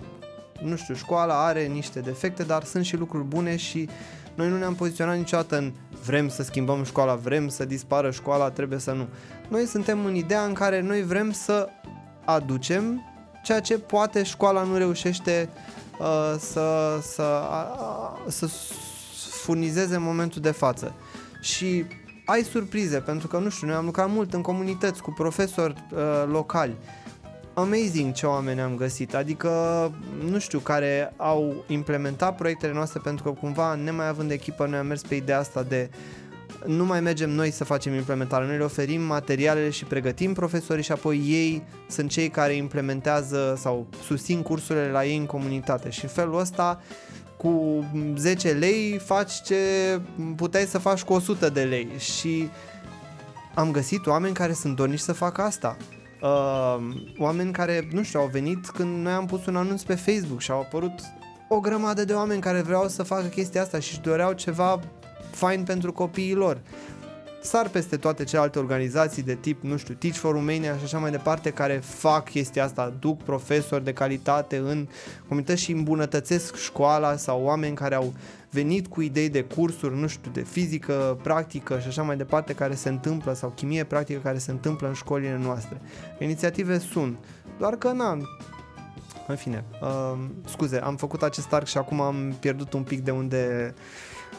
nu 0.61 0.75
știu, 0.75 0.93
școala 0.93 1.45
are 1.45 1.65
niște 1.65 1.99
defecte, 1.99 2.43
dar 2.43 2.63
sunt 2.63 2.85
și 2.85 2.97
lucruri 2.97 3.23
bune 3.23 3.55
și 3.55 3.89
noi 4.35 4.49
nu 4.49 4.57
ne-am 4.57 4.75
poziționat 4.75 5.17
niciodată 5.17 5.57
în 5.57 5.73
vrem 6.05 6.29
să 6.29 6.43
schimbăm 6.43 6.83
școala, 6.83 7.15
vrem 7.15 7.47
să 7.47 7.65
dispară 7.65 8.11
școala, 8.11 8.49
trebuie 8.49 8.79
să 8.79 8.91
nu. 8.91 9.07
Noi 9.47 9.65
suntem 9.65 10.05
în 10.05 10.15
ideea 10.15 10.43
în 10.43 10.53
care 10.53 10.81
noi 10.81 11.03
vrem 11.03 11.31
să 11.31 11.67
aducem 12.25 13.01
ceea 13.43 13.59
ce 13.59 13.79
poate 13.79 14.23
școala 14.23 14.63
nu 14.63 14.77
reușește 14.77 15.49
uh, 15.51 15.84
să, 16.37 16.99
să, 17.01 17.41
uh, 17.81 18.31
să 18.31 18.49
furnizeze 19.29 19.95
în 19.95 20.03
momentul 20.03 20.41
de 20.41 20.51
față. 20.51 20.93
Și 21.41 21.85
ai 22.25 22.43
surprize, 22.43 22.99
pentru 22.99 23.27
că, 23.27 23.37
nu 23.37 23.49
știu, 23.49 23.67
noi 23.67 23.75
am 23.75 23.85
lucrat 23.85 24.09
mult 24.09 24.33
în 24.33 24.41
comunități 24.41 25.01
cu 25.01 25.11
profesori 25.11 25.85
uh, 25.91 25.99
locali 26.31 26.75
amazing 27.55 28.13
ce 28.13 28.25
oameni 28.25 28.61
am 28.61 28.75
găsit, 28.75 29.15
adică, 29.15 29.51
nu 30.29 30.39
știu, 30.39 30.59
care 30.59 31.13
au 31.17 31.63
implementat 31.67 32.35
proiectele 32.35 32.73
noastre 32.73 32.99
pentru 33.03 33.23
că 33.23 33.29
cumva, 33.29 33.75
nemai 33.75 34.07
având 34.07 34.31
echipă, 34.31 34.65
noi 34.65 34.79
am 34.79 34.87
mers 34.87 35.01
pe 35.01 35.15
ideea 35.15 35.39
asta 35.39 35.63
de 35.63 35.89
nu 36.65 36.85
mai 36.85 37.01
mergem 37.01 37.29
noi 37.29 37.51
să 37.51 37.63
facem 37.63 37.93
implementare, 37.93 38.45
noi 38.45 38.57
le 38.57 38.63
oferim 38.63 39.01
materialele 39.01 39.69
și 39.69 39.83
pregătim 39.83 40.33
profesorii 40.33 40.83
și 40.83 40.91
apoi 40.91 41.17
ei 41.17 41.63
sunt 41.89 42.09
cei 42.09 42.29
care 42.29 42.53
implementează 42.53 43.55
sau 43.57 43.87
susțin 44.03 44.41
cursurile 44.41 44.91
la 44.91 45.05
ei 45.05 45.17
în 45.17 45.25
comunitate. 45.25 45.89
Și 45.89 46.03
în 46.03 46.09
felul 46.09 46.39
ăsta 46.39 46.81
cu 47.37 47.83
10 48.17 48.51
lei 48.51 48.97
faci 49.05 49.41
ce 49.41 49.55
puteai 50.35 50.65
să 50.65 50.77
faci 50.77 51.01
cu 51.01 51.13
100 51.13 51.49
de 51.49 51.63
lei. 51.63 51.87
Și 51.97 52.49
am 53.53 53.71
găsit 53.71 54.05
oameni 54.05 54.33
care 54.33 54.53
sunt 54.53 54.75
dorniși 54.75 55.03
să 55.03 55.13
facă 55.13 55.41
asta. 55.41 55.77
Uh, 56.21 56.77
oameni 57.17 57.51
care, 57.51 57.87
nu 57.91 58.03
știu, 58.03 58.19
au 58.19 58.29
venit 58.31 58.69
când 58.69 59.03
noi 59.03 59.13
am 59.13 59.25
pus 59.25 59.45
un 59.45 59.55
anunț 59.55 59.81
pe 59.81 59.95
Facebook 59.95 60.39
și 60.39 60.51
au 60.51 60.59
apărut 60.59 60.99
o 61.47 61.59
grămadă 61.59 62.05
de 62.05 62.13
oameni 62.13 62.41
care 62.41 62.61
vreau 62.61 62.87
să 62.87 63.03
facă 63.03 63.27
chestia 63.27 63.61
asta 63.61 63.79
și 63.79 63.91
își 63.91 64.01
doreau 64.01 64.33
ceva 64.33 64.79
fain 65.35 65.63
pentru 65.63 65.91
copiii 65.91 66.33
lor. 66.33 66.61
Sar 67.41 67.69
peste 67.69 67.97
toate 67.97 68.23
celelalte 68.23 68.59
organizații 68.59 69.23
de 69.23 69.35
tip, 69.35 69.63
nu 69.63 69.77
știu, 69.77 69.93
Teach 69.93 70.15
for 70.15 70.31
Romania 70.31 70.77
și 70.77 70.83
așa 70.83 70.97
mai 70.97 71.11
departe, 71.11 71.49
care 71.49 71.81
fac 71.83 72.29
chestia 72.29 72.63
asta, 72.63 72.93
duc 72.99 73.23
profesori 73.23 73.83
de 73.83 73.93
calitate 73.93 74.57
în 74.57 74.87
comunități 75.27 75.61
și 75.61 75.71
îmbunătățesc 75.71 76.55
școala 76.55 77.15
sau 77.15 77.43
oameni 77.43 77.75
care 77.75 77.95
au 77.95 78.13
venit 78.49 78.87
cu 78.87 79.01
idei 79.01 79.29
de 79.29 79.43
cursuri, 79.43 79.99
nu 79.99 80.07
știu, 80.07 80.31
de 80.31 80.41
fizică 80.41 81.19
practică 81.23 81.79
și 81.79 81.87
așa 81.87 82.01
mai 82.01 82.17
departe 82.17 82.53
care 82.53 82.75
se 82.75 82.89
întâmplă 82.89 83.33
sau 83.33 83.49
chimie 83.49 83.83
practică 83.83 84.19
care 84.23 84.37
se 84.37 84.51
întâmplă 84.51 84.87
în 84.87 84.93
școlile 84.93 85.39
noastre. 85.43 85.81
Inițiative 86.19 86.79
sunt, 86.79 87.17
doar 87.59 87.75
că 87.75 87.91
na, 87.91 88.17
în 89.27 89.35
fine, 89.35 89.63
uh, 89.81 90.17
scuze, 90.45 90.77
am 90.77 90.95
făcut 90.95 91.23
acest 91.23 91.53
arc 91.53 91.65
și 91.65 91.77
acum 91.77 92.01
am 92.01 92.35
pierdut 92.39 92.73
un 92.73 92.83
pic 92.83 93.03
de 93.03 93.11
unde 93.11 93.73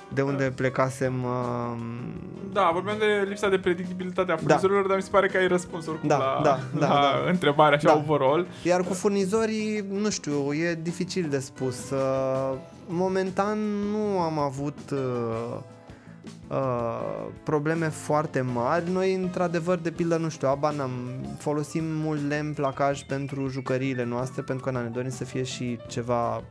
de 0.09 0.23
unde 0.23 0.53
plecasem. 0.57 1.25
Uh... 1.25 1.79
Da, 2.53 2.71
vorbeam 2.73 2.99
de 2.99 3.27
lipsa 3.29 3.49
de 3.49 3.59
predictibilitate 3.59 4.33
a 4.33 4.37
furnizorilor, 4.37 4.83
da. 4.83 4.89
dar 4.89 4.97
mi 4.97 5.03
se 5.03 5.11
pare 5.11 5.27
că 5.27 5.37
ai 5.37 5.47
răspuns 5.47 5.87
oricum 5.87 6.09
da, 6.09 6.17
la, 6.17 6.41
da, 6.43 6.59
da, 6.79 6.87
la 6.87 7.01
da. 7.01 7.31
întrebarea 7.31 7.77
așa 7.77 7.89
Da. 7.89 8.05
overall. 8.07 8.47
Iar 8.63 8.81
cu 8.83 8.95
furnizorii, 8.95 9.85
nu 9.91 10.11
știu, 10.11 10.53
e 10.53 10.79
dificil 10.83 11.27
de 11.29 11.39
spus. 11.39 11.91
Uh, 11.91 12.53
Momentan 12.89 13.59
nu 13.91 14.21
am 14.21 14.39
avut 14.39 14.79
uh, 14.93 15.59
uh, 16.49 17.27
probleme 17.43 17.89
foarte 17.89 18.41
mari. 18.41 18.91
Noi, 18.91 19.15
într-adevăr, 19.15 19.79
de 19.79 19.91
pildă, 19.91 20.17
nu 20.17 20.29
știu, 20.29 20.49
aba 20.49 20.71
n-am 20.71 20.91
folosim 21.39 21.85
mult 21.85 22.29
lemn 22.29 22.53
placaj 22.53 23.03
pentru 23.03 23.49
jucăriile 23.49 24.05
noastre, 24.05 24.43
pentru 24.43 24.65
că 24.65 24.71
na, 24.71 24.81
ne 24.83 24.89
dorim 24.89 25.11
să 25.11 25.25
fie 25.25 25.43
și 25.43 25.79
ceva 25.89 26.43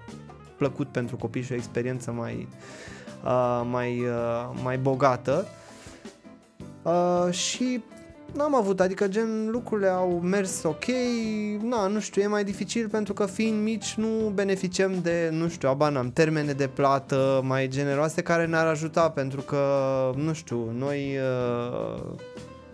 plăcut 0.58 0.88
pentru 0.88 1.16
copii 1.16 1.42
și 1.42 1.52
o 1.52 1.56
experiență 1.56 2.12
mai, 2.12 2.48
uh, 3.26 3.62
mai, 3.72 4.00
uh, 4.00 4.60
mai 4.64 4.78
bogată. 4.78 5.46
Uh, 6.82 7.34
și 7.34 7.84
n-am 8.34 8.56
avut, 8.56 8.80
adică 8.80 9.08
gen 9.08 9.50
lucrurile 9.52 9.88
au 9.88 10.20
mers 10.20 10.64
ok, 10.64 10.86
na, 11.62 11.88
nu 11.88 12.00
știu, 12.00 12.22
e 12.22 12.28
mai 12.28 12.44
dificil 12.44 12.88
pentru 12.90 13.14
că 13.14 13.26
fiind 13.26 13.62
mici 13.62 13.94
nu 13.94 14.32
beneficiem 14.34 15.00
de, 15.02 15.30
nu 15.32 15.48
știu, 15.48 15.70
aba 15.70 15.90
n-am, 15.90 16.12
termene 16.12 16.52
de 16.52 16.68
plată 16.68 17.42
mai 17.44 17.68
generoase 17.68 18.22
care 18.22 18.46
ne-ar 18.46 18.68
ajuta 18.68 19.10
pentru 19.10 19.42
că, 19.42 19.60
nu 20.16 20.34
știu, 20.34 20.72
noi 20.78 21.18
uh, 21.18 22.02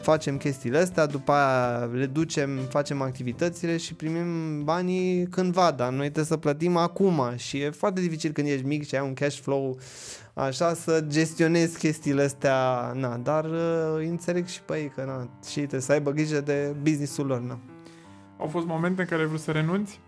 facem 0.02 0.38
chestiile 0.38 0.78
astea, 0.78 1.06
după 1.06 1.32
aia 1.32 1.90
le 1.94 2.06
ducem, 2.06 2.50
facem 2.70 3.02
activitățile 3.02 3.78
și 3.78 3.94
primim 3.94 4.64
banii 4.64 5.28
cândva, 5.28 5.72
dar 5.72 5.90
noi 5.90 6.04
trebuie 6.04 6.26
să 6.26 6.38
plătim 6.38 6.78
acum 6.78 7.22
și 7.36 7.58
e 7.58 7.70
foarte 7.70 8.02
dificil 8.02 8.32
când 8.32 8.48
ești 8.48 8.66
mic 8.66 8.88
și 8.88 8.96
ai 8.96 9.06
un 9.06 9.14
cash 9.14 9.40
flow 9.40 9.78
așa 10.34 10.74
să 10.74 11.04
gestionezi 11.08 11.78
chestiile 11.78 12.24
astea, 12.24 12.92
na, 12.96 13.18
dar 13.18 13.46
uh, 13.46 14.08
înțeleg 14.08 14.48
și 14.48 14.62
pe 14.62 14.78
ei 14.78 14.90
că 14.96 15.04
na, 15.04 15.30
și 15.50 15.58
trebuie 15.58 15.82
să 15.82 15.92
aibă 15.92 16.12
grijă 16.12 16.42
de 16.42 16.76
businessul 16.82 17.26
lor, 17.26 17.40
na. 17.40 17.60
Au 18.38 18.48
fost 18.48 18.66
momente 18.66 19.02
în 19.02 19.08
care 19.08 19.22
ai 19.22 19.28
vrut 19.28 19.40
să 19.40 19.52
renunți? 19.52 20.00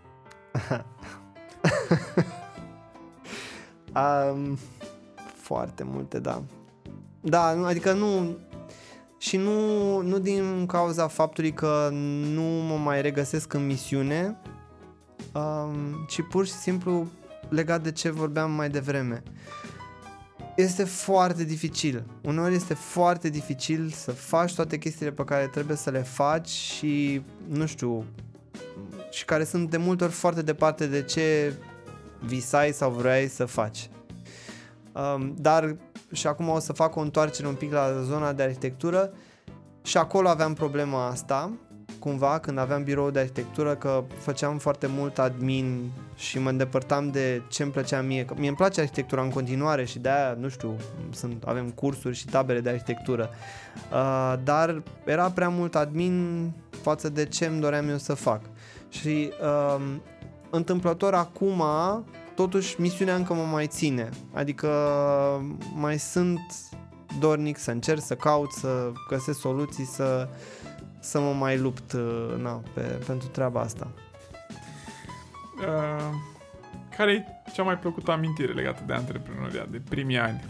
Um, 3.94 4.58
foarte 5.34 5.84
multe, 5.84 6.18
da. 6.18 6.42
Da, 7.20 7.54
nu, 7.54 7.64
adică 7.64 7.92
nu 7.92 8.36
și 9.18 9.36
nu, 9.36 10.00
nu 10.00 10.18
din 10.18 10.66
cauza 10.66 11.06
faptului 11.06 11.52
că 11.52 11.88
nu 12.32 12.42
mă 12.42 12.76
mai 12.76 13.02
regăsesc 13.02 13.52
în 13.52 13.66
misiune, 13.66 14.36
um, 15.32 16.04
ci 16.08 16.20
pur 16.30 16.46
și 16.46 16.52
simplu 16.52 17.08
legat 17.48 17.82
de 17.82 17.92
ce 17.92 18.10
vorbeam 18.10 18.50
mai 18.50 18.70
devreme. 18.70 19.22
Este 20.56 20.84
foarte 20.84 21.44
dificil. 21.44 22.04
Uneori 22.22 22.54
este 22.54 22.74
foarte 22.74 23.28
dificil 23.28 23.90
să 23.90 24.10
faci 24.12 24.54
toate 24.54 24.78
chestiile 24.78 25.12
pe 25.12 25.24
care 25.24 25.46
trebuie 25.46 25.76
să 25.76 25.90
le 25.90 26.02
faci 26.02 26.48
și, 26.48 27.22
nu 27.48 27.66
știu, 27.66 28.04
și 29.10 29.24
care 29.24 29.44
sunt 29.44 29.70
de 29.70 29.76
multe 29.76 30.04
ori 30.04 30.12
foarte 30.12 30.42
departe 30.42 30.86
de 30.86 31.02
ce 31.02 31.54
visai 32.20 32.72
sau 32.72 32.90
vrei 32.90 33.28
să 33.28 33.44
faci. 33.44 33.90
Um, 34.92 35.34
dar 35.38 35.76
și 36.12 36.26
acum 36.26 36.48
o 36.48 36.58
să 36.58 36.72
fac 36.72 36.96
o 36.96 37.00
întoarcere 37.00 37.48
un 37.48 37.54
pic 37.54 37.72
la 37.72 38.02
zona 38.02 38.32
de 38.32 38.42
arhitectură 38.42 39.12
și 39.82 39.96
acolo 39.96 40.28
aveam 40.28 40.52
problema 40.54 41.06
asta 41.06 41.52
cumva 42.04 42.38
când 42.38 42.58
aveam 42.58 42.82
birou 42.82 43.10
de 43.10 43.18
arhitectură 43.18 43.74
că 43.74 44.04
făceam 44.18 44.58
foarte 44.58 44.86
mult 44.86 45.18
admin 45.18 45.90
și 46.14 46.38
mă 46.38 46.48
îndepărtam 46.48 47.10
de 47.10 47.42
ce 47.48 47.62
îmi 47.62 47.72
plăcea 47.72 48.00
mie. 48.00 48.24
Că 48.24 48.34
mie 48.38 48.48
îmi 48.48 48.56
place 48.56 48.80
arhitectura 48.80 49.22
în 49.22 49.30
continuare 49.30 49.84
și 49.84 49.98
de 49.98 50.08
aia, 50.08 50.36
nu 50.40 50.48
știu, 50.48 50.76
sunt, 51.10 51.44
avem 51.46 51.70
cursuri 51.70 52.16
și 52.16 52.26
tabere 52.26 52.60
de 52.60 52.68
arhitectură. 52.68 53.30
Uh, 53.92 54.34
dar 54.44 54.82
era 55.04 55.30
prea 55.30 55.48
mult 55.48 55.74
admin 55.74 56.50
față 56.82 57.08
de 57.08 57.24
ce 57.24 57.46
îmi 57.46 57.60
doream 57.60 57.88
eu 57.88 57.96
să 57.96 58.14
fac. 58.14 58.40
Și 58.88 59.32
uh, 59.42 59.84
întâmplător 60.50 61.14
acum, 61.14 61.62
totuși 62.34 62.80
misiunea 62.80 63.14
încă 63.14 63.34
mă 63.34 63.44
mai 63.52 63.66
ține. 63.66 64.08
Adică 64.32 64.68
mai 65.74 65.98
sunt 65.98 66.40
dornic 67.18 67.58
să 67.58 67.70
încerc, 67.70 68.00
să 68.00 68.14
caut, 68.14 68.52
să 68.52 68.92
găsesc 69.08 69.38
soluții, 69.38 69.84
să, 69.84 70.28
să 71.04 71.20
mă 71.20 71.32
mai 71.32 71.58
lupt 71.58 71.92
uh, 71.92 72.34
na, 72.36 72.62
pe, 72.74 72.80
pentru 72.80 73.28
treaba 73.28 73.60
asta. 73.60 73.90
Uh, 75.56 76.14
care 76.96 77.12
e 77.12 77.50
cea 77.52 77.62
mai 77.62 77.78
plăcută 77.78 78.10
amintire 78.10 78.52
legată 78.52 78.82
de 78.86 78.92
antreprenoriat, 78.92 79.68
de 79.68 79.80
primii 79.88 80.18
ani? 80.18 80.44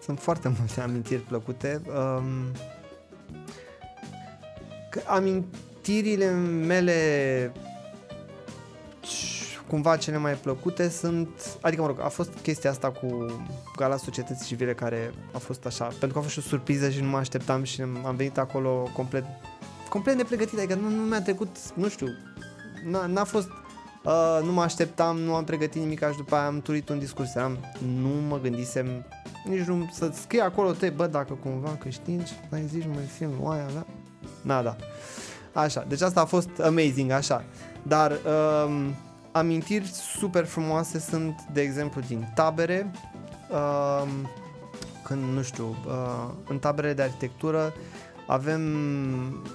Sunt 0.00 0.20
foarte 0.20 0.48
multe 0.58 0.80
amintiri 0.80 1.20
plăcute. 1.20 1.82
Um, 1.86 2.52
că 4.90 5.00
amintirile 5.06 6.30
mele 6.66 7.52
c- 7.52 7.63
cumva 9.74 9.96
cele 9.96 10.18
mai 10.18 10.32
plăcute 10.32 10.88
sunt, 10.88 11.28
adică 11.60 11.80
mă 11.80 11.86
rog, 11.86 12.00
a 12.00 12.08
fost 12.08 12.30
chestia 12.42 12.70
asta 12.70 12.90
cu 12.90 13.26
Gala 13.76 13.96
Societății 13.96 14.46
Civile 14.46 14.74
care 14.74 15.14
a 15.32 15.38
fost 15.38 15.66
așa, 15.66 15.84
pentru 15.84 16.08
că 16.08 16.18
a 16.18 16.20
fost 16.20 16.32
și 16.32 16.38
o 16.38 16.42
surpriză 16.42 16.90
și 16.90 17.00
nu 17.00 17.08
mă 17.08 17.16
așteptam 17.16 17.62
și 17.62 17.82
am 17.82 18.14
venit 18.16 18.38
acolo 18.38 18.90
complet 18.92 19.24
complet 19.88 20.16
nepregătit, 20.16 20.58
adică 20.58 20.74
nu, 20.74 20.88
nu 20.88 21.02
mi-a 21.02 21.22
trecut, 21.22 21.56
nu 21.74 21.88
știu, 21.88 22.06
n-a, 22.84 23.06
n-a 23.06 23.24
fost 23.24 23.48
Uh, 24.04 24.40
nu 24.44 24.52
mă 24.52 24.62
așteptam, 24.62 25.18
nu 25.18 25.34
am 25.34 25.44
pregătit 25.44 25.82
nimic 25.82 26.08
și 26.10 26.16
după 26.16 26.34
aia 26.34 26.46
am 26.46 26.60
turit 26.60 26.88
un 26.88 26.98
discurs. 26.98 27.34
Eram, 27.34 27.58
nu 28.00 28.08
mă 28.28 28.38
gândisem 28.42 28.86
nici 29.44 29.64
nu 29.64 29.90
să 29.92 30.10
scrie 30.12 30.40
acolo 30.40 30.72
te, 30.72 30.88
bă, 30.88 31.06
dacă 31.06 31.38
cumva 31.42 31.76
câștigi, 31.80 32.32
mai 32.50 32.64
zici, 32.68 32.86
mai 32.94 33.04
film, 33.16 33.32
oaia, 33.40 33.66
da? 33.74 33.86
Nada. 34.40 34.76
Așa, 35.52 35.84
deci 35.88 36.00
asta 36.00 36.20
a 36.20 36.24
fost 36.24 36.48
amazing, 36.64 37.10
așa. 37.10 37.44
Dar 37.82 38.10
um, 38.66 38.94
amintiri 39.34 39.86
super 39.86 40.44
frumoase 40.44 40.98
sunt, 40.98 41.40
de 41.52 41.60
exemplu, 41.60 42.00
din 42.06 42.32
tabere, 42.34 42.90
um, 43.50 44.28
când, 45.02 45.22
nu 45.32 45.42
știu, 45.42 45.76
uh, 45.86 46.30
în 46.48 46.58
tabere 46.58 46.92
de 46.92 47.02
arhitectură 47.02 47.72
avem, 48.26 48.62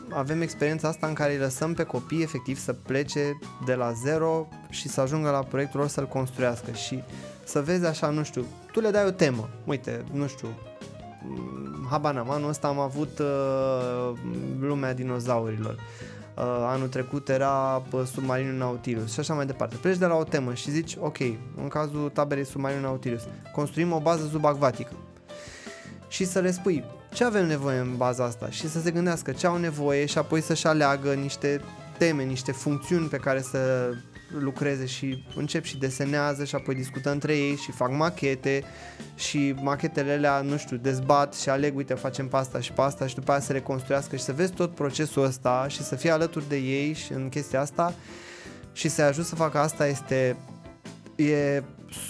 avem 0.09 0.41
experiența 0.41 0.87
asta 0.87 1.07
în 1.07 1.13
care 1.13 1.31
îi 1.31 1.39
lăsăm 1.39 1.73
pe 1.73 1.83
copii 1.83 2.21
efectiv 2.21 2.59
să 2.59 2.73
plece 2.73 3.39
de 3.65 3.73
la 3.73 3.91
zero 3.91 4.47
și 4.69 4.87
să 4.87 5.01
ajungă 5.01 5.29
la 5.29 5.39
proiectul 5.39 5.79
lor 5.79 5.89
să-l 5.89 6.07
construiască. 6.07 6.71
Și 6.71 7.03
să 7.43 7.61
vezi 7.61 7.85
așa, 7.85 8.09
nu 8.09 8.23
știu, 8.23 8.45
tu 8.71 8.79
le 8.79 8.89
dai 8.89 9.05
o 9.05 9.11
temă, 9.11 9.49
uite, 9.65 10.03
nu 10.11 10.27
știu, 10.27 10.47
mm, 11.23 11.87
habar 11.89 12.13
n-am, 12.13 12.29
anul 12.29 12.49
ăsta 12.49 12.67
am 12.67 12.79
avut 12.79 13.19
uh, 13.19 14.11
lumea 14.59 14.93
dinozaurilor, 14.93 15.73
uh, 15.73 16.18
anul 16.43 16.87
trecut 16.87 17.29
era 17.29 17.83
uh, 17.91 18.01
submarinul 18.13 18.53
Nautilus 18.53 19.13
și 19.13 19.19
așa 19.19 19.33
mai 19.33 19.45
departe. 19.45 19.75
Pleci 19.75 19.97
de 19.97 20.05
la 20.05 20.15
o 20.15 20.23
temă 20.23 20.53
și 20.53 20.71
zici, 20.71 20.97
ok, 20.99 21.17
în 21.61 21.67
cazul 21.67 22.09
taberei 22.13 22.45
submarinul 22.45 22.83
Nautilus, 22.83 23.21
construim 23.53 23.91
o 23.91 23.99
bază 23.99 24.27
subacvatică 24.31 24.91
și 26.07 26.25
să 26.25 26.39
le 26.39 26.51
spui 26.51 26.83
ce 27.13 27.23
avem 27.23 27.47
nevoie 27.47 27.77
în 27.77 27.97
baza 27.97 28.23
asta 28.23 28.49
și 28.49 28.69
să 28.69 28.79
se 28.79 28.91
gândească 28.91 29.31
ce 29.31 29.47
au 29.47 29.57
nevoie 29.57 30.05
și 30.05 30.17
apoi 30.17 30.41
să-și 30.41 30.67
aleagă 30.67 31.13
niște 31.13 31.61
teme, 31.97 32.23
niște 32.23 32.51
funcțiuni 32.51 33.07
pe 33.07 33.17
care 33.17 33.41
să 33.41 33.89
lucreze 34.37 34.85
și 34.85 35.23
încep 35.35 35.63
și 35.63 35.77
desenează 35.77 36.43
și 36.43 36.55
apoi 36.55 36.75
discută 36.75 37.11
între 37.11 37.37
ei 37.37 37.55
și 37.55 37.71
fac 37.71 37.91
machete 37.91 38.63
și 39.15 39.55
machetele 39.61 40.11
alea, 40.11 40.41
nu 40.41 40.57
știu, 40.57 40.77
dezbat 40.77 41.33
și 41.33 41.49
aleg, 41.49 41.75
uite, 41.75 41.93
facem 41.93 42.27
pasta 42.27 42.59
și 42.59 42.71
pasta 42.71 43.07
și 43.07 43.15
după 43.15 43.31
aia 43.31 43.39
să 43.39 43.51
reconstruiască 43.51 44.15
și 44.15 44.23
să 44.23 44.33
vezi 44.33 44.51
tot 44.51 44.75
procesul 44.75 45.23
ăsta 45.23 45.65
și 45.67 45.83
să 45.83 45.95
fii 45.95 46.09
alături 46.09 46.49
de 46.49 46.57
ei 46.57 46.93
și 46.93 47.13
în 47.13 47.29
chestia 47.29 47.61
asta 47.61 47.93
și 48.71 48.89
să-i 48.89 49.03
ajut 49.03 49.25
să 49.25 49.35
facă 49.35 49.57
asta 49.57 49.87
este 49.87 50.37
e 51.15 51.63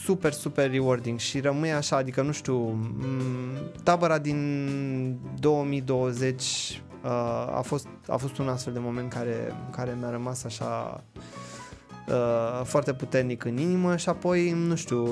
super, 0.03 0.33
super 0.33 0.71
rewarding 0.71 1.19
și 1.19 1.39
rămâi 1.39 1.71
așa, 1.71 1.95
adică 1.95 2.21
nu 2.21 2.31
știu, 2.31 2.79
m- 3.01 3.83
tabăra 3.83 4.17
din 4.17 5.19
2020 5.39 6.81
uh, 7.03 7.09
a, 7.55 7.61
fost, 7.63 7.87
a 8.07 8.15
fost 8.15 8.37
un 8.37 8.47
astfel 8.47 8.73
de 8.73 8.79
moment 8.79 9.09
care, 9.09 9.53
care 9.71 9.97
mi-a 9.99 10.09
rămas 10.09 10.43
așa 10.43 11.03
uh, 12.09 12.65
foarte 12.65 12.93
puternic 12.93 13.43
în 13.43 13.57
inimă 13.57 13.95
și 13.95 14.09
apoi, 14.09 14.51
nu 14.51 14.75
știu, 14.75 15.05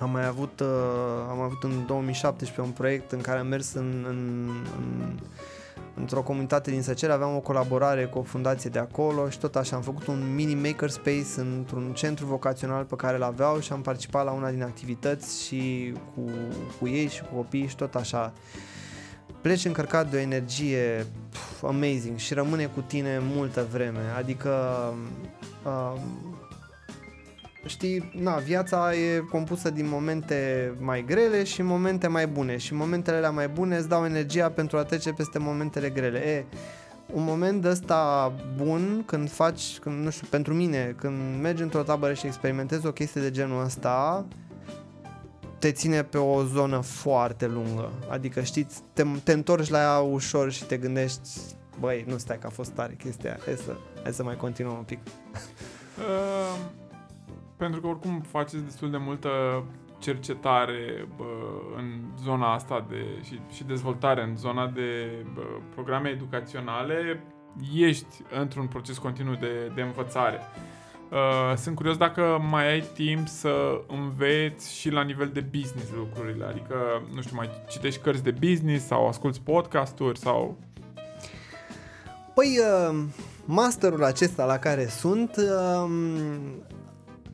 am 0.00 0.10
mai 0.10 0.26
avut, 0.26 0.60
uh, 0.60 0.66
am 1.30 1.40
avut 1.40 1.62
în 1.62 1.86
2017 1.86 2.60
un 2.60 2.70
proiect 2.70 3.12
în 3.12 3.20
care 3.20 3.38
am 3.38 3.46
mers 3.46 3.74
în, 3.74 4.04
în, 4.08 4.48
în 4.78 5.18
într-o 5.96 6.22
comunitate 6.22 6.70
din 6.70 6.82
Săcere, 6.82 7.12
aveam 7.12 7.36
o 7.36 7.40
colaborare 7.40 8.04
cu 8.04 8.18
o 8.18 8.22
fundație 8.22 8.70
de 8.70 8.78
acolo 8.78 9.28
și 9.28 9.38
tot 9.38 9.56
așa 9.56 9.76
am 9.76 9.82
făcut 9.82 10.06
un 10.06 10.34
mini 10.34 10.54
makerspace 10.54 11.26
într-un 11.36 11.92
centru 11.94 12.26
vocațional 12.26 12.84
pe 12.84 12.96
care 12.96 13.16
l-aveau 13.16 13.60
și 13.60 13.72
am 13.72 13.80
participat 13.80 14.24
la 14.24 14.30
una 14.30 14.50
din 14.50 14.62
activități 14.62 15.44
și 15.44 15.92
cu, 16.14 16.30
cu 16.80 16.88
ei 16.88 17.08
și 17.08 17.20
cu 17.20 17.34
copii 17.34 17.66
și 17.66 17.76
tot 17.76 17.94
așa. 17.94 18.32
Pleci 19.46 19.64
încărcat 19.64 20.10
de 20.10 20.16
o 20.16 20.20
energie 20.20 21.06
pf, 21.30 21.62
amazing 21.62 22.16
și 22.16 22.34
rămâne 22.34 22.64
cu 22.64 22.80
tine 22.80 23.20
multă 23.22 23.66
vreme, 23.72 24.00
adică 24.16 24.50
uh, 25.64 26.00
știi, 27.66 28.12
na, 28.14 28.36
viața 28.36 28.94
e 28.94 29.18
compusă 29.30 29.70
din 29.70 29.88
momente 29.88 30.72
mai 30.80 31.04
grele 31.06 31.44
și 31.44 31.62
momente 31.62 32.06
mai 32.06 32.26
bune 32.26 32.56
și 32.56 32.74
momentele 32.74 33.16
alea 33.16 33.30
mai 33.30 33.48
bune 33.48 33.76
îți 33.76 33.88
dau 33.88 34.04
energia 34.04 34.50
pentru 34.50 34.76
a 34.76 34.84
trece 34.84 35.12
peste 35.12 35.38
momentele 35.38 35.88
grele. 35.88 36.18
E, 36.18 36.44
un 37.12 37.24
moment 37.24 37.62
de 37.62 37.68
ăsta 37.68 38.32
bun 38.56 39.02
când 39.06 39.30
faci, 39.30 39.78
când, 39.80 40.04
nu 40.04 40.10
știu, 40.10 40.26
pentru 40.30 40.54
mine, 40.54 40.94
când 40.98 41.42
mergi 41.42 41.62
într-o 41.62 41.82
tabără 41.82 42.12
și 42.12 42.26
experimentezi 42.26 42.86
o 42.86 42.92
chestie 42.92 43.20
de 43.20 43.30
genul 43.30 43.64
ăsta, 43.64 44.26
te 45.66 45.72
ține 45.72 46.02
pe 46.02 46.18
o 46.18 46.42
zonă 46.42 46.80
foarte 46.80 47.46
lungă. 47.46 47.92
Adică, 48.10 48.42
știți, 48.42 48.82
te, 48.92 49.04
te 49.24 49.32
întorci 49.32 49.68
la 49.68 49.78
ea 49.78 49.98
ușor 49.98 50.52
și 50.52 50.64
te 50.64 50.76
gândești, 50.76 51.28
băi, 51.80 52.04
nu 52.08 52.16
stai 52.16 52.38
că 52.38 52.46
a 52.46 52.50
fost 52.50 52.70
tare 52.70 52.94
chestia, 52.94 53.38
hai 53.44 53.54
să, 53.54 53.76
hai 54.02 54.12
să 54.12 54.22
mai 54.22 54.36
continuăm 54.36 54.76
un 54.76 54.82
pic. 54.82 54.98
Uh, 55.98 56.58
pentru 57.62 57.80
că 57.80 57.86
oricum 57.86 58.20
faceți 58.20 58.64
destul 58.64 58.90
de 58.90 58.96
multă 58.96 59.28
cercetare 59.98 61.08
bă, 61.16 61.24
în 61.76 62.00
zona 62.22 62.54
asta 62.54 62.86
de, 62.88 63.04
și, 63.22 63.40
și 63.52 63.64
dezvoltare 63.64 64.22
în 64.22 64.36
zona 64.36 64.66
de 64.66 65.08
bă, 65.34 65.42
programe 65.74 66.08
educaționale, 66.08 67.22
ești 67.74 68.22
într-un 68.40 68.66
proces 68.66 68.98
continuu 68.98 69.34
de, 69.34 69.72
de 69.74 69.82
învățare. 69.82 70.40
Uh, 71.10 71.56
sunt 71.56 71.76
curios 71.76 71.96
dacă 71.96 72.46
mai 72.50 72.70
ai 72.72 72.80
timp 72.80 73.28
să 73.28 73.80
înveți 73.86 74.74
și 74.74 74.90
la 74.90 75.02
nivel 75.02 75.30
de 75.32 75.40
business 75.40 75.90
lucrurile, 75.96 76.44
adică, 76.44 76.74
nu 77.14 77.20
știu, 77.20 77.36
mai 77.36 77.50
citești 77.68 78.00
cărți 78.00 78.22
de 78.22 78.30
business 78.30 78.86
sau 78.86 79.08
asculti 79.08 79.40
podcasturi 79.40 80.18
sau... 80.18 80.58
Păi, 82.34 82.58
uh, 82.90 83.04
masterul 83.44 84.04
acesta 84.04 84.44
la 84.44 84.58
care 84.58 84.86
sunt 84.86 85.36
uh, 85.36 85.90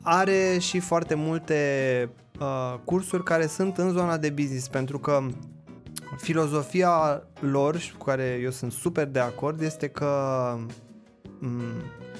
are 0.01 0.57
și 0.59 0.79
foarte 0.79 1.15
multe 1.15 2.09
uh, 2.39 2.79
cursuri 2.85 3.23
care 3.23 3.47
sunt 3.47 3.77
în 3.77 3.91
zona 3.91 4.17
de 4.17 4.29
business, 4.29 4.67
pentru 4.67 4.99
că 4.99 5.19
filozofia 6.17 7.23
lor, 7.39 7.77
și 7.77 7.93
cu 7.93 8.03
care 8.03 8.39
eu 8.41 8.49
sunt 8.49 8.71
super 8.71 9.05
de 9.05 9.19
acord, 9.19 9.61
este 9.61 9.87
că 9.87 10.07
um, 10.55 10.69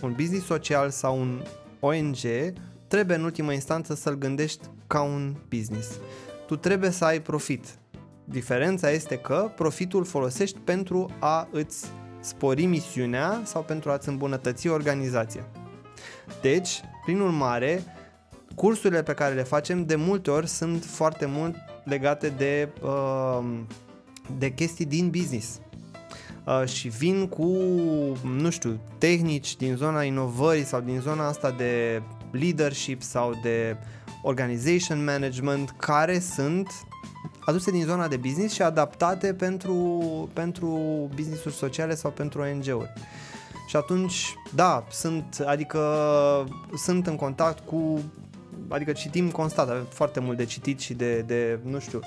un 0.01 0.13
business 0.15 0.45
social 0.45 0.89
sau 0.89 1.19
un 1.19 1.41
ONG 1.79 2.17
trebuie 2.87 3.17
în 3.17 3.23
ultimă 3.23 3.53
instanță 3.53 3.95
să-l 3.95 4.17
gândești 4.17 4.65
ca 4.87 5.01
un 5.01 5.35
business. 5.49 5.99
Tu 6.47 6.55
trebuie 6.55 6.89
să 6.89 7.05
ai 7.05 7.21
profit. 7.21 7.65
Diferența 8.25 8.89
este 8.89 9.17
că 9.17 9.51
profitul 9.55 10.03
folosești 10.05 10.59
pentru 10.59 11.09
a 11.19 11.47
îți 11.51 11.85
spori 12.19 12.65
misiunea 12.65 13.41
sau 13.43 13.61
pentru 13.61 13.91
a-ți 13.91 14.09
îmbunătăți 14.09 14.67
organizația. 14.67 15.47
Deci, 16.41 16.81
prin 17.05 17.19
urmare, 17.19 17.83
cursurile 18.55 19.03
pe 19.03 19.13
care 19.13 19.33
le 19.33 19.43
facem 19.43 19.85
de 19.85 19.95
multe 19.95 20.31
ori 20.31 20.47
sunt 20.47 20.83
foarte 20.83 21.25
mult 21.25 21.55
legate 21.83 22.29
de, 22.29 22.69
uh, 22.81 23.59
de 24.37 24.53
chestii 24.53 24.85
din 24.85 25.09
business. 25.09 25.59
Uh, 26.45 26.65
și 26.65 26.87
vin 26.87 27.27
cu, 27.27 27.47
nu 28.23 28.49
știu, 28.49 28.79
tehnici 28.97 29.55
din 29.55 29.75
zona 29.75 30.03
inovării 30.03 30.65
sau 30.65 30.79
din 30.79 30.99
zona 30.99 31.27
asta 31.27 31.51
de 31.51 32.01
leadership 32.31 33.01
sau 33.01 33.39
de 33.41 33.77
organization 34.21 35.03
management 35.03 35.73
care 35.77 36.19
sunt 36.19 36.69
aduse 37.45 37.71
din 37.71 37.83
zona 37.83 38.07
de 38.07 38.17
business 38.17 38.53
și 38.53 38.61
adaptate 38.61 39.33
pentru, 39.33 40.03
pentru 40.33 40.67
business-uri 41.15 41.55
sociale 41.55 41.95
sau 41.95 42.11
pentru 42.11 42.41
ONG-uri. 42.41 42.93
Și 43.67 43.75
atunci, 43.75 44.35
da, 44.55 44.83
sunt, 44.91 45.43
adică 45.45 45.79
sunt 46.75 47.07
în 47.07 47.15
contact 47.15 47.65
cu 47.65 48.01
adică 48.67 48.91
citim 48.91 49.31
constant, 49.31 49.69
avem 49.69 49.85
foarte 49.89 50.19
mult 50.19 50.37
de 50.37 50.45
citit 50.45 50.79
și 50.79 50.93
de, 50.93 51.19
de, 51.19 51.59
nu 51.63 51.79
știu, 51.79 51.99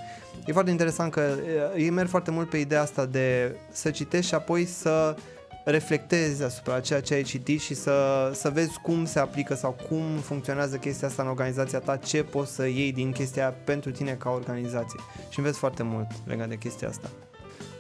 e 0.47 0.53
foarte 0.53 0.71
interesant 0.71 1.13
că 1.13 1.35
ei 1.77 1.91
merg 1.91 2.09
foarte 2.09 2.31
mult 2.31 2.49
pe 2.49 2.57
ideea 2.57 2.83
asta 2.83 3.07
de 3.07 3.57
să 3.73 3.91
citești 3.91 4.29
și 4.29 4.35
apoi 4.35 4.65
să 4.65 5.17
reflectezi 5.65 6.43
asupra 6.43 6.81
ceea 6.81 7.01
ce 7.01 7.15
ai 7.15 7.23
citit 7.23 7.61
și 7.61 7.75
să, 7.75 8.31
să 8.35 8.51
vezi 8.51 8.81
cum 8.83 9.05
se 9.05 9.19
aplică 9.19 9.55
sau 9.55 9.77
cum 9.89 10.03
funcționează 10.23 10.77
chestia 10.77 11.09
asta 11.09 11.23
în 11.23 11.29
organizația 11.29 11.79
ta, 11.79 11.97
ce 11.97 12.23
poți 12.23 12.55
să 12.55 12.67
iei 12.67 12.93
din 12.93 13.13
chestia 13.13 13.55
pentru 13.65 13.91
tine 13.91 14.13
ca 14.13 14.31
organizație. 14.31 15.01
Și 15.29 15.39
înveți 15.39 15.59
foarte 15.59 15.83
mult 15.83 16.07
legat 16.25 16.49
de 16.49 16.57
chestia 16.57 16.89
asta. 16.89 17.11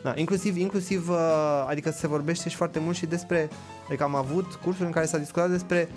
Da, 0.07 0.13
inclusiv, 0.17 0.57
inclusiv, 0.57 1.09
uh, 1.09 1.17
adică 1.69 1.91
se 1.91 2.07
vorbește 2.07 2.49
și 2.49 2.57
foarte 2.57 2.79
mult 2.79 2.97
și 2.97 3.07
despre, 3.07 3.49
adică 3.87 4.03
am 4.03 4.15
avut 4.15 4.55
cursuri 4.55 4.87
în 4.87 4.93
care 4.93 5.07
s-a 5.07 5.19
discutat 5.19 5.51
despre 5.51 5.89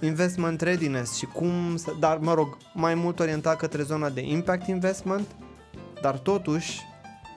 investment 0.00 0.60
readiness 0.60 1.16
și 1.16 1.26
cum, 1.26 1.76
să, 1.76 1.90
dar 1.98 2.18
mă 2.18 2.34
rog, 2.34 2.56
mai 2.74 2.94
mult 2.94 3.20
orientat 3.20 3.56
către 3.56 3.82
zona 3.82 4.08
de 4.08 4.20
impact 4.20 4.66
investment, 4.66 5.26
dar 6.02 6.18
totuși, 6.18 6.80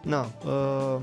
na, 0.03 0.28
uh, 0.45 1.01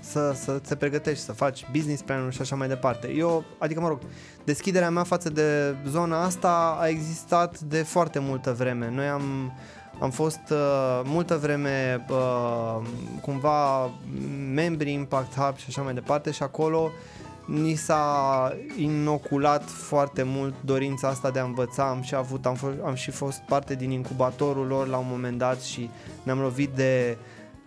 să, 0.00 0.36
să 0.42 0.52
te 0.52 0.76
pregătești, 0.76 1.24
să 1.24 1.32
faci 1.32 1.66
business 1.72 2.02
plan 2.02 2.30
și 2.30 2.40
așa 2.40 2.56
mai 2.56 2.68
departe. 2.68 3.10
Eu, 3.10 3.44
adică 3.58 3.80
mă 3.80 3.88
rog, 3.88 3.98
deschiderea 4.44 4.90
mea 4.90 5.02
față 5.02 5.30
de 5.30 5.76
zona 5.86 6.22
asta 6.22 6.78
a 6.80 6.88
existat 6.88 7.60
de 7.60 7.82
foarte 7.82 8.18
multă 8.18 8.52
vreme. 8.52 8.90
Noi 8.90 9.06
am 9.06 9.52
am 10.00 10.10
fost 10.10 10.40
uh, 10.50 11.00
multă 11.04 11.36
vreme 11.36 12.04
uh, 12.10 12.86
cumva 13.20 13.90
membri 14.54 14.92
Impact 14.92 15.34
Hub 15.34 15.56
și 15.56 15.64
așa 15.68 15.82
mai 15.82 15.94
departe 15.94 16.30
și 16.30 16.42
acolo 16.42 16.90
ni 17.46 17.74
s-a 17.74 18.52
inoculat 18.76 19.64
foarte 19.64 20.22
mult 20.22 20.54
dorința 20.64 21.08
asta 21.08 21.30
de 21.30 21.38
a 21.38 21.44
învăța. 21.44 21.88
Am 21.88 22.02
și 22.02 22.14
avut, 22.14 22.46
am, 22.46 22.54
fost, 22.54 22.74
am 22.84 22.94
și 22.94 23.10
fost 23.10 23.38
parte 23.38 23.74
din 23.74 23.90
incubatorul 23.90 24.66
lor 24.66 24.86
la 24.86 24.96
un 24.96 25.06
moment 25.08 25.38
dat 25.38 25.60
și 25.60 25.90
ne-am 26.22 26.38
lovit 26.38 26.70
de 26.74 27.18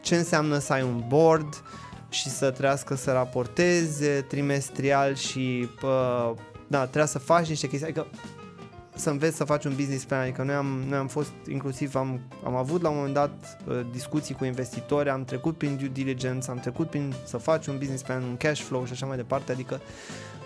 ce 0.01 0.15
înseamnă 0.15 0.57
să 0.57 0.73
ai 0.73 0.81
un 0.81 1.03
board 1.07 1.63
și 2.09 2.29
să 2.29 2.51
trească 2.51 2.95
să 2.95 3.11
raportezi 3.11 4.03
trimestrial 4.27 5.15
și 5.15 5.69
uh, 5.83 6.31
da, 6.67 6.81
trebuie 6.81 7.05
să 7.07 7.19
faci 7.19 7.47
niște 7.47 7.67
chestii. 7.67 7.87
Adică 7.87 8.07
să 8.95 9.09
înveți 9.09 9.35
să 9.35 9.43
faci 9.43 9.65
un 9.65 9.75
business 9.75 10.03
plan, 10.03 10.21
adică 10.21 10.43
noi 10.43 10.55
am, 10.55 10.83
noi 10.87 10.97
am 10.97 11.07
fost, 11.07 11.31
inclusiv 11.49 11.95
am, 11.95 12.19
am 12.43 12.55
avut 12.55 12.81
la 12.81 12.89
un 12.89 12.95
moment 12.95 13.13
dat 13.13 13.57
uh, 13.67 13.79
discuții 13.91 14.35
cu 14.35 14.45
investitori, 14.45 15.09
am 15.09 15.23
trecut 15.23 15.57
prin 15.57 15.75
due 15.77 15.89
diligence, 15.93 16.49
am 16.49 16.57
trecut 16.57 16.89
prin 16.89 17.13
să 17.23 17.37
faci 17.37 17.67
un 17.67 17.77
business 17.77 18.03
plan, 18.03 18.23
un 18.23 18.37
cash 18.37 18.61
flow 18.61 18.85
și 18.85 18.91
așa 18.91 19.05
mai 19.05 19.17
departe, 19.17 19.51
adică 19.51 19.81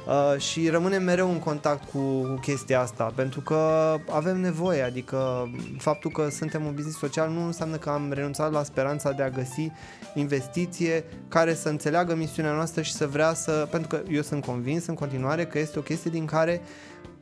Uh, 0.06 0.40
și 0.40 0.70
rămânem 0.70 1.04
mereu 1.04 1.32
în 1.32 1.40
contact 1.40 1.90
cu, 1.90 1.98
cu 1.98 2.40
chestia 2.42 2.80
asta, 2.80 3.12
pentru 3.16 3.42
că 3.42 3.96
avem 4.10 4.40
nevoie, 4.40 4.82
adică 4.82 5.50
faptul 5.78 6.12
că 6.12 6.30
suntem 6.30 6.66
un 6.66 6.74
business 6.74 6.98
social 6.98 7.30
nu 7.30 7.46
înseamnă 7.46 7.76
că 7.76 7.90
am 7.90 8.12
renunțat 8.12 8.52
la 8.52 8.64
speranța 8.64 9.12
de 9.12 9.24
a 9.24 9.30
găsi 9.30 9.72
investiție 10.14 11.04
care 11.28 11.54
să 11.54 11.70
înțeleagă 11.70 12.16
misiunea 12.16 12.52
noastră 12.52 12.82
și 12.82 12.94
să 12.94 13.08
vrea 13.08 13.34
să, 13.34 13.68
pentru 13.72 13.88
că 13.88 14.02
eu 14.10 14.22
sunt 14.22 14.46
convins 14.46 14.86
în 14.86 14.96
continuare 14.96 15.46
că 15.46 15.60
este 15.60 15.80
o 15.80 15.82
chestie 15.82 16.12
din 16.12 16.26
care 16.26 16.62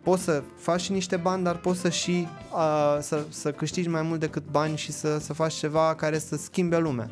poți 0.04 0.24
să 0.24 0.44
faci 0.56 0.82
și 0.82 0.92
niște 0.92 1.16
bani, 1.16 1.44
dar 1.44 1.56
poți 1.56 1.80
să 1.80 1.90
și 1.90 2.28
uh, 2.54 2.98
să, 3.00 3.26
să 3.30 3.52
câștigi 3.52 3.90
mai 3.90 4.02
mult 4.02 4.20
decât 4.20 4.44
bani 4.52 4.78
și 4.78 4.92
să, 4.92 5.18
să 5.18 5.34
faci 5.34 5.54
ceva 5.54 5.96
care 5.96 6.18
să 6.18 6.36
schimbe 6.36 6.78
lumea. 6.78 7.10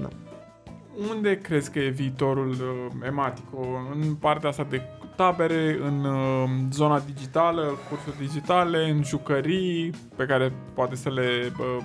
Da. 0.00 0.08
Unde 1.10 1.38
crezi 1.38 1.70
că 1.70 1.78
e 1.78 1.88
viitorul 1.88 2.50
uh, 2.50 3.06
Ematico? 3.06 3.66
În 3.94 4.14
partea 4.14 4.48
asta 4.48 4.66
de 4.70 4.82
tabere, 5.16 5.78
în 5.80 6.04
uh, 6.04 6.50
zona 6.72 6.98
digitală, 7.00 7.78
cursuri 7.88 8.26
digitale, 8.26 8.90
în 8.90 9.02
jucării 9.04 9.90
pe 10.16 10.24
care 10.24 10.52
poate 10.74 10.94
să 10.94 11.10
le 11.10 11.52
uh, 11.58 11.84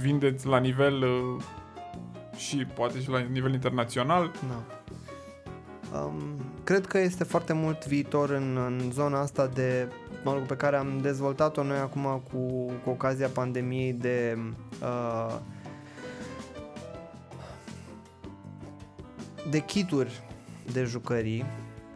vindeți 0.00 0.46
la 0.46 0.58
nivel 0.58 1.02
uh, 1.02 1.42
și 2.36 2.56
poate 2.56 3.00
și 3.00 3.10
la 3.10 3.18
nivel 3.18 3.52
internațional? 3.52 4.30
Da. 4.48 4.77
Um, 5.94 6.40
cred 6.64 6.86
că 6.86 6.98
este 6.98 7.24
foarte 7.24 7.52
mult 7.52 7.86
viitor 7.86 8.30
în, 8.30 8.56
în 8.56 8.90
zona 8.92 9.20
asta 9.20 9.46
de, 9.46 9.88
mă 10.24 10.32
rog, 10.32 10.42
pe 10.42 10.56
care 10.56 10.76
am 10.76 10.98
dezvoltat-o 11.02 11.62
noi 11.62 11.78
acum 11.78 12.22
cu, 12.32 12.72
cu 12.84 12.90
ocazia 12.90 13.28
pandemiei 13.28 13.92
de 13.92 14.38
uh, 14.82 15.36
de 19.50 19.58
kituri 19.58 20.22
de 20.72 20.82
jucării 20.84 21.44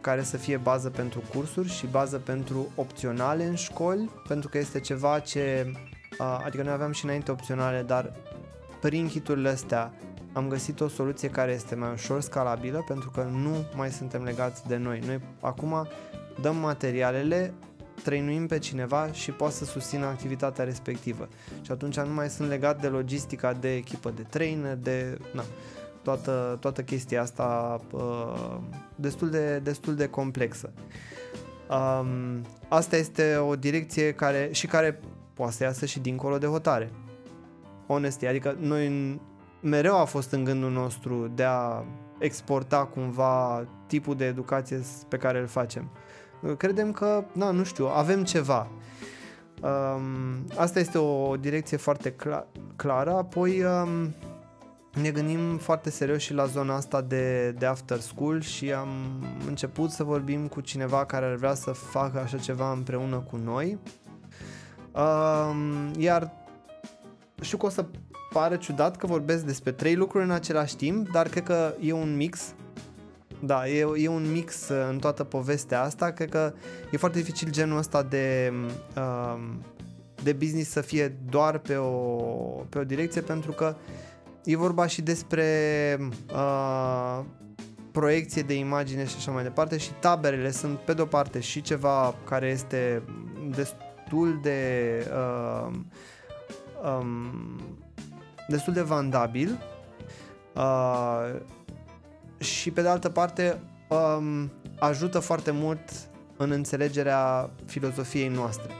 care 0.01 0.23
să 0.23 0.37
fie 0.37 0.57
bază 0.57 0.89
pentru 0.89 1.23
cursuri 1.33 1.69
și 1.69 1.87
bază 1.87 2.17
pentru 2.17 2.67
opționale 2.75 3.45
în 3.45 3.55
școli, 3.55 4.09
pentru 4.27 4.49
că 4.49 4.57
este 4.57 4.79
ceva 4.79 5.19
ce, 5.19 5.71
uh, 6.19 6.41
adică 6.45 6.63
noi 6.63 6.73
aveam 6.73 6.91
și 6.91 7.05
înainte 7.05 7.31
opționale, 7.31 7.81
dar 7.81 8.13
prin 8.81 9.07
hiturile 9.07 9.49
astea 9.49 9.93
am 10.33 10.47
găsit 10.47 10.79
o 10.79 10.87
soluție 10.87 11.29
care 11.29 11.51
este 11.51 11.75
mai 11.75 11.91
ușor 11.91 12.21
scalabilă 12.21 12.83
pentru 12.87 13.09
că 13.09 13.21
nu 13.31 13.65
mai 13.75 13.89
suntem 13.89 14.23
legați 14.23 14.67
de 14.67 14.77
noi. 14.77 14.99
Noi 15.05 15.19
acum 15.39 15.87
dăm 16.41 16.55
materialele, 16.55 17.53
trăinuim 18.03 18.47
pe 18.47 18.59
cineva 18.59 19.11
și 19.11 19.31
poate 19.31 19.53
să 19.53 19.65
susțină 19.65 20.05
activitatea 20.05 20.63
respectivă. 20.63 21.27
Și 21.61 21.71
atunci 21.71 21.99
nu 21.99 22.13
mai 22.13 22.29
sunt 22.29 22.49
legat 22.49 22.81
de 22.81 22.87
logistica 22.87 23.53
de 23.53 23.75
echipă 23.75 24.09
de 24.09 24.21
trainer, 24.21 24.75
de 24.75 25.17
na, 25.33 25.43
toată, 26.01 26.57
toată 26.59 26.81
chestia 26.81 27.21
asta 27.21 27.79
uh, 27.91 28.57
destul, 28.95 29.29
de, 29.29 29.59
destul 29.59 29.95
de 29.95 30.07
complexă. 30.07 30.71
Um, 31.69 32.41
asta 32.67 32.97
este 32.97 33.35
o 33.35 33.55
direcție 33.55 34.11
care 34.11 34.49
și 34.51 34.67
care 34.67 34.99
poate 35.33 35.53
să 35.53 35.63
iasă 35.63 35.85
și 35.85 35.99
dincolo 35.99 36.37
de 36.37 36.45
hotare. 36.45 36.91
Honesty, 37.87 38.25
adică 38.25 38.57
noi 38.59 39.19
mereu 39.63 39.99
a 39.99 40.03
fost 40.05 40.31
în 40.31 40.43
gândul 40.43 40.71
nostru 40.71 41.31
de 41.35 41.43
a 41.43 41.83
exporta 42.19 42.85
cumva 42.85 43.65
tipul 43.87 44.15
de 44.15 44.25
educație 44.25 44.81
pe 45.07 45.17
care 45.17 45.39
îl 45.39 45.47
facem. 45.47 45.91
Credem 46.57 46.91
că, 46.91 47.23
na, 47.33 47.51
nu 47.51 47.63
știu, 47.63 47.85
avem 47.85 48.23
ceva. 48.23 48.67
Um, 49.61 50.45
asta 50.57 50.79
este 50.79 50.97
o 50.97 51.35
direcție 51.35 51.77
foarte 51.77 52.15
cla- 52.15 52.47
clară, 52.75 53.11
apoi 53.11 53.63
um, 53.63 54.15
ne 55.01 55.11
gândim 55.11 55.57
foarte 55.57 55.89
serios 55.89 56.21
și 56.21 56.33
la 56.33 56.45
zona 56.45 56.75
asta 56.75 57.01
de, 57.01 57.51
de 57.51 57.65
after 57.65 57.99
school 57.99 58.41
și 58.41 58.71
am 58.73 58.89
început 59.47 59.89
să 59.89 60.03
vorbim 60.03 60.47
cu 60.47 60.61
cineva 60.61 61.05
care 61.05 61.25
ar 61.25 61.35
vrea 61.35 61.53
să 61.53 61.71
facă 61.71 62.19
așa 62.19 62.37
ceva 62.37 62.71
împreună 62.71 63.17
cu 63.19 63.37
noi. 63.37 63.79
Um, 64.91 65.91
iar 65.97 66.31
știu 67.41 67.57
că 67.57 67.65
o 67.65 67.69
să 67.69 67.85
pare 68.33 68.57
ciudat 68.57 68.97
că 68.97 69.07
vorbesc 69.07 69.43
despre 69.43 69.71
trei 69.71 69.95
lucruri 69.95 70.23
în 70.23 70.31
același 70.31 70.75
timp, 70.75 71.11
dar 71.11 71.27
cred 71.27 71.43
că 71.43 71.73
e 71.81 71.91
un 71.91 72.15
mix. 72.15 72.53
Da, 73.39 73.67
e, 73.67 73.87
e 73.95 74.07
un 74.07 74.31
mix 74.31 74.69
uh, 74.69 74.87
în 74.89 74.97
toată 74.99 75.23
povestea 75.23 75.81
asta. 75.81 76.11
Cred 76.11 76.29
că 76.29 76.53
e 76.91 76.97
foarte 76.97 77.17
dificil 77.17 77.51
genul 77.51 77.77
ăsta 77.77 78.03
de, 78.03 78.53
um, 78.95 79.61
de 80.23 80.33
business 80.33 80.69
să 80.69 80.81
fie 80.81 81.17
doar 81.29 81.57
pe 81.57 81.75
o, 81.75 81.89
pe 82.69 82.79
o 82.79 82.83
direcție 82.83 83.21
pentru 83.21 83.51
că 83.51 83.75
e 84.43 84.55
vorba 84.55 84.87
și 84.87 85.01
despre 85.01 85.47
uh, 86.33 87.19
proiecție 87.91 88.41
de 88.41 88.53
imagine 88.53 89.05
și 89.05 89.15
așa 89.17 89.31
mai 89.31 89.43
departe 89.43 89.77
și 89.77 89.91
taberele 89.99 90.51
sunt 90.51 90.77
pe 90.77 90.93
de-o 90.93 91.05
parte 91.05 91.39
și 91.39 91.61
ceva 91.61 92.15
care 92.25 92.47
este 92.47 93.03
destul 93.49 94.39
de 94.41 94.59
uh, 95.11 95.73
um, 96.83 97.59
destul 98.47 98.73
de 98.73 98.81
vandabil 98.81 99.59
uh, 100.55 101.39
și 102.37 102.71
pe 102.71 102.81
de 102.81 102.87
altă 102.87 103.09
parte 103.09 103.59
um, 103.89 104.51
ajută 104.79 105.19
foarte 105.19 105.51
mult 105.51 105.79
în 106.37 106.51
înțelegerea 106.51 107.49
filozofiei 107.65 108.27
noastre. 108.27 108.71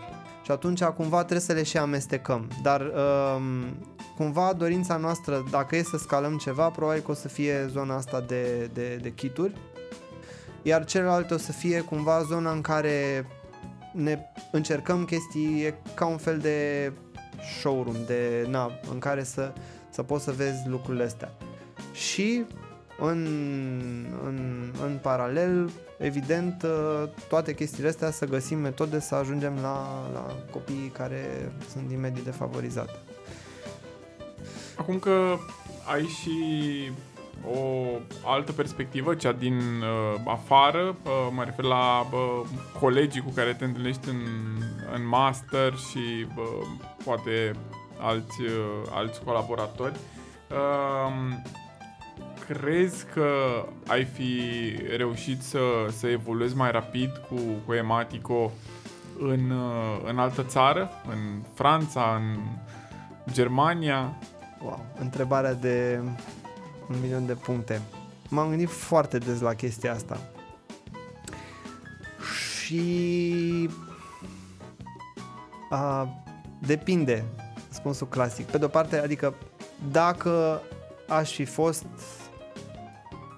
Și 0.44 0.52
atunci 0.52 0.84
cumva 0.84 1.18
trebuie 1.18 1.40
să 1.40 1.54
le 1.54 1.64
și 1.64 1.78
amestecăm. 1.78 2.48
Dar 2.62 2.82
um, 2.82 3.78
cumva 4.16 4.54
dorința 4.54 4.98
noastră, 4.98 5.44
dacă 5.52 5.76
e 5.76 5.84
să 5.84 5.98
scalăm 5.98 6.38
ceva, 6.38 6.70
probabil 6.70 7.02
că 7.02 7.12
o 7.12 7.14
să 7.14 7.28
fie 7.28 7.68
zona 7.70 7.96
asta 7.96 8.22
de, 8.22 8.70
de, 8.74 8.96
de 8.96 9.14
kituri. 9.14 9.54
Iar 10.62 10.86
celălalt 10.86 11.32
o 11.32 11.38
să 11.38 11.52
fie 11.52 11.82
cumva 11.82 12.22
zona 12.22 12.52
în 12.52 12.62
care 12.62 13.28
ne 13.94 14.20
încercăm 14.52 15.06
chestii, 15.06 15.62
e 15.62 15.76
ca 15.94 16.06
un 16.06 16.18
fel 16.18 16.38
de 16.38 16.92
showroom 17.60 17.96
de, 18.06 18.46
na, 18.50 18.72
în 18.92 19.00
care 19.00 19.24
să, 19.24 19.54
să 19.90 20.04
poți 20.04 20.24
să 20.24 20.32
vezi 20.32 20.68
lucrurile 20.68 21.04
astea. 21.04 21.32
Și 21.94 22.46
în, 23.00 23.26
în, 24.24 24.70
în 24.86 24.98
paralel, 25.02 25.72
evident, 25.98 26.66
toate 27.30 27.54
chestiile 27.54 27.90
astea 27.90 28.12
să 28.12 28.26
găsim 28.26 28.60
metode 28.60 29.00
să 29.00 29.16
ajungem 29.16 29.54
la, 29.62 30.10
la 30.14 30.36
copiii 30.52 30.92
care 30.94 31.52
sunt 31.72 31.88
din 31.88 32.00
medii 32.00 32.24
defavorizate. 32.24 32.96
Acum 34.78 35.00
că 35.00 35.38
ai 35.92 36.04
și 36.04 36.32
o 37.46 37.88
altă 38.26 38.52
perspectivă, 38.52 39.16
cea 39.16 39.32
din 39.32 39.58
uh, 39.58 40.22
afară, 40.26 40.96
uh, 41.04 41.28
mă 41.32 41.44
refer 41.44 41.66
la 41.66 42.00
uh, 42.00 42.48
colegii 42.80 43.22
cu 43.22 43.32
care 43.36 43.54
te 43.54 43.66
întâlnești 43.66 44.10
în, 44.10 44.22
în 44.94 45.08
master 45.08 45.74
și 45.90 46.28
uh, 46.38 46.68
poate 47.06 47.52
alți, 48.00 48.42
uh, 48.42 48.90
alți 48.92 49.24
colaboratori. 49.24 49.96
Uh, 50.50 51.38
crezi 52.48 53.06
că 53.14 53.28
ai 53.88 54.04
fi 54.04 54.42
reușit 54.98 55.42
să, 55.42 55.60
să 55.90 56.08
evoluezi 56.08 56.56
mai 56.56 56.72
rapid 56.72 57.10
cu, 57.30 57.36
cu 57.66 57.74
Ematico 57.74 58.52
în, 59.20 59.50
uh, 59.50 60.02
în 60.06 60.18
altă 60.18 60.44
țară, 60.44 60.90
în 61.10 61.42
Franța, 61.54 62.22
în 62.22 62.38
Germania? 63.32 64.18
Wow, 64.62 64.86
întrebarea 65.00 65.54
de 65.54 66.02
un 66.90 66.96
milion 67.02 67.26
de 67.26 67.34
puncte. 67.34 67.82
M-am 68.30 68.50
gândit 68.50 68.70
foarte 68.70 69.18
des 69.18 69.40
la 69.40 69.54
chestia 69.54 69.94
asta. 69.94 70.20
Și 72.62 73.70
a, 75.70 76.08
depinde, 76.60 77.26
răspunsul 77.68 78.08
clasic. 78.08 78.46
Pe 78.46 78.58
de-o 78.58 78.68
parte, 78.68 79.00
adică 79.00 79.36
dacă 79.92 80.62
aș 81.08 81.34
fi 81.34 81.46
fost 81.46 81.86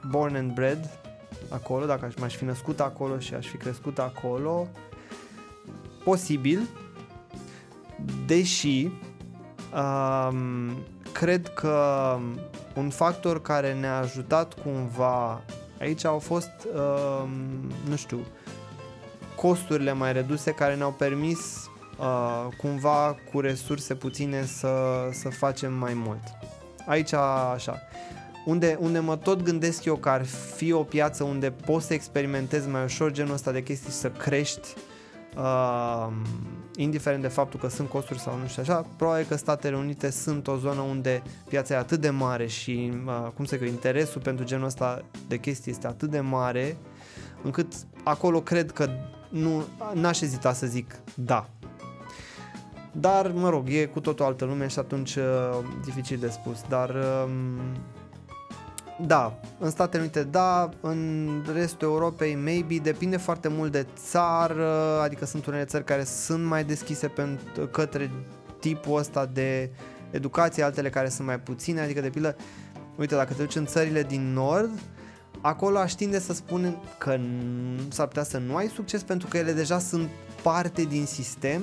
born 0.09 0.35
and 0.35 0.53
bred 0.53 0.89
acolo, 1.49 1.85
dacă 1.85 2.05
aș 2.05 2.15
m-aș 2.15 2.35
fi 2.35 2.43
născut 2.43 2.79
acolo 2.79 3.19
și 3.19 3.33
aș 3.33 3.47
fi 3.47 3.57
crescut 3.57 3.99
acolo, 3.99 4.67
posibil, 6.03 6.69
deși 8.25 8.89
um, 9.73 10.71
cred 11.11 11.47
că 11.47 12.17
un 12.75 12.89
factor 12.89 13.41
care 13.41 13.73
ne-a 13.73 13.97
ajutat 13.97 14.53
cumva 14.53 15.41
aici 15.79 16.05
au 16.05 16.19
fost, 16.19 16.51
uh, 16.75 17.29
nu 17.89 17.95
știu, 17.95 18.19
costurile 19.35 19.93
mai 19.93 20.13
reduse 20.13 20.51
care 20.51 20.75
ne-au 20.75 20.91
permis 20.91 21.69
uh, 21.99 22.47
cumva 22.57 23.15
cu 23.31 23.39
resurse 23.39 23.95
puține 23.95 24.45
să, 24.45 24.73
să 25.11 25.29
facem 25.29 25.73
mai 25.73 25.93
mult. 25.93 26.21
Aici 26.87 27.13
așa. 27.53 27.81
Unde, 28.45 28.77
unde 28.79 28.99
mă 28.99 29.15
tot 29.15 29.41
gândesc 29.41 29.85
eu 29.85 29.95
că 29.95 30.09
ar 30.09 30.25
fi 30.25 30.71
o 30.71 30.83
piață 30.83 31.23
unde 31.23 31.51
poți 31.51 31.85
să 31.85 31.93
experimentezi 31.93 32.67
mai 32.67 32.83
ușor 32.83 33.11
genul 33.11 33.33
ăsta 33.33 33.51
de 33.51 33.63
chestii 33.63 33.91
să 33.91 34.09
crești 34.09 34.67
uh, 35.37 36.07
indiferent 36.77 37.21
de 37.21 37.27
faptul 37.27 37.59
că 37.59 37.67
sunt 37.67 37.89
costuri 37.89 38.19
sau 38.19 38.37
nu 38.37 38.47
știu 38.47 38.61
așa, 38.61 38.85
probabil 38.95 39.25
că 39.25 39.35
Statele 39.35 39.75
Unite 39.75 40.09
sunt 40.09 40.47
o 40.47 40.57
zonă 40.57 40.81
unde 40.81 41.21
piața 41.47 41.73
e 41.73 41.77
atât 41.77 42.01
de 42.01 42.09
mare 42.09 42.47
și, 42.47 42.91
uh, 43.05 43.31
cum 43.35 43.45
să 43.45 43.57
zic, 43.59 43.67
interesul 43.67 44.21
pentru 44.21 44.45
genul 44.45 44.65
ăsta 44.65 45.01
de 45.27 45.37
chestii 45.37 45.71
este 45.71 45.87
atât 45.87 46.09
de 46.09 46.19
mare, 46.19 46.77
încât 47.43 47.73
acolo 48.03 48.41
cred 48.41 48.71
că 48.71 48.89
nu, 49.29 49.63
n-aș 49.93 50.21
ezita 50.21 50.53
să 50.53 50.67
zic 50.67 50.95
da. 51.15 51.49
Dar, 52.91 53.31
mă 53.31 53.49
rog, 53.49 53.69
e 53.69 53.85
cu 53.85 53.99
totul 53.99 54.25
altă 54.25 54.45
lume 54.45 54.67
și 54.67 54.79
atunci 54.79 55.15
uh, 55.15 55.23
dificil 55.85 56.17
de 56.17 56.29
spus, 56.29 56.61
dar 56.69 56.89
uh, 56.89 57.29
da, 59.01 59.39
în 59.59 59.69
Statele 59.69 60.01
Unite 60.01 60.23
da, 60.23 60.69
în 60.81 61.29
restul 61.53 61.87
Europei 61.87 62.35
maybe, 62.35 62.77
depinde 62.77 63.17
foarte 63.17 63.47
mult 63.47 63.71
de 63.71 63.85
țară, 63.95 64.99
adică 65.01 65.25
sunt 65.25 65.45
unele 65.45 65.65
țări 65.65 65.83
care 65.83 66.03
sunt 66.03 66.45
mai 66.45 66.63
deschise 66.63 67.07
pentru, 67.07 67.67
către 67.67 68.11
tipul 68.59 68.97
ăsta 68.97 69.25
de 69.25 69.69
educație, 70.11 70.63
altele 70.63 70.89
care 70.89 71.09
sunt 71.09 71.27
mai 71.27 71.39
puține, 71.39 71.81
adică 71.81 72.01
de 72.01 72.09
pildă, 72.09 72.35
uite, 72.95 73.15
dacă 73.15 73.33
te 73.33 73.41
duci 73.41 73.55
în 73.55 73.65
țările 73.65 74.03
din 74.03 74.33
nord, 74.33 74.79
acolo 75.41 75.77
aș 75.77 75.93
tinde 75.93 76.19
să 76.19 76.33
spun 76.33 76.77
că 76.97 77.19
s-ar 77.89 78.07
putea 78.07 78.23
să 78.23 78.37
nu 78.37 78.55
ai 78.55 78.67
succes 78.67 79.03
pentru 79.03 79.27
că 79.27 79.37
ele 79.37 79.51
deja 79.51 79.79
sunt 79.79 80.09
parte 80.41 80.83
din 80.83 81.05
sistem 81.05 81.61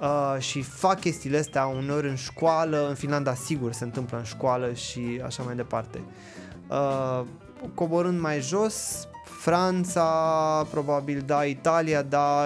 uh, 0.00 0.36
și 0.38 0.62
fac 0.62 1.00
chestiile 1.00 1.38
astea 1.38 1.66
uneori 1.66 2.08
în 2.08 2.16
școală, 2.16 2.88
în 2.88 2.94
Finlanda 2.94 3.34
sigur 3.34 3.72
se 3.72 3.84
întâmplă 3.84 4.18
în 4.18 4.24
școală 4.24 4.72
și 4.72 5.20
așa 5.24 5.42
mai 5.42 5.54
departe. 5.54 6.02
Uh, 6.68 7.22
coborând 7.74 8.20
mai 8.20 8.40
jos, 8.40 9.08
Franța, 9.44 10.66
probabil 10.70 11.22
da, 11.26 11.44
Italia, 11.44 12.02
da, 12.02 12.44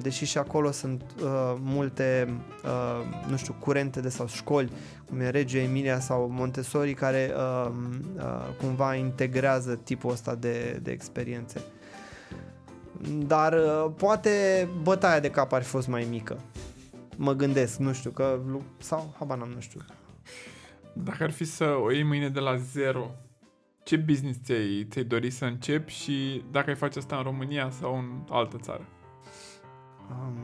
deși 0.00 0.24
și 0.24 0.38
acolo 0.38 0.70
sunt 0.70 1.02
uh, 1.22 1.54
multe, 1.60 2.34
uh, 2.64 3.28
nu 3.28 3.36
știu, 3.36 3.56
curente 3.58 4.00
de 4.00 4.08
sau 4.08 4.26
școli, 4.26 4.72
cum 5.08 5.20
e 5.20 5.30
Reggio 5.30 5.58
Emilia 5.58 6.00
sau 6.00 6.28
Montessori, 6.32 6.94
care 6.94 7.32
uh, 7.36 7.70
uh, 8.16 8.22
cumva 8.60 8.94
integrează 8.94 9.74
tipul 9.74 10.12
ăsta 10.12 10.34
de, 10.34 10.78
de 10.82 10.90
experiențe. 10.90 11.60
Dar 13.08 13.52
uh, 13.52 13.92
poate 13.96 14.68
bătaia 14.82 15.20
de 15.20 15.30
cap 15.30 15.52
ar 15.52 15.62
fi 15.62 15.68
fost 15.68 15.88
mai 15.88 16.06
mică. 16.10 16.40
Mă 17.16 17.32
gândesc, 17.32 17.78
nu 17.78 17.92
știu, 17.92 18.10
că... 18.10 18.40
lu- 18.46 18.62
Sau, 18.78 19.14
habar 19.18 19.38
n-am, 19.38 19.48
nu 19.48 19.60
știu. 19.60 19.80
Dacă 20.92 21.22
ar 21.22 21.30
fi 21.30 21.44
să 21.44 21.64
o 21.64 21.92
iei 21.92 22.02
mâine 22.02 22.28
de 22.28 22.40
la 22.40 22.56
zero, 22.56 23.10
ce 23.82 23.96
business 23.96 24.38
ți-ai, 24.44 24.86
ți-ai 24.90 25.04
dori 25.04 25.30
să 25.30 25.44
începi 25.44 25.92
și 25.92 26.42
dacă 26.50 26.70
ai 26.70 26.76
face 26.76 26.98
asta 26.98 27.16
în 27.16 27.22
România 27.22 27.70
sau 27.70 27.98
în 27.98 28.04
altă 28.28 28.56
țară? 28.60 28.86
Um... 30.10 30.34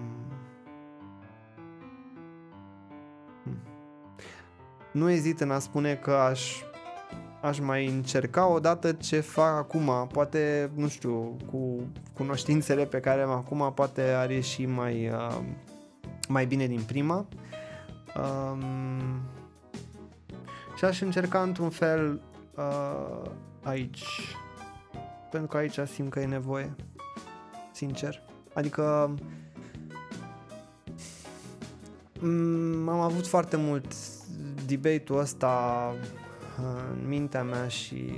hmm. 3.42 3.59
Nu 4.92 5.11
ezit 5.11 5.40
în 5.40 5.50
a 5.50 5.59
spune 5.59 5.94
că 5.94 6.12
aș, 6.12 6.62
aș 7.41 7.59
mai 7.59 7.87
încerca 7.87 8.47
odată 8.47 8.93
ce 8.93 9.20
fac 9.20 9.57
acum. 9.57 10.09
Poate, 10.12 10.70
nu 10.74 10.89
știu, 10.89 11.37
cu 11.51 11.82
cunoștințele 12.12 12.84
pe 12.84 13.01
care 13.01 13.22
am 13.22 13.30
acum, 13.30 13.72
poate 13.74 14.03
ar 14.03 14.30
ieși 14.30 14.64
mai, 14.64 15.09
uh, 15.09 15.39
mai 16.28 16.47
bine 16.47 16.66
din 16.66 16.82
prima. 16.87 17.26
Um... 18.16 18.62
Și 20.76 20.84
aș 20.84 21.01
încerca 21.01 21.43
într-un 21.43 21.70
fel 21.70 22.20
uh, 22.57 23.30
aici. 23.62 24.05
Pentru 25.30 25.49
că 25.49 25.57
aici 25.57 25.78
simt 25.93 26.11
că 26.11 26.20
e 26.20 26.26
nevoie. 26.26 26.74
Sincer. 27.72 28.22
Adică 28.53 29.14
mm, 32.20 32.89
am 32.89 33.01
avut 33.01 33.26
foarte 33.26 33.57
mult 33.57 33.95
debate-ul 34.66 35.18
ăsta 35.18 35.93
uh, 35.95 36.25
în 36.62 37.09
mintea 37.09 37.42
mea 37.42 37.68
și 37.68 38.11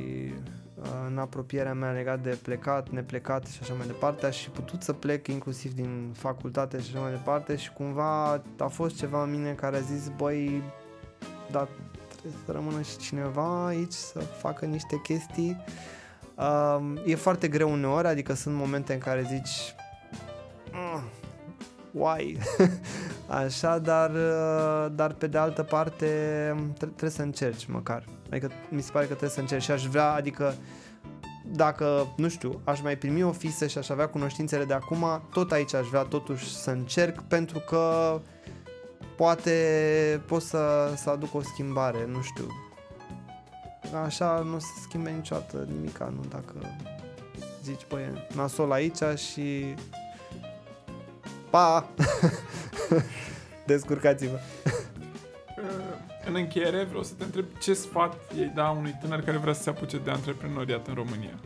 uh, 0.75 0.87
în 1.07 1.19
apropierea 1.19 1.75
mea 1.75 1.91
legat 1.91 2.21
de 2.21 2.39
plecat, 2.43 2.89
neplecat 2.89 3.47
și 3.47 3.59
așa 3.63 3.75
mai 3.75 3.87
departe. 3.87 4.27
Aș 4.27 4.43
fi 4.43 4.49
putut 4.49 4.83
să 4.83 4.93
plec 4.93 5.27
inclusiv 5.27 5.75
din 5.75 6.11
facultate 6.13 6.81
și 6.81 6.91
așa 6.93 7.01
mai 7.01 7.11
departe 7.11 7.57
și 7.57 7.73
cumva 7.73 8.43
a 8.59 8.67
fost 8.67 8.97
ceva 8.97 9.23
în 9.23 9.31
mine 9.31 9.53
care 9.53 9.77
a 9.77 9.81
zis, 9.81 10.11
băi, 10.17 10.63
dar 11.51 11.69
trebuie 12.09 12.33
să 12.45 12.53
rămână 12.53 12.83
și 12.83 12.97
cineva 12.97 13.67
aici 13.67 13.93
să 13.93 14.19
facă 14.19 14.65
niște 14.65 15.01
chestii. 15.03 15.65
Uh, 16.35 16.79
e 17.07 17.15
foarte 17.15 17.49
greu 17.49 17.73
uneori, 17.73 18.07
adică 18.07 18.35
sunt 18.35 18.55
momente 18.55 18.93
în 18.93 18.99
care 18.99 19.27
zici 19.29 19.75
"Mm, 21.91 22.01
why? 22.01 22.39
Așa, 23.45 23.79
dar, 23.79 24.11
uh, 24.11 24.93
dar 24.95 25.13
pe 25.13 25.27
de 25.27 25.39
altă 25.39 25.63
parte 25.63 26.07
tre- 26.79 26.87
trebuie 26.87 27.11
să 27.11 27.23
încerci 27.23 27.67
măcar. 27.67 28.05
Adică 28.31 28.51
mi 28.69 28.83
se 28.83 28.91
pare 28.93 29.05
că 29.05 29.11
trebuie 29.11 29.31
să 29.31 29.41
încerci 29.41 29.63
și 29.63 29.71
aș 29.71 29.87
vrea, 29.87 30.13
adică 30.13 30.55
dacă, 31.53 32.07
nu 32.17 32.29
știu, 32.29 32.61
aș 32.65 32.81
mai 32.81 32.97
primi 32.97 33.23
o 33.23 33.33
fisă 33.33 33.67
și 33.67 33.79
aș 33.79 33.89
avea 33.89 34.09
cunoștințele 34.09 34.65
de 34.65 34.75
acum, 34.75 35.23
tot 35.33 35.53
aici 35.53 35.75
aș 35.75 35.87
vrea 35.87 36.03
totuși 36.03 36.55
să 36.57 36.71
încerc 36.71 37.21
pentru 37.21 37.59
că 37.59 38.21
poate 39.17 39.53
pot 40.27 40.43
să, 40.43 40.93
să 40.97 41.11
aduc 41.11 41.35
o 41.35 41.43
schimbare, 41.43 42.07
nu 42.07 42.23
știu. 42.23 42.47
Așa 44.05 44.39
nu 44.39 44.59
se 44.59 44.67
schimbe 44.83 45.11
niciodată 45.11 45.67
nimica, 45.73 46.13
nu 46.15 46.21
dacă 46.29 46.55
zici, 47.63 47.87
băi, 47.89 48.03
e 48.03 48.35
nasol 48.35 48.73
aici 48.73 49.03
și 49.17 49.75
pa! 51.51 51.89
Descurcați-vă! 53.67 54.39
Uh, 54.67 55.97
În 56.27 56.35
încheiere 56.35 56.85
vreau 56.85 57.03
să 57.03 57.13
te 57.19 57.25
întreb 57.25 57.45
ce 57.61 57.75
sfat 57.75 58.15
ei 58.37 58.53
da 58.55 58.69
unui 58.71 58.97
tânăr 59.01 59.21
care 59.21 59.37
vrea 59.37 59.53
să 59.53 59.63
se 59.63 59.71
apuce 59.71 59.99
de 59.99 60.11
antreprenoriat 60.11 60.87
în 60.87 60.95
România? 60.95 61.39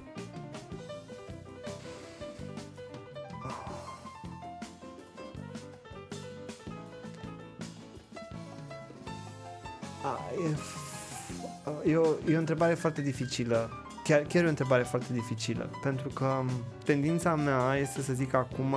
A, 10.05 10.19
e, 10.49 10.55
f- 10.55 11.87
e, 11.87 11.97
o, 11.97 12.07
e 12.29 12.35
o 12.37 12.39
întrebare 12.39 12.75
foarte 12.75 13.03
dificilă. 13.03 13.71
Chiar, 14.05 14.21
chiar 14.21 14.43
e 14.43 14.47
o 14.47 14.49
întrebare 14.49 14.83
foarte 14.83 15.13
dificilă. 15.13 15.71
Pentru 15.83 16.09
că 16.09 16.41
m, 16.45 16.51
tendința 16.85 17.35
mea 17.35 17.77
este 17.77 18.03
să 18.03 18.13
zic 18.13 18.35
acum, 18.35 18.75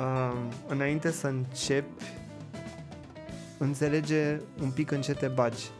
um, 0.00 0.52
înainte 0.66 1.10
să 1.10 1.26
începi, 1.26 2.04
înțelege 3.58 4.40
un 4.62 4.70
pic 4.70 4.90
în 4.90 5.00
ce 5.00 5.14
te 5.14 5.26
bagi. 5.26 5.70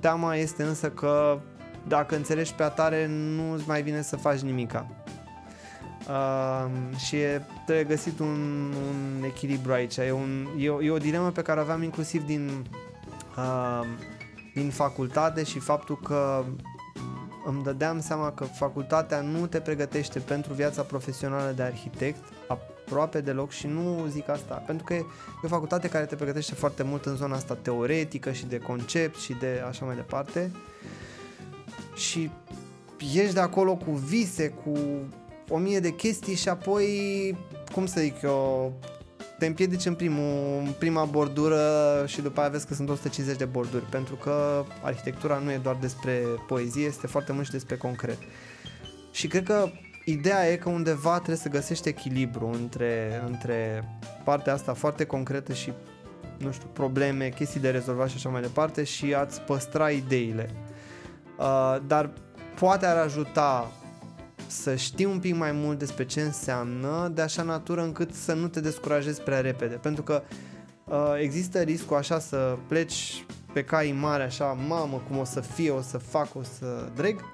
Teama 0.00 0.34
este 0.34 0.62
însă 0.62 0.90
că 0.90 1.40
dacă 1.88 2.16
înțelegi 2.16 2.54
pe 2.54 2.62
atare, 2.62 3.06
nu 3.06 3.52
îți 3.52 3.68
mai 3.68 3.82
vine 3.82 4.02
să 4.02 4.16
faci 4.16 4.40
nimica. 4.40 4.86
Um, 6.08 6.96
și 6.96 7.16
e, 7.16 7.42
trebuie 7.64 7.84
găsit 7.84 8.18
un, 8.18 8.72
un 8.88 9.24
echilibru 9.24 9.72
aici. 9.72 9.96
E, 9.96 10.12
un, 10.12 10.48
e, 10.58 10.68
o, 10.68 10.82
e 10.82 10.90
o 10.90 10.98
dilemă 10.98 11.30
pe 11.30 11.42
care 11.42 11.58
o 11.58 11.62
aveam 11.62 11.82
inclusiv 11.82 12.24
din 12.24 12.66
uh, 13.36 13.86
din 14.54 14.70
facultate 14.70 15.42
și 15.42 15.58
faptul 15.58 15.98
că 15.98 16.44
îmi 17.44 17.62
dădeam 17.62 18.00
seama 18.00 18.32
că 18.32 18.44
facultatea 18.44 19.20
nu 19.20 19.46
te 19.46 19.60
pregătește 19.60 20.18
pentru 20.18 20.52
viața 20.52 20.82
profesională 20.82 21.50
de 21.50 21.62
arhitect 21.62 22.24
aproape 22.90 23.20
deloc 23.20 23.50
și 23.50 23.66
nu 23.66 24.06
zic 24.08 24.28
asta 24.28 24.54
pentru 24.54 24.84
că 24.84 24.94
e 24.94 25.04
o 25.42 25.48
facultate 25.48 25.88
care 25.88 26.04
te 26.04 26.14
pregătește 26.14 26.54
foarte 26.54 26.82
mult 26.82 27.04
în 27.04 27.16
zona 27.16 27.34
asta 27.34 27.54
teoretică 27.54 28.32
și 28.32 28.46
de 28.46 28.58
concept 28.58 29.18
și 29.18 29.36
de 29.40 29.62
așa 29.68 29.84
mai 29.84 29.94
departe 29.94 30.50
și 31.94 32.30
ieși 33.14 33.32
de 33.32 33.40
acolo 33.40 33.76
cu 33.76 33.90
vise, 33.90 34.48
cu 34.48 34.78
o 35.48 35.58
mie 35.58 35.80
de 35.80 35.90
chestii 35.90 36.34
și 36.34 36.48
apoi, 36.48 36.88
cum 37.72 37.86
să 37.86 38.00
zic 38.00 38.22
eu, 38.22 38.72
te 39.38 39.46
împiedici 39.46 39.84
în, 39.84 39.94
primul, 39.94 40.62
în 40.64 40.74
prima 40.78 41.04
bordură 41.04 42.04
și 42.06 42.20
după 42.20 42.40
aia 42.40 42.48
vezi 42.48 42.66
că 42.66 42.74
sunt 42.74 42.88
150 42.88 43.38
de 43.38 43.44
borduri, 43.44 43.84
pentru 43.84 44.14
că 44.14 44.64
arhitectura 44.82 45.38
nu 45.44 45.50
e 45.50 45.60
doar 45.62 45.76
despre 45.80 46.22
poezie, 46.46 46.84
este 46.84 47.06
foarte 47.06 47.32
mult 47.32 47.44
și 47.44 47.50
despre 47.50 47.76
concret. 47.76 48.18
Și 49.10 49.26
cred 49.26 49.44
că 49.44 49.70
ideea 50.10 50.50
e 50.50 50.56
că 50.56 50.68
undeva 50.68 51.14
trebuie 51.14 51.36
să 51.36 51.48
găsești 51.48 51.88
echilibru 51.88 52.50
între, 52.52 53.22
între 53.26 53.88
partea 54.24 54.52
asta 54.52 54.74
foarte 54.74 55.04
concretă 55.04 55.52
și, 55.52 55.72
nu 56.38 56.52
știu, 56.52 56.68
probleme, 56.72 57.28
chestii 57.28 57.60
de 57.60 57.70
rezolvat 57.70 58.08
și 58.08 58.16
așa 58.16 58.28
mai 58.28 58.40
departe 58.40 58.84
și 58.84 59.14
a-ți 59.14 59.40
păstra 59.40 59.90
ideile. 59.90 60.50
Uh, 61.38 61.76
dar 61.86 62.10
poate 62.54 62.86
ar 62.86 62.96
ajuta 62.96 63.70
să 64.46 64.74
știi 64.74 65.04
un 65.04 65.18
pic 65.18 65.36
mai 65.36 65.52
mult 65.52 65.78
despre 65.78 66.04
ce 66.04 66.20
înseamnă 66.20 67.10
de 67.14 67.22
așa 67.22 67.42
natură 67.42 67.82
încât 67.82 68.14
să 68.14 68.32
nu 68.32 68.48
te 68.48 68.60
descurajezi 68.60 69.22
prea 69.22 69.40
repede. 69.40 69.74
Pentru 69.74 70.02
că 70.02 70.22
uh, 70.84 71.14
există 71.20 71.60
riscul 71.60 71.96
așa 71.96 72.18
să 72.18 72.56
pleci 72.68 73.24
pe 73.52 73.64
cai 73.64 73.96
mari 74.00 74.22
așa, 74.22 74.44
mamă 74.68 75.02
cum 75.08 75.18
o 75.18 75.24
să 75.24 75.40
fie, 75.40 75.70
o 75.70 75.80
să 75.80 75.98
fac, 75.98 76.34
o 76.34 76.42
să 76.42 76.88
dreg 76.94 77.24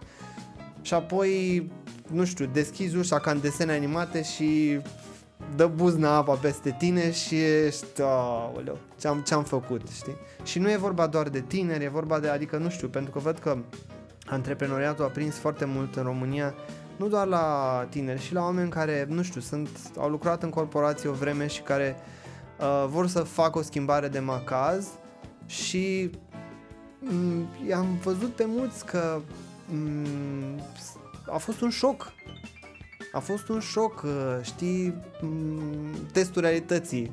și 0.87 0.95
apoi, 0.95 1.70
nu 2.12 2.24
știu, 2.24 2.46
deschizi 2.52 2.96
ușa 2.96 3.18
ca 3.18 3.30
în 3.30 3.40
desene 3.40 3.72
animate 3.72 4.22
și 4.22 4.80
dă 5.57 5.66
buzna 5.66 6.14
apa 6.14 6.34
peste 6.34 6.74
tine 6.78 7.12
și 7.12 7.42
ești, 7.42 8.02
aoleu, 8.02 8.78
ce-am, 8.98 9.20
ce-am 9.20 9.44
făcut, 9.44 9.88
știi? 9.88 10.16
Și 10.44 10.59
nu 10.59 10.70
e 10.70 10.76
vorba 10.76 11.07
doar 11.07 11.28
de 11.28 11.40
tineri, 11.40 11.84
e 11.84 11.88
vorba 11.88 12.18
de, 12.18 12.28
adică 12.28 12.57
nu 12.57 12.68
știu, 12.68 12.88
pentru 12.88 13.12
că 13.12 13.18
văd 13.18 13.38
că 13.38 13.59
antreprenoriatul 14.26 15.04
a 15.04 15.09
prins 15.09 15.36
foarte 15.36 15.64
mult 15.64 15.96
în 15.96 16.02
România, 16.02 16.54
nu 16.96 17.09
doar 17.09 17.26
la 17.26 17.86
tineri, 17.90 18.22
și 18.22 18.32
la 18.32 18.42
oameni 18.42 18.70
care, 18.70 19.07
nu 19.09 19.22
știu, 19.22 19.40
sunt, 19.40 19.68
au 19.98 20.09
lucrat 20.09 20.42
în 20.42 20.50
corporație 20.50 21.09
o 21.09 21.12
vreme 21.12 21.46
și 21.46 21.61
care 21.61 21.96
uh, 22.61 22.86
vor 22.88 23.07
să 23.07 23.20
facă 23.20 23.59
o 23.59 23.62
schimbare 23.62 24.09
de 24.09 24.18
macaz 24.18 24.86
și 25.46 26.11
mm, 26.98 27.46
i-am 27.68 27.86
văzut 28.02 28.30
pe 28.30 28.44
mulți 28.46 28.84
că 28.84 29.20
mm, 29.68 30.61
a 31.31 31.37
fost 31.37 31.61
un 31.61 31.70
șoc. 31.70 32.12
A 33.12 33.18
fost 33.18 33.49
un 33.49 33.61
șoc, 33.61 34.03
uh, 34.03 34.39
știi, 34.43 34.95
mm, 35.20 35.95
testul 36.12 36.43
realității. 36.43 37.12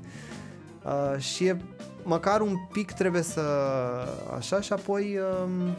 Uh, 0.85 1.19
și 1.19 1.45
e, 1.45 1.57
măcar 2.03 2.41
un 2.41 2.55
pic 2.71 2.91
trebuie 2.91 3.21
să 3.21 3.41
așa 4.35 4.61
și 4.61 4.73
apoi 4.73 5.17
um, 5.43 5.75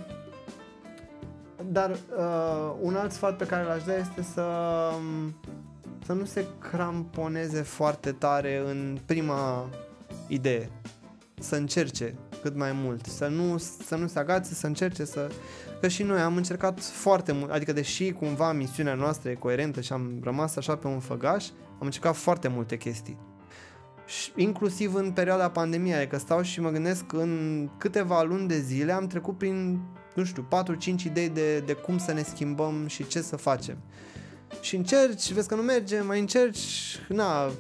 dar 1.71 1.91
uh, 1.91 2.75
un 2.81 2.95
alt 2.95 3.13
sfat 3.13 3.37
pe 3.37 3.47
care 3.47 3.65
l-aș 3.65 3.85
da 3.85 3.97
este 3.97 4.23
să 4.23 4.43
um, 4.97 5.35
să 6.05 6.13
nu 6.13 6.25
se 6.25 6.47
cramponeze 6.59 7.63
foarte 7.63 8.13
tare 8.13 8.63
în 8.67 8.99
prima 9.07 9.69
idee. 10.27 10.71
Să 11.41 11.57
încerce 11.57 12.15
cât 12.43 12.57
mai 12.57 12.73
mult, 12.73 13.07
să 13.07 13.27
nu, 13.27 13.59
să 13.87 13.97
nu 13.97 14.07
se 14.07 14.19
agațe, 14.19 14.55
să 14.55 14.67
încerce 14.67 15.05
să... 15.05 15.31
Că 15.85 15.91
și 15.91 16.03
noi 16.03 16.21
am 16.21 16.37
încercat 16.37 16.81
foarte 16.81 17.33
mult, 17.33 17.51
adică 17.51 17.73
deși 17.73 18.13
cumva 18.13 18.53
misiunea 18.53 18.95
noastră 18.95 19.31
e 19.31 19.35
coerentă 19.35 19.81
și 19.81 19.93
am 19.93 20.21
rămas 20.23 20.57
așa 20.57 20.77
pe 20.77 20.87
un 20.87 21.01
făgaș, 21.01 21.47
am 21.73 21.81
încercat 21.81 22.17
foarte 22.17 22.49
multe 22.49 22.77
chestii. 22.77 23.19
Și 24.07 24.33
inclusiv 24.37 24.95
în 24.95 25.11
perioada 25.13 25.51
pandemiei, 25.51 25.95
adică 25.95 26.19
stau 26.19 26.43
și 26.43 26.61
mă 26.61 26.71
gândesc 26.71 27.13
în 27.13 27.69
câteva 27.79 28.23
luni 28.23 28.49
de 28.49 28.59
zile 28.59 28.93
am 28.93 29.07
trecut 29.07 29.39
prin, 29.39 29.81
nu 30.15 30.25
știu, 30.25 30.49
4-5 31.01 31.05
idei 31.05 31.29
de, 31.29 31.59
de 31.59 31.73
cum 31.73 31.99
să 31.99 32.13
ne 32.13 32.23
schimbăm 32.23 32.87
și 32.87 33.07
ce 33.07 33.21
să 33.21 33.37
facem. 33.37 33.77
și 34.61 34.77
încerci, 34.77 35.33
vezi 35.33 35.49
că 35.49 35.55
nu 35.55 35.63
merge, 35.63 36.01
mai 36.01 36.21
încerci, 36.21 36.99
na, 37.09 37.51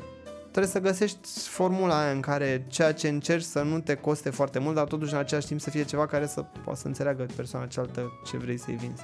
trebuie 0.55 0.73
să 0.73 0.81
găsești 0.81 1.49
formula 1.49 2.03
aia 2.03 2.11
în 2.11 2.21
care 2.21 2.65
ceea 2.69 2.93
ce 2.93 3.09
încerci 3.09 3.43
să 3.45 3.63
nu 3.63 3.81
te 3.81 3.95
coste 3.95 4.31
foarte 4.31 4.59
mult, 4.59 4.75
dar 4.75 4.85
totuși 4.85 5.13
în 5.13 5.19
același 5.19 5.47
timp 5.47 5.61
să 5.61 5.71
fie 5.71 5.85
ceva 5.85 6.07
care 6.07 6.27
să 6.27 6.45
poată 6.65 6.81
să 6.81 6.87
înțeleagă 6.87 7.27
persoana 7.37 7.67
cealaltă 7.67 8.13
ce 8.25 8.37
vrei 8.37 8.57
să-i 8.59 8.75
vinzi. 8.75 9.03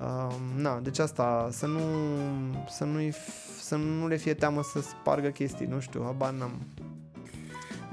Uh, 0.00 0.34
na, 0.56 0.78
deci 0.78 0.98
asta, 0.98 1.48
să 1.50 1.66
nu, 1.66 1.80
să, 2.68 2.84
nu 2.84 2.98
să 3.60 3.76
nu 3.76 4.06
le 4.06 4.16
fie 4.16 4.34
teamă 4.34 4.62
să 4.62 4.80
spargă 4.80 5.28
chestii, 5.28 5.66
nu 5.66 5.80
știu, 5.80 6.02
habar 6.04 6.32
n-am. 6.32 6.66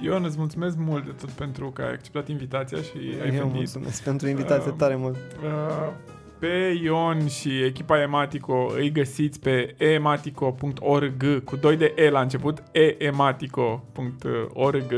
Ion, 0.02 0.24
îți 0.24 0.38
mulțumesc 0.38 0.78
mult 0.78 1.06
de 1.06 1.12
tot 1.12 1.30
pentru 1.30 1.72
că 1.72 1.82
ai 1.82 1.92
acceptat 1.92 2.28
invitația 2.28 2.82
și 2.82 2.98
ai 3.22 3.28
Eu 3.28 3.32
venit. 3.32 3.54
mulțumesc 3.54 4.04
pentru 4.04 4.28
invitație 4.28 4.72
uh, 4.72 4.78
tare 4.78 4.96
mult. 4.96 5.16
Uh, 5.16 5.94
pe 6.40 6.80
Ion 6.84 7.28
și 7.28 7.64
echipa 7.64 8.02
Ematico 8.02 8.72
îi 8.76 8.92
găsiți 8.92 9.40
pe 9.40 9.76
ematico.org 9.78 11.44
cu 11.44 11.56
2 11.56 11.78
de 11.78 11.94
E 11.96 12.10
la 12.10 12.22
început, 12.22 12.64
ematico.org 12.98 14.94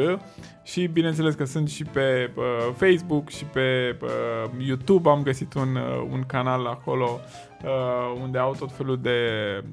și 0.64 0.88
bineînțeles 0.88 1.36
că 1.36 1.44
sunt 1.44 1.70
și 1.70 1.84
pe 1.84 2.32
uh, 2.36 2.44
Facebook 2.76 3.30
și 3.30 3.46
pe 3.46 3.98
uh, 4.02 4.10
YouTube, 4.58 5.10
am 5.10 5.22
găsit 5.22 5.54
un, 5.54 5.76
uh, 5.76 6.08
un 6.12 6.24
canal 6.28 6.66
acolo 6.66 7.20
uh, 7.64 8.22
unde 8.22 8.38
au 8.38 8.56
tot 8.60 8.72
felul 8.72 9.00
de, 9.02 9.20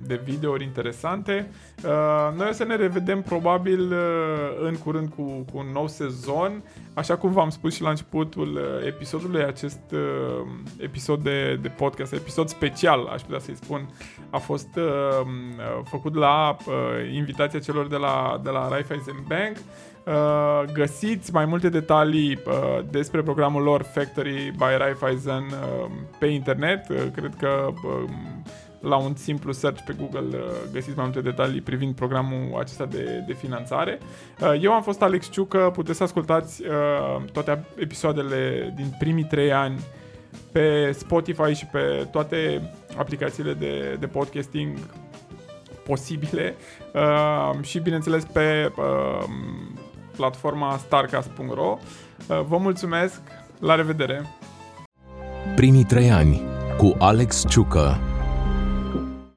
de 0.07 0.21
videouri 0.25 0.65
interesante. 0.65 1.51
Uh, 1.85 2.37
noi 2.37 2.49
o 2.49 2.53
să 2.53 2.65
ne 2.65 2.77
revedem 2.77 3.23
probabil 3.23 3.93
uh, 3.93 4.67
în 4.67 4.77
curând 4.77 5.09
cu, 5.09 5.23
cu 5.23 5.59
un 5.59 5.67
nou 5.73 5.89
sezon. 5.89 6.63
Așa 6.95 7.17
cum 7.17 7.33
v-am 7.33 7.51
spus 7.51 7.75
și 7.75 7.83
la 7.83 7.91
începutul 7.91 8.55
uh, 8.55 8.87
episodului, 8.87 9.43
acest 9.43 9.81
uh, 9.93 10.47
episod 10.79 11.23
de, 11.23 11.59
de 11.63 11.69
podcast, 11.69 12.13
episod 12.13 12.49
special, 12.49 13.07
aș 13.07 13.23
putea 13.23 13.39
să-i 13.39 13.57
spun, 13.57 13.89
a 14.31 14.39
fost 14.39 14.69
uh, 14.77 14.83
uh 14.85 15.83
făcut 15.85 16.15
la 16.15 16.57
uh, 16.67 16.75
invitația 17.13 17.59
celor 17.59 17.87
de 17.87 17.97
la, 17.97 18.41
de 18.43 18.51
la 18.51 18.69
Raiffeisen 18.69 19.25
Bank. 19.29 19.57
Uh, 20.07 20.73
găsiți 20.73 21.33
mai 21.33 21.45
multe 21.45 21.69
detalii 21.69 22.39
uh, 22.47 22.85
despre 22.91 23.23
programul 23.23 23.63
lor 23.63 23.83
Factory 23.83 24.51
by 24.57 24.77
Raiffeisen 24.79 25.43
uh, 25.43 25.91
pe 26.19 26.27
internet. 26.27 26.89
Uh, 26.89 26.97
cred 27.15 27.35
că 27.39 27.69
uh, 27.69 28.11
la 28.81 28.97
un 28.97 29.15
simplu 29.17 29.53
search 29.53 29.83
pe 29.87 29.95
Google 29.99 30.37
uh, 30.39 30.45
găsiți 30.73 30.97
mai 30.97 31.05
multe 31.05 31.21
detalii 31.21 31.61
privind 31.61 31.95
programul 31.95 32.59
acesta 32.61 32.87
de, 32.87 33.25
de 33.27 33.33
finanțare. 33.33 33.99
Uh, 34.41 34.55
eu 34.61 34.73
am 34.73 34.83
fost 34.83 35.03
Alex 35.03 35.31
Ciucă, 35.31 35.71
puteți 35.73 35.97
să 35.97 36.03
ascultați 36.03 36.63
uh, 36.63 37.25
toate 37.33 37.65
episoadele 37.77 38.73
din 38.77 38.95
primii 38.99 39.25
trei 39.25 39.53
ani 39.53 39.79
pe 40.53 40.93
Spotify 40.93 41.53
și 41.53 41.67
pe 41.67 42.09
toate 42.13 42.71
aplicațiile 42.97 43.53
de, 43.53 43.97
de 44.01 44.07
podcasting 44.07 44.79
posibile 45.85 46.55
uh, 46.95 47.63
și 47.63 47.79
bineînțeles 47.79 48.25
pe 48.25 48.73
uh, 48.77 49.25
platforma 50.17 50.77
starcast.ro. 50.77 51.79
Uh, 52.27 52.41
vă 52.49 52.57
mulțumesc, 52.57 53.21
la 53.61 53.75
revedere! 53.75 54.27
Primii 55.57 55.85
trei 55.85 56.11
ani 56.11 56.43
cu 56.77 56.95
Alex 56.99 57.45
Ciucă 57.49 58.14